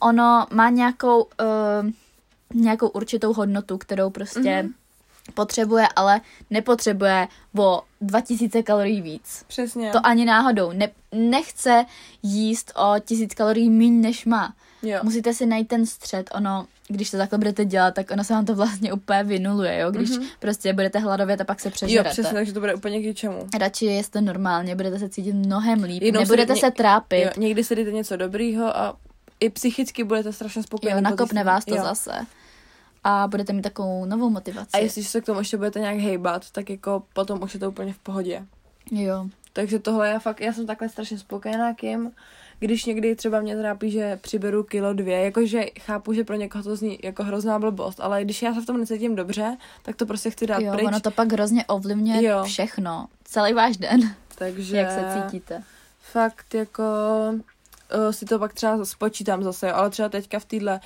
ono 0.00 0.46
má 0.52 0.70
nějakou, 0.70 1.22
uh, 1.22 1.90
nějakou 2.54 2.88
určitou 2.88 3.32
hodnotu, 3.32 3.78
kterou 3.78 4.10
prostě 4.10 4.40
Mhm. 4.62 4.70
mm-hmm. 4.70 5.32
potřebuje, 5.34 5.86
ale 5.96 6.20
nepotřebuje 6.50 7.28
o 7.58 7.82
2000 8.00 8.62
kalorií 8.62 9.02
víc. 9.02 9.44
Přesně. 9.48 9.90
To 9.90 9.98
ani 10.06 10.24
náhodou. 10.24 10.72
Ne, 10.72 10.88
nechce 11.12 11.84
jíst 12.22 12.72
o 12.76 12.94
1000 13.04 13.34
kalorií 13.34 13.70
méně, 13.70 13.90
než 14.02 14.24
má. 14.26 14.54
Jo. 14.82 14.98
Musíte 15.02 15.34
si 15.34 15.46
najít 15.46 15.68
ten 15.68 15.86
střed. 15.86 16.30
Ono, 16.34 16.66
když 16.88 17.10
to 17.10 17.16
takhle 17.16 17.38
budete 17.38 17.64
dělat, 17.64 17.94
tak 17.94 18.10
ono 18.10 18.24
se 18.24 18.32
vám 18.32 18.44
to 18.46 18.54
vlastně 18.54 18.92
úplně 18.92 19.22
vynuluje, 19.24 19.78
jo? 19.78 19.90
Když 19.90 20.10
Mhm. 20.10 20.20
mm-hmm. 20.20 20.28
prostě 20.38 20.72
budete 20.72 20.98
hladovět 20.98 21.40
a 21.40 21.44
pak 21.44 21.60
se 21.60 21.68
jo, 21.68 21.72
přežerete. 21.72 22.10
přesně, 22.10 22.32
takže 22.32 22.52
to 22.52 22.60
bude 22.60 22.74
úplně 22.74 23.00
k 23.00 23.04
ničemu. 23.04 23.46
Radši 23.58 23.84
jeste 23.86 24.20
normálně, 24.20 24.76
budete 24.76 24.98
se 24.98 25.08
cítit 25.08 25.32
mnohem 25.32 25.82
líp, 25.82 26.02
Jednou 26.02 26.20
nebudete 26.20 26.52
ně- 26.54 26.60
se 26.60 26.70
trápit. 26.70 27.22
Jo, 27.24 27.30
někdy 27.36 27.64
si 27.64 27.76
dejte 27.76 27.92
něco 27.92 28.16
dobrýho 28.16 28.76
a 28.76 28.96
i 29.40 29.50
psychicky 29.50 30.04
budete 30.04 30.32
strašně 30.32 30.62
spokojení. 30.62 30.96
Jo, 30.98 31.00
nakopne 31.02 31.44
vás 31.44 31.64
to 31.64 31.74
jo. 31.74 31.82
zase. 31.82 32.12
A 33.04 33.26
budete 33.28 33.52
mít 33.52 33.62
takovou 33.62 34.04
novou 34.04 34.30
motivaci. 34.30 34.70
A 34.72 34.78
jestli 34.78 35.04
se 35.04 35.20
k 35.20 35.24
tomu 35.26 35.38
ještě 35.38 35.56
budete 35.56 35.80
nějak 35.80 35.96
hejbat, 35.98 36.50
tak 36.50 36.70
jako 36.70 37.02
potom 37.12 37.42
už 37.42 37.54
je 37.54 37.60
to 37.60 37.68
úplně 37.68 37.92
v 37.92 37.98
pohodě. 37.98 38.42
Jo. 38.90 39.26
Takže 39.52 39.78
tohle 39.78 40.08
já 40.08 40.18
fakt, 40.18 40.40
já 40.40 40.52
jsem 40.52 40.66
takhle 40.66 40.88
strašně 40.88 41.18
spokojená 41.18 41.74
kým, 41.74 42.10
když 42.60 42.84
někdy 42.84 43.16
třeba 43.16 43.40
mě 43.40 43.56
trápí, 43.56 43.90
že 43.90 44.16
přiberu 44.16 44.62
kilo 44.64 44.92
dvě, 44.92 45.20
jakože 45.24 45.62
chápu, 45.80 46.12
že 46.12 46.24
pro 46.24 46.36
někoho 46.36 46.64
to 46.64 46.76
zní 46.76 46.98
jako 47.02 47.24
hrozná 47.24 47.58
blbost, 47.58 48.00
ale 48.00 48.24
když 48.24 48.42
já 48.42 48.54
se 48.54 48.60
v 48.60 48.66
tom 48.66 48.80
necítím 48.80 49.16
dobře, 49.16 49.56
tak 49.82 49.96
to 49.96 50.06
prostě 50.06 50.30
chci 50.30 50.46
dát 50.46 50.60
jo, 50.60 50.72
pryč. 50.72 50.86
ono 50.86 51.00
to 51.00 51.10
pak 51.10 51.32
hrozně 51.32 51.64
ovlivňuje 51.64 52.22
Jo. 52.28 52.44
všechno. 52.44 53.06
Celý 53.24 53.52
váš 53.52 53.76
den, 53.76 54.14
Takže 54.34 54.76
jak 54.76 54.90
se 54.90 55.04
cítíte. 55.24 55.62
fakt 56.12 56.54
jako 56.54 56.82
uh, 57.32 58.10
si 58.10 58.24
to 58.26 58.38
pak 58.38 58.52
třeba 58.54 58.84
spočítám 58.84 59.42
zase, 59.42 59.72
ale 59.72 59.90
třeba 59.90 60.08
teďka 60.08 60.38
v 60.38 60.44
téhle 60.44 60.80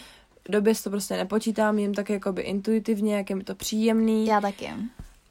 době 0.49 0.75
si 0.75 0.85
to 0.85 0.91
prostě 0.91 1.17
nepočítám, 1.17 1.79
jim 1.79 1.95
tak 1.95 2.11
jakoby 2.11 2.43
intuitivně, 2.43 3.17
jak 3.17 3.31
je 3.31 3.37
mi 3.37 3.45
to 3.45 3.55
příjemný. 3.55 4.27
Já 4.27 4.41
taky. 4.41 4.71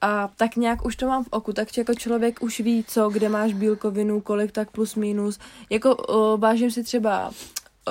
A 0.02 0.30
tak 0.38 0.56
nějak 0.56 0.86
už 0.86 0.96
to 0.96 1.08
mám 1.08 1.24
v 1.24 1.28
oku, 1.32 1.54
tak 1.54 1.78
jako 1.78 1.94
člověk 1.94 2.44
už 2.44 2.60
ví, 2.60 2.86
co, 2.88 3.10
kde 3.10 3.30
máš 3.30 3.54
bílkovinu, 3.54 4.22
kolik 4.22 4.52
tak 4.52 4.72
plus 4.72 4.96
minus. 4.96 5.40
Jako 5.70 5.96
uh, 5.96 6.40
vážím 6.40 6.72
si 6.72 6.84
třeba 6.84 7.32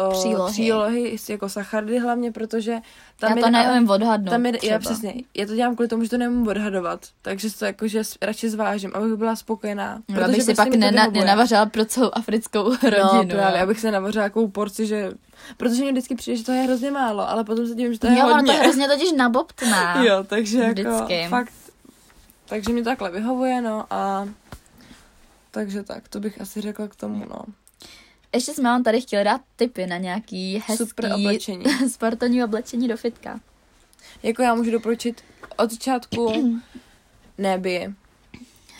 uh, 0.06 0.12
Přílohy. 0.12 0.52
přílohy, 0.52 1.16
jako 1.28 1.48
sacharidy 1.48 1.98
hlavně, 1.98 2.32
protože 2.32 2.76
tam 3.20 3.30
Já 3.30 3.36
to 3.40 3.46
je, 3.46 3.50
neumím 3.52 3.90
odhadnout. 3.90 4.30
tam 4.30 4.46
je, 4.46 4.52
třeba. 4.52 4.72
já 4.72 4.78
přesně, 4.78 5.14
já 5.36 5.46
to 5.46 5.54
dělám 5.54 5.74
kvůli 5.74 5.88
tomu, 5.88 6.04
že 6.04 6.10
to 6.10 6.18
nemůžu 6.18 6.50
odhadovat, 6.50 7.00
takže 7.22 7.56
to 7.58 7.64
jakože 7.64 8.02
radši 8.22 8.50
zvážím, 8.50 8.90
abych 8.94 9.12
byla 9.14 9.36
spokojená. 9.36 10.02
No, 10.08 10.24
abych 10.24 10.42
si 10.42 10.54
prostě 10.54 10.70
pak 10.70 10.74
nena, 10.80 11.06
nenavařila 11.06 11.66
pro 11.66 11.84
celou 11.84 12.10
africkou 12.12 12.64
rodinu. 12.82 12.98
No, 13.14 13.24
právě, 13.26 13.58
jo. 13.58 13.62
abych 13.64 13.80
se 13.80 13.90
navařila 13.90 14.24
takovou 14.24 14.48
porci, 14.48 14.86
že... 14.86 15.12
Protože 15.56 15.82
mě 15.82 15.92
vždycky 15.92 16.14
přijde, 16.14 16.36
že 16.36 16.44
to 16.44 16.52
je 16.52 16.62
hrozně 16.62 16.90
málo, 16.90 17.30
ale 17.30 17.44
potom 17.44 17.66
se 17.66 17.74
divím, 17.74 17.92
že 17.92 17.98
to 17.98 18.06
je 18.06 18.18
Jo, 18.18 18.26
hodně. 18.26 18.52
to 18.52 18.58
hrozně 18.62 18.88
totiž 18.88 19.12
nabobtná. 19.12 20.04
Jo, 20.04 20.24
takže 20.26 20.58
jako 20.58 20.72
Vždycky. 20.72 21.26
fakt, 21.28 21.52
takže 22.50 22.72
mi 22.72 22.82
takhle 22.82 23.10
vyhovuje, 23.10 23.62
no 23.62 23.86
a 23.90 24.28
takže 25.50 25.82
tak, 25.82 26.08
to 26.08 26.20
bych 26.20 26.40
asi 26.40 26.60
řekla 26.60 26.88
k 26.88 26.96
tomu, 26.96 27.24
no. 27.30 27.40
Ještě 28.34 28.54
jsme 28.54 28.68
vám 28.68 28.82
tady 28.82 29.00
chtěli 29.00 29.24
dát 29.24 29.40
tipy 29.56 29.86
na 29.86 29.96
nějaký 29.96 30.62
hezký 30.66 30.76
Super 30.86 31.12
oblečení. 31.12 31.64
sportovní 31.88 32.44
oblečení 32.44 32.88
do 32.88 32.96
fitka. 32.96 33.40
Jako 34.22 34.42
já 34.42 34.54
můžu 34.54 34.70
doporučit 34.70 35.24
od 35.56 35.70
začátku 35.70 36.52
neby. 37.38 37.94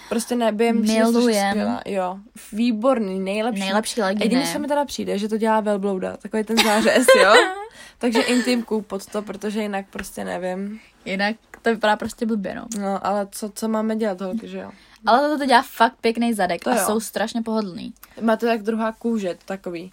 Prostě 0.09 0.37
neby 0.37 0.73
Milujem. 0.73 1.81
Jo, 1.87 2.19
výborný, 2.53 3.21
nejlepší. 3.21 3.61
Nejlepší 3.61 4.01
Jediný, 4.01 4.25
leginy. 4.25 4.53
co 4.53 4.59
mi 4.59 4.69
teda 4.69 4.85
přijde, 4.85 5.19
že 5.19 5.29
to 5.29 5.37
dělá 5.37 5.61
velblouda, 5.61 6.17
takový 6.17 6.45
ten 6.45 6.57
zářez, 6.65 7.07
jo? 7.23 7.33
Takže 7.99 8.21
intimku 8.21 8.83
pod 8.83 9.07
to, 9.07 9.23
protože 9.23 9.63
jinak 9.63 9.87
prostě 9.91 10.25
nevím. 10.25 10.81
Jinak 11.05 11.37
to 11.63 11.71
vypadá 11.71 11.97
prostě 11.97 12.27
blbě, 12.27 12.55
no. 12.55 12.67
No, 12.81 13.07
ale 13.07 13.29
co, 13.31 13.51
co 13.55 13.69
máme 13.69 13.97
dělat, 13.97 14.21
holky, 14.21 14.49
že 14.49 14.59
jo? 14.59 14.71
Ale 15.07 15.21
toto 15.21 15.39
to 15.39 15.47
dělá 15.47 15.63
fakt 15.63 15.95
pěkný 16.01 16.35
zadek 16.35 16.65
To 16.65 16.71
a 16.71 16.75
jo. 16.75 16.83
jsou 16.87 17.01
strašně 17.01 17.43
pohodlný. 17.43 17.93
Má 18.21 18.37
to 18.37 18.47
jak 18.47 18.63
druhá 18.63 18.93
kůže, 18.93 19.37
takový. 19.45 19.93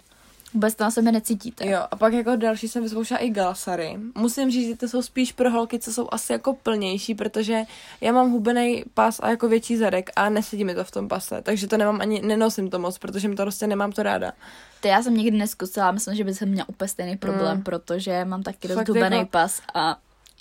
Vůbec 0.54 0.74
to 0.74 0.84
na 0.84 0.90
sebe 0.90 1.12
necítíte. 1.12 1.66
Jo, 1.66 1.80
a 1.90 1.96
pak 1.96 2.12
jako 2.12 2.36
další 2.36 2.68
jsem 2.68 2.82
vyzkoušela 2.82 3.20
i 3.20 3.30
galsary. 3.30 3.96
Musím 4.14 4.50
říct, 4.50 4.68
že 4.68 4.76
to 4.76 4.88
jsou 4.88 5.02
spíš 5.02 5.32
pro 5.32 5.50
holky, 5.50 5.78
co 5.78 5.92
jsou 5.92 6.08
asi 6.12 6.32
jako 6.32 6.52
plnější, 6.54 7.14
protože 7.14 7.62
já 8.00 8.12
mám 8.12 8.30
hubený 8.30 8.84
pas 8.94 9.20
a 9.22 9.30
jako 9.30 9.48
větší 9.48 9.76
zadek 9.76 10.10
a 10.16 10.28
nesedí 10.28 10.64
mi 10.64 10.74
to 10.74 10.84
v 10.84 10.90
tom 10.90 11.08
pase, 11.08 11.42
takže 11.42 11.66
to 11.66 11.76
nemám 11.76 12.00
ani, 12.00 12.20
nenosím 12.22 12.70
to 12.70 12.78
moc, 12.78 12.98
protože 12.98 13.28
mi 13.28 13.36
to 13.36 13.42
prostě 13.42 13.66
nemám 13.66 13.92
to 13.92 14.02
ráda. 14.02 14.32
To 14.80 14.88
já 14.88 15.02
jsem 15.02 15.14
nikdy 15.16 15.38
neskusila, 15.38 15.90
myslím, 15.92 16.14
že 16.14 16.24
by 16.24 16.34
jsem 16.34 16.48
měla 16.48 16.68
úplně 16.68 16.88
stejný 16.88 17.16
problém, 17.16 17.56
Mm. 17.56 17.62
protože 17.62 18.24
mám 18.24 18.42
taky 18.42 18.68
dost 18.68 18.76
Fakt 18.76 18.88
hubený 18.88 19.16
jako- 19.16 19.30
pas 19.30 19.60
a 19.74 19.96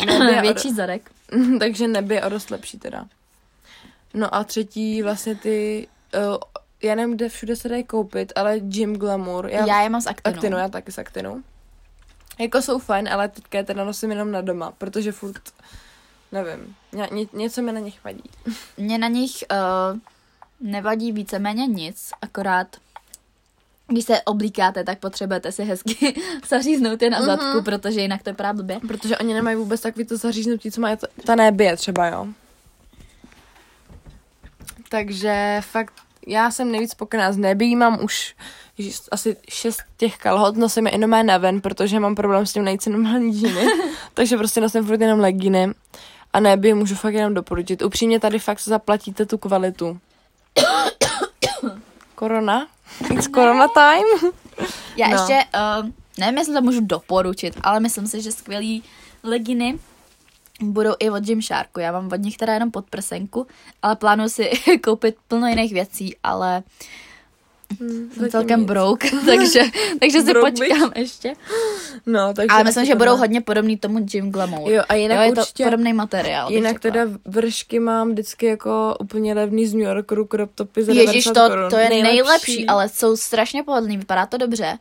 Neby 0.06 0.41
větší 0.41 0.74
zadek. 0.74 1.12
takže 1.60 1.88
neby 1.88 2.16
je 2.16 2.24
o 2.24 2.30
dost 2.30 2.52
lepší 2.52 2.80
teda. 2.80 3.06
No 4.14 4.36
a 4.36 4.43
třetí 4.43 5.04
vlastně 5.04 5.36
ty, 5.36 5.88
uh, 6.16 6.38
já 6.84 6.95
nevím, 6.95 7.16
kde 7.16 7.30
všude 7.30 7.56
se 7.56 7.70
dají 7.70 7.84
koupit, 7.84 8.34
ale 8.36 8.60
Gym 8.60 8.95
Glamour. 8.95 9.48
Já, 9.48 9.66
já 9.66 9.82
je 9.82 9.89
mám 9.89 10.02
z 10.02 10.08
Actinu. 10.08 10.36
Aktinu, 10.36 10.58
já 10.58 10.70
taky 10.70 10.91
s 10.91 10.98
Aktinu. 10.98 11.43
Jako 12.39 12.62
jsou 12.62 12.80
fajn, 12.80 13.10
ale 13.10 13.30
teďka 13.30 13.58
je 13.58 13.64
teda 13.64 13.84
nosím 13.84 14.10
jenom 14.10 14.32
na 14.32 14.41
doma, 14.41 14.72
protože 14.72 15.12
furt, 15.12 15.41
nevím, 16.32 16.76
ně, 16.91 17.08
ně, 17.12 17.26
něco 17.34 17.62
mi 17.62 17.72
na 17.72 17.80
nich 17.80 18.04
vadí. 18.04 18.24
Mně 18.78 18.98
na 18.98 19.08
nich 19.08 19.43
uh, 19.52 20.00
nevadí 20.60 21.12
víceméně 21.12 21.68
nic, 21.68 22.12
akorát 22.22 22.68
když 23.88 24.05
se 24.05 24.21
oblíkáte, 24.21 24.83
tak 24.83 24.99
potřebujete 24.99 25.51
si 25.51 25.63
hezky 25.63 26.21
zaříznout 26.49 27.01
je 27.01 27.09
na 27.09 27.21
zadku, 27.21 27.45
Mhm. 27.55 27.63
protože 27.63 28.01
jinak 28.01 28.23
to 28.23 28.29
vypadá 28.29 28.53
blbě. 28.53 28.79
Protože 28.88 29.17
oni 29.17 29.33
nemají 29.33 29.55
vůbec 29.57 29.81
takový 29.81 30.05
to 30.05 30.17
zaříznutí, 30.17 30.71
co 30.71 30.81
má 30.81 30.95
ta, 30.95 31.07
ta 31.25 31.35
nebije 31.35 31.77
třeba, 31.77 32.07
jo. 32.07 32.27
Takže 34.89 35.61
fakt, 35.61 35.93
já 36.27 36.51
jsem 36.51 36.71
nejvíc 36.71 36.91
spokojená 36.91 37.31
s 37.31 37.38
nebí, 37.38 37.75
mám 37.75 38.03
už 38.03 38.35
ježiš, 38.77 38.99
asi 39.11 39.35
šest 39.49 39.81
těch 39.97 40.17
kalhot, 40.17 40.55
nosím 40.55 40.88
je 40.88 40.93
jenom 40.93 41.25
na 41.25 41.38
ven, 41.38 41.61
protože 41.61 41.99
mám 41.99 42.15
problém 42.15 42.45
s 42.45 42.53
tím 42.53 42.63
najít 42.65 42.81
si 42.81 42.89
normální 42.89 43.33
džíny, 43.33 43.65
takže 44.13 44.38
prostě 44.38 44.61
nosím 44.61 44.85
furt 44.85 45.01
jenom 45.01 45.19
legíny 45.19 45.73
a 46.33 46.39
nebí 46.39 46.73
můžu 46.73 46.95
fakt 46.95 47.13
jenom 47.13 47.33
doporučit. 47.33 47.81
Upřímně 47.81 48.19
tady 48.19 48.39
fakt 48.39 48.61
zaplatíte 48.61 49.25
tu 49.25 49.38
kvalitu. 49.38 49.99
Korona? 52.15 52.67
It's 53.14 53.28
corona 53.28 53.68
time? 53.68 54.32
Já 54.98 55.08
No. 55.08 55.14
ještě, 55.14 55.39
uh, 55.84 55.89
nevím, 56.18 56.38
jestli 56.38 56.54
to 56.54 56.62
můžu 56.62 56.82
doporučit, 56.82 57.58
ale 57.64 57.80
myslím 57.80 58.08
si, 58.08 58.22
že 58.22 58.32
skvělý 58.32 58.84
leginy 59.24 59.80
budou 60.62 60.93
i 61.00 61.10
od 61.10 61.24
Gymsharku. 61.24 61.80
Já 61.80 61.91
mám 61.91 62.10
od 62.14 62.16
nich 62.22 62.38
teda 62.38 62.54
jenom 62.54 62.72
podprsenku, 62.72 63.48
ale 63.82 63.95
plánuji 63.95 64.30
si 64.30 64.52
koupit 64.84 65.16
plno 65.28 65.48
jiných 65.48 65.74
věcí, 65.74 66.16
ale 66.24 66.64
Hmm, 67.80 68.09
jsem 68.13 68.30
celkem 68.30 68.65
broke, 68.65 69.09
takže, 69.26 69.61
takže 69.99 70.22
si 70.22 70.34
Broke 70.34 70.51
počkám 70.51 70.91
ještě. 70.95 71.34
No, 72.05 72.34
takže 72.34 72.47
Ale 72.49 72.63
myslím, 72.63 72.86
že 72.86 72.95
budou 72.95 73.18
hodně 73.18 73.41
podobný 73.41 73.78
tomu 73.78 73.99
Gym 73.99 74.32
Glamour. 74.32 74.72
Jo, 74.72 74.84
a 74.89 74.93
jinak 74.95 75.18
jo, 75.18 75.24
je 75.24 75.32
to 75.32 75.41
určitě- 75.41 75.63
podobný 75.63 75.93
materiál. 75.93 76.51
Jinak 76.51 76.80
teda 76.80 77.01
vršky 77.26 77.80
mám 77.80 78.11
vždycky 78.11 78.45
jako 78.45 78.95
úplně 78.99 79.34
levný 79.34 79.68
z 79.68 79.74
New 79.74 79.84
Yorku, 79.84 80.28
crop 80.32 80.51
topy 80.55 80.84
za 80.84 80.91
Ježíš, 80.93 81.26
90 81.26 81.34
to, 81.34 81.49
korun. 81.49 81.70
to 81.70 81.78
je 81.78 81.89
nejlepší. 81.89 82.13
nejlepší, 82.15 82.68
ale 82.68 82.89
jsou 82.89 83.18
strašně 83.18 83.63
pohodlný, 83.63 83.97
vypadá 83.97 84.26
to 84.26 84.38
dobře. 84.38 84.78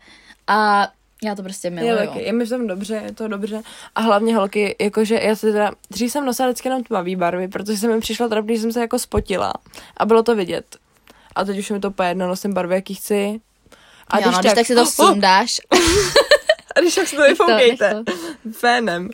A 0.47 0.89
Já 1.23 1.35
to 1.35 1.43
prostě 1.43 1.69
Je 1.69 1.71
miluju. 1.71 1.97
taky, 1.97 2.23
je 2.23 2.33
mi 2.33 2.45
v 2.45 2.49
tom 2.49 2.67
dobře, 2.67 3.03
je 3.05 3.13
to 3.15 3.29
dobře. 3.29 3.63
A 3.95 4.01
hlavně 4.01 4.37
holky, 4.37 4.77
jakože 4.81 5.15
já 5.23 5.37
se 5.37 5.53
teda, 5.53 5.73
dřív 5.91 6.13
jsem 6.13 6.25
nosila 6.27 6.49
vždycky 6.49 6.69
jenom 6.69 6.85
tmavý 6.85 7.17
barvy, 7.17 7.49
protože 7.49 7.77
jsem 7.79 7.93
mi 7.93 8.01
přišla 8.01 8.29
trapný, 8.29 8.57
že 8.57 8.63
jsem 8.63 8.73
se 8.73 8.81
jako 8.81 8.99
spotila. 8.99 9.53
A 9.97 10.07
bylo 10.07 10.23
to 10.23 10.35
vidět. 10.37 10.65
A 11.37 11.45
teď 11.45 11.59
už 11.59 11.71
mi 11.71 11.81
to 11.81 11.89
úplně 11.89 12.09
jedno, 12.09 12.29
nosím 12.29 12.55
barvy, 12.55 12.75
jaký 12.75 12.95
chci. 12.95 13.41
A 14.09 14.19
jo, 14.19 14.31
no, 14.33 14.39
když 14.39 14.53
tak 14.55 14.67
si 14.67 14.75
to 14.75 14.81
Oh, 14.83 14.89
sundáš. 15.09 15.61
a 16.77 16.81
když 16.81 16.95
tak 16.95 17.09
si 17.09 17.17
to 17.17 17.23
to, 17.23 17.29
vyfoukejte. 17.29 18.03
Fénem. 18.53 19.09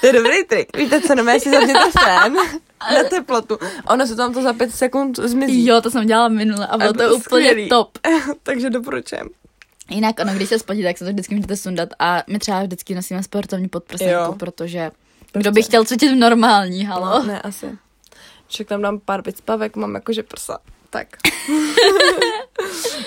To 0.00 0.06
je 0.06 0.12
dobrý 0.12 0.44
trik. 0.44 0.76
Víte 0.76 1.00
co, 1.00 1.14
no, 1.14 1.24
si 1.40 1.50
zapněte 1.50 1.90
fén 2.04 2.34
na 2.94 3.04
teplotu. 3.10 3.58
Ono 3.88 4.06
se 4.06 4.16
tam 4.16 4.34
to 4.34 4.42
za 4.42 4.52
pět 4.52 4.74
sekund 4.74 5.18
zmizí. 5.18 5.66
Jo, 5.66 5.80
to 5.80 5.90
jsem 5.90 6.06
dělala 6.06 6.28
minule 6.28 6.66
a 6.66 6.78
bylo 6.78 6.90
A 6.90 6.92
to 6.92 6.98
bylo 6.98 7.14
úplně 7.14 7.20
skvělý. 7.50 7.68
top. 7.68 7.98
Takže 8.42 8.70
doporučujem. 8.70 9.28
Jinak 9.90 10.20
ono, 10.20 10.34
když 10.34 10.48
se 10.48 10.58
spotí, 10.58 10.82
tak 10.82 10.98
se 10.98 11.04
to 11.04 11.10
vždycky 11.10 11.34
můžete 11.34 11.56
sundat 11.56 11.88
a 11.98 12.22
my 12.26 12.38
třeba 12.38 12.62
vždycky 12.62 12.94
nosíme 12.94 13.22
sportovní 13.22 13.68
podprsenku, 13.68 14.12
Jo. 14.14 14.34
protože 14.38 14.90
kdo 15.32 15.52
by 15.52 15.62
chtěl 15.62 15.84
v 15.84 16.14
normální, 16.14 16.84
halo? 16.84 17.06
No, 17.06 17.26
ne, 17.26 17.42
asi. 17.42 17.78
Však 18.48 18.66
tam 18.66 18.82
dám 18.82 18.98
pár 18.98 19.22
vycpavek, 19.22 19.76
mám 19.76 19.94
jakože 19.94 20.22
prsa. 20.22 20.58
Tak. 20.90 21.08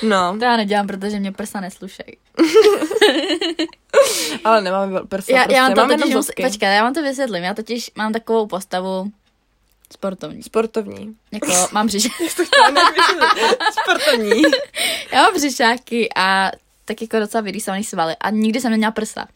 no, 0.03 0.35
To 0.39 0.45
já 0.45 0.57
nedělám, 0.57 0.87
protože 0.87 1.19
mě 1.19 1.31
prsa 1.31 1.59
neslušej. 1.61 2.17
ale 4.43 4.61
nemám 4.61 5.07
prsa, 5.07 5.31
Já, 5.33 5.43
prostě. 5.43 5.55
já 5.55 5.63
mám 5.63 5.73
to 5.73 5.81
mám 5.87 5.99
totiž, 5.99 6.15
mus, 6.15 6.27
počkej, 6.41 6.75
já 6.75 6.83
vám 6.83 6.93
to 6.93 7.01
vysvětlím, 7.01 7.43
já 7.43 7.53
totiž 7.53 7.91
mám 7.95 8.13
takovou 8.13 8.47
postavu 8.47 9.11
sportovní. 9.93 10.43
Sportovní. 10.43 11.15
Jako 11.31 11.51
mám 11.71 11.87
břiš, 11.87 12.03
Sportovní. 13.81 14.41
já 15.11 15.21
mám 15.23 15.33
břišáky 15.33 16.09
a 16.15 16.51
tak 16.85 17.01
jako 17.01 17.19
docela 17.19 17.41
vyrýsovaný 17.41 17.83
svaly 17.83 18.15
a 18.21 18.29
nikdy 18.29 18.61
jsem 18.61 18.71
neměla 18.71 18.91
prsa. 18.91 19.27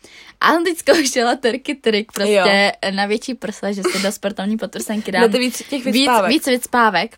A 0.42 0.54
jsem 0.54 0.64
teď 0.64 0.78
zkoušela 0.78 1.36
terky 1.36 1.76
trik, 1.76 2.12
prostě 2.12 2.72
na 2.92 3.06
větší 3.06 3.34
prsa, 3.34 3.72
že 3.72 3.82
si 3.92 4.00
do 4.04 4.12
sportovní 4.12 4.58
podprsenky 4.58 5.12
dám 5.12 5.22
Dáte 5.22 5.40
víc 5.40 5.58
těch 5.70 5.86
víc, 5.86 5.94
vyspávek. 5.94 6.30
víc 6.32 6.46
vycpávek. 6.46 7.18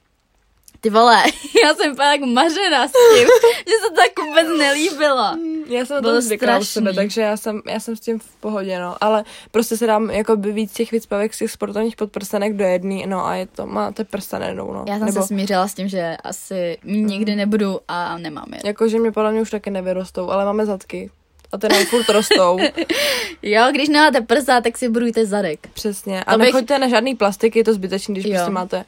Ty 0.82 0.90
vole, 0.90 1.24
já 1.64 1.74
jsem 1.74 1.96
byla 1.96 2.12
jak 2.12 2.22
mařena 2.22 2.88
s 2.88 2.92
tím, 2.92 3.28
že 3.68 3.74
se 3.84 3.90
to 3.90 3.96
tak 3.96 4.26
vůbec 4.28 4.48
nelíbilo. 4.58 5.38
Já 5.68 5.86
jsem 5.86 6.02
Bylo 6.02 6.14
to 6.14 6.22
zvykla 6.22 6.58
u 6.58 6.64
sebe, 6.64 6.94
takže 6.94 7.22
já 7.22 7.38
jsem, 7.38 7.62
já 7.70 7.80
jsem 7.80 7.96
s 7.96 8.00
tím 8.00 8.20
v 8.20 8.36
pohodě, 8.40 8.80
no. 8.80 8.96
Ale 9.02 9.24
prostě 9.52 9.78
se 9.78 9.88
dám 9.88 10.10
jako 10.10 10.36
by 10.36 10.52
víc 10.52 10.74
těch 10.74 10.92
vycpavek 10.92 11.34
z 11.34 11.38
těch 11.38 11.52
sportovních 11.52 11.96
podprsenek 11.96 12.54
do 12.56 12.64
jedný, 12.64 13.06
no 13.08 13.26
a 13.26 13.36
je 13.36 13.46
to, 13.48 13.66
máte 13.66 14.04
prsa 14.04 14.40
najednou, 14.40 14.74
no. 14.74 14.86
Já 14.88 14.98
jsem 14.98 15.06
Nebo, 15.06 15.22
se 15.22 15.28
smířila 15.28 15.68
s 15.68 15.74
tím, 15.74 15.88
že 15.88 16.18
asi 16.24 16.78
nikdy 16.84 17.36
nebudu 17.36 17.80
a 17.88 18.18
nemám 18.18 18.46
je. 18.54 18.60
Jakože 18.66 19.00
mě 19.00 19.12
podle 19.12 19.32
mě 19.32 19.42
už 19.42 19.50
taky 19.52 19.70
nevyrostou, 19.70 20.30
ale 20.30 20.46
máme 20.46 20.66
zadky. 20.66 21.10
A 21.52 21.58
ty 21.58 21.68
nám 21.70 21.86
furt 21.86 22.10
rostou. 22.10 22.58
Jo, 23.42 23.68
když 23.72 23.90
nemáte 23.90 24.22
prsa, 24.22 24.62
tak 24.62 24.78
si 24.78 24.90
budujte 24.90 25.26
zadek. 25.26 25.68
Přesně. 25.74 26.24
A 26.24 26.34
To 26.34 26.38
bych- 26.40 26.46
nechoďte 26.54 26.80
na 26.80 26.88
žádný 26.88 27.16
plastik, 27.16 27.56
je 27.56 27.64
to 27.64 27.74
zbytečný, 27.74 28.14
když 28.14 28.26
Jo. 28.26 28.32
prostě 28.34 28.52
máte 28.52 28.86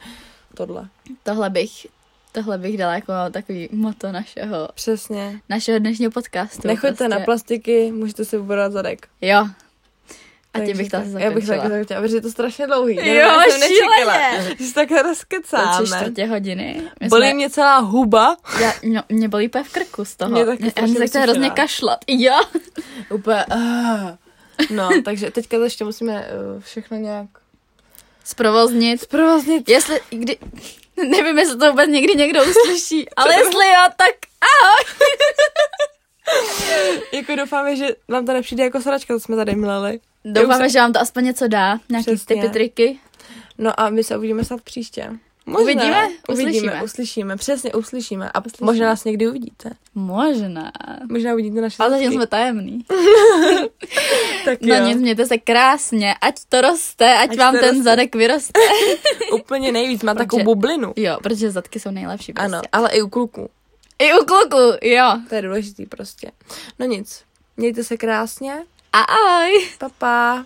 tohle. 0.54 0.88
Tohle 1.24 1.50
bych, 1.50 1.88
tohle 2.32 2.58
bych 2.58 2.78
dala 2.78 2.94
jako 2.94 3.14
takový 3.32 3.70
moto 3.72 4.12
našeho, 4.12 4.70
Přesně. 4.74 5.40
našeho 5.50 5.80
dnešního 5.80 6.12
podcastu. 6.12 6.68
Nechoďte 6.68 6.88
prostě. 6.96 7.08
na 7.08 7.20
plastiky, 7.20 7.92
můžete 7.92 8.26
si 8.26 8.38
ubrat 8.38 8.72
zadek. 8.72 9.08
Jo. 9.22 9.48
A 10.54 10.60
tím 10.60 10.78
bych 10.78 10.90
to 10.90 10.98
tak. 10.98 11.06
Já 11.18 11.32
bych 11.32 11.46
zakončila. 11.46 11.70
taky 11.70 11.86
chtěla, 11.86 12.02
protože 12.02 12.16
je 12.18 12.22
to 12.22 12.30
strašně 12.32 12.68
dlouhý. 12.68 12.96
Jo, 12.96 13.04
já 13.14 13.44
jsem 13.44 13.60
nečekala, 13.60 14.14
šíleně. 14.14 14.56
že 14.60 14.66
se 14.66 14.74
tak 14.74 14.90
To 14.90 15.02
rozkecáme. 15.02 15.86
tři 15.86 15.94
čtvrtě 15.96 16.26
hodiny. 16.26 16.82
My 17.02 17.08
Bolí 17.08 17.28
jsme- 17.28 17.34
mě 17.34 17.50
celá 17.50 17.78
huba. 17.80 18.38
Já, 18.62 18.74
mě, 18.84 19.04
mě 19.10 19.30
bolí 19.30 19.48
úplně 19.48 19.64
v 19.64 19.72
krku 19.72 20.06
z 20.06 20.16
toho. 20.16 20.32
Mě 20.32 20.46
taky 20.46 20.64
já 20.66 20.70
strašně 20.72 20.96
se 20.96 21.08
chce 21.08 21.20
hrozně 21.20 21.50
kašlat. 21.50 22.00
Jo. 22.08 22.34
Úplně. 23.12 23.46
Uh. 23.56 24.10
No, 24.70 24.90
takže 25.06 25.32
teďka 25.32 25.58
to 25.58 25.64
ještě 25.64 25.84
musíme 25.84 26.28
uh, 26.56 26.62
všechno 26.62 26.98
nějak 26.98 27.28
Zprovoznit. 28.24 29.02
zprovoznit. 29.02 29.70
Jestli, 29.70 30.00
kdy, 30.10 30.38
nevím, 31.10 31.38
jestli 31.40 31.58
to 31.58 31.70
vůbec 31.70 31.90
někdy 31.90 32.16
někdo 32.16 32.42
uslyší, 32.46 33.10
ale 33.16 33.34
jestli 33.34 33.68
jo, 33.68 33.84
tak 33.98 34.16
ahoj. 34.42 34.86
Jako 37.12 37.36
doufáme, 37.36 37.76
že 37.76 37.88
vám 38.08 38.26
to 38.26 38.34
nepřijde 38.34 38.64
jako 38.64 38.82
sračka, 38.82 39.14
co 39.14 39.20
jsme 39.20 39.36
tady 39.36 39.56
mleli. 39.56 40.00
Doufáme, 40.26 40.70
že 40.70 40.80
vám 40.80 40.94
to 40.94 41.00
aspoň 41.00 41.24
něco 41.26 41.48
dá, 41.48 41.80
nějaký 41.90 42.06
Přesně. 42.16 42.36
typy, 42.36 42.50
triky. 42.50 43.00
No 43.58 43.80
a 43.80 43.90
my 43.90 44.04
se 44.04 44.18
uvidíme 44.18 44.46
snad 44.46 44.62
příště. 44.62 45.10
Uvidíme? 45.60 46.08
Uvidíme, 46.30 46.50
Uslyšíme. 46.52 46.84
uslyšíme, 46.84 47.36
přesně 47.36 47.74
uslyšíme. 47.74 48.32
A 48.34 48.40
Uslyšíme. 48.46 48.66
možná 48.66 48.86
nás 48.88 49.04
někdy 49.04 49.28
uvidíte. 49.28 49.70
Možná. 49.96 50.72
Možná 51.12 51.34
uvidíte 51.34 51.62
naše 51.62 51.76
Ale 51.80 51.90
zatím 51.90 52.12
jsme 52.14 52.28
tajemný. 52.28 52.86
Tak 54.46 54.62
No 54.62 54.76
jo. 54.76 54.86
nic, 54.86 54.98
mějte 54.98 55.26
se 55.26 55.38
krásně, 55.38 56.16
ať 56.22 56.36
to 56.50 56.62
roste, 56.62 57.18
ať, 57.18 57.30
Ať 57.30 57.38
vám 57.38 57.54
ten 57.54 57.64
roste. 57.70 57.84
zadek 57.84 58.16
vyroste. 58.16 58.60
Úplně 59.34 59.72
nejvíc, 59.72 60.04
má 60.04 60.14
Protože- 60.14 60.26
takovou 60.26 60.44
bublinu. 60.44 60.94
Jo, 60.96 61.18
protože 61.24 61.52
zadky 61.52 61.80
jsou 61.80 61.92
nejlepší 61.92 62.34
prostě. 62.34 62.46
Ano, 62.56 62.62
ale 62.72 62.90
i 62.92 63.02
u 63.02 63.10
kluků. 63.10 63.50
I 64.00 64.14
u 64.14 64.26
kluku, 64.26 64.58
jo. 64.82 65.06
To 65.30 65.36
je 65.36 65.42
důležitý 65.42 65.86
prostě. 65.86 66.32
No 66.80 66.86
nic, 66.86 67.24
mějte 67.58 67.84
se 67.84 67.98
krásně. 67.98 68.54
A 68.94 69.00
ahoj. 69.02 69.68
Pa, 69.78 69.90
pa. 69.98 70.46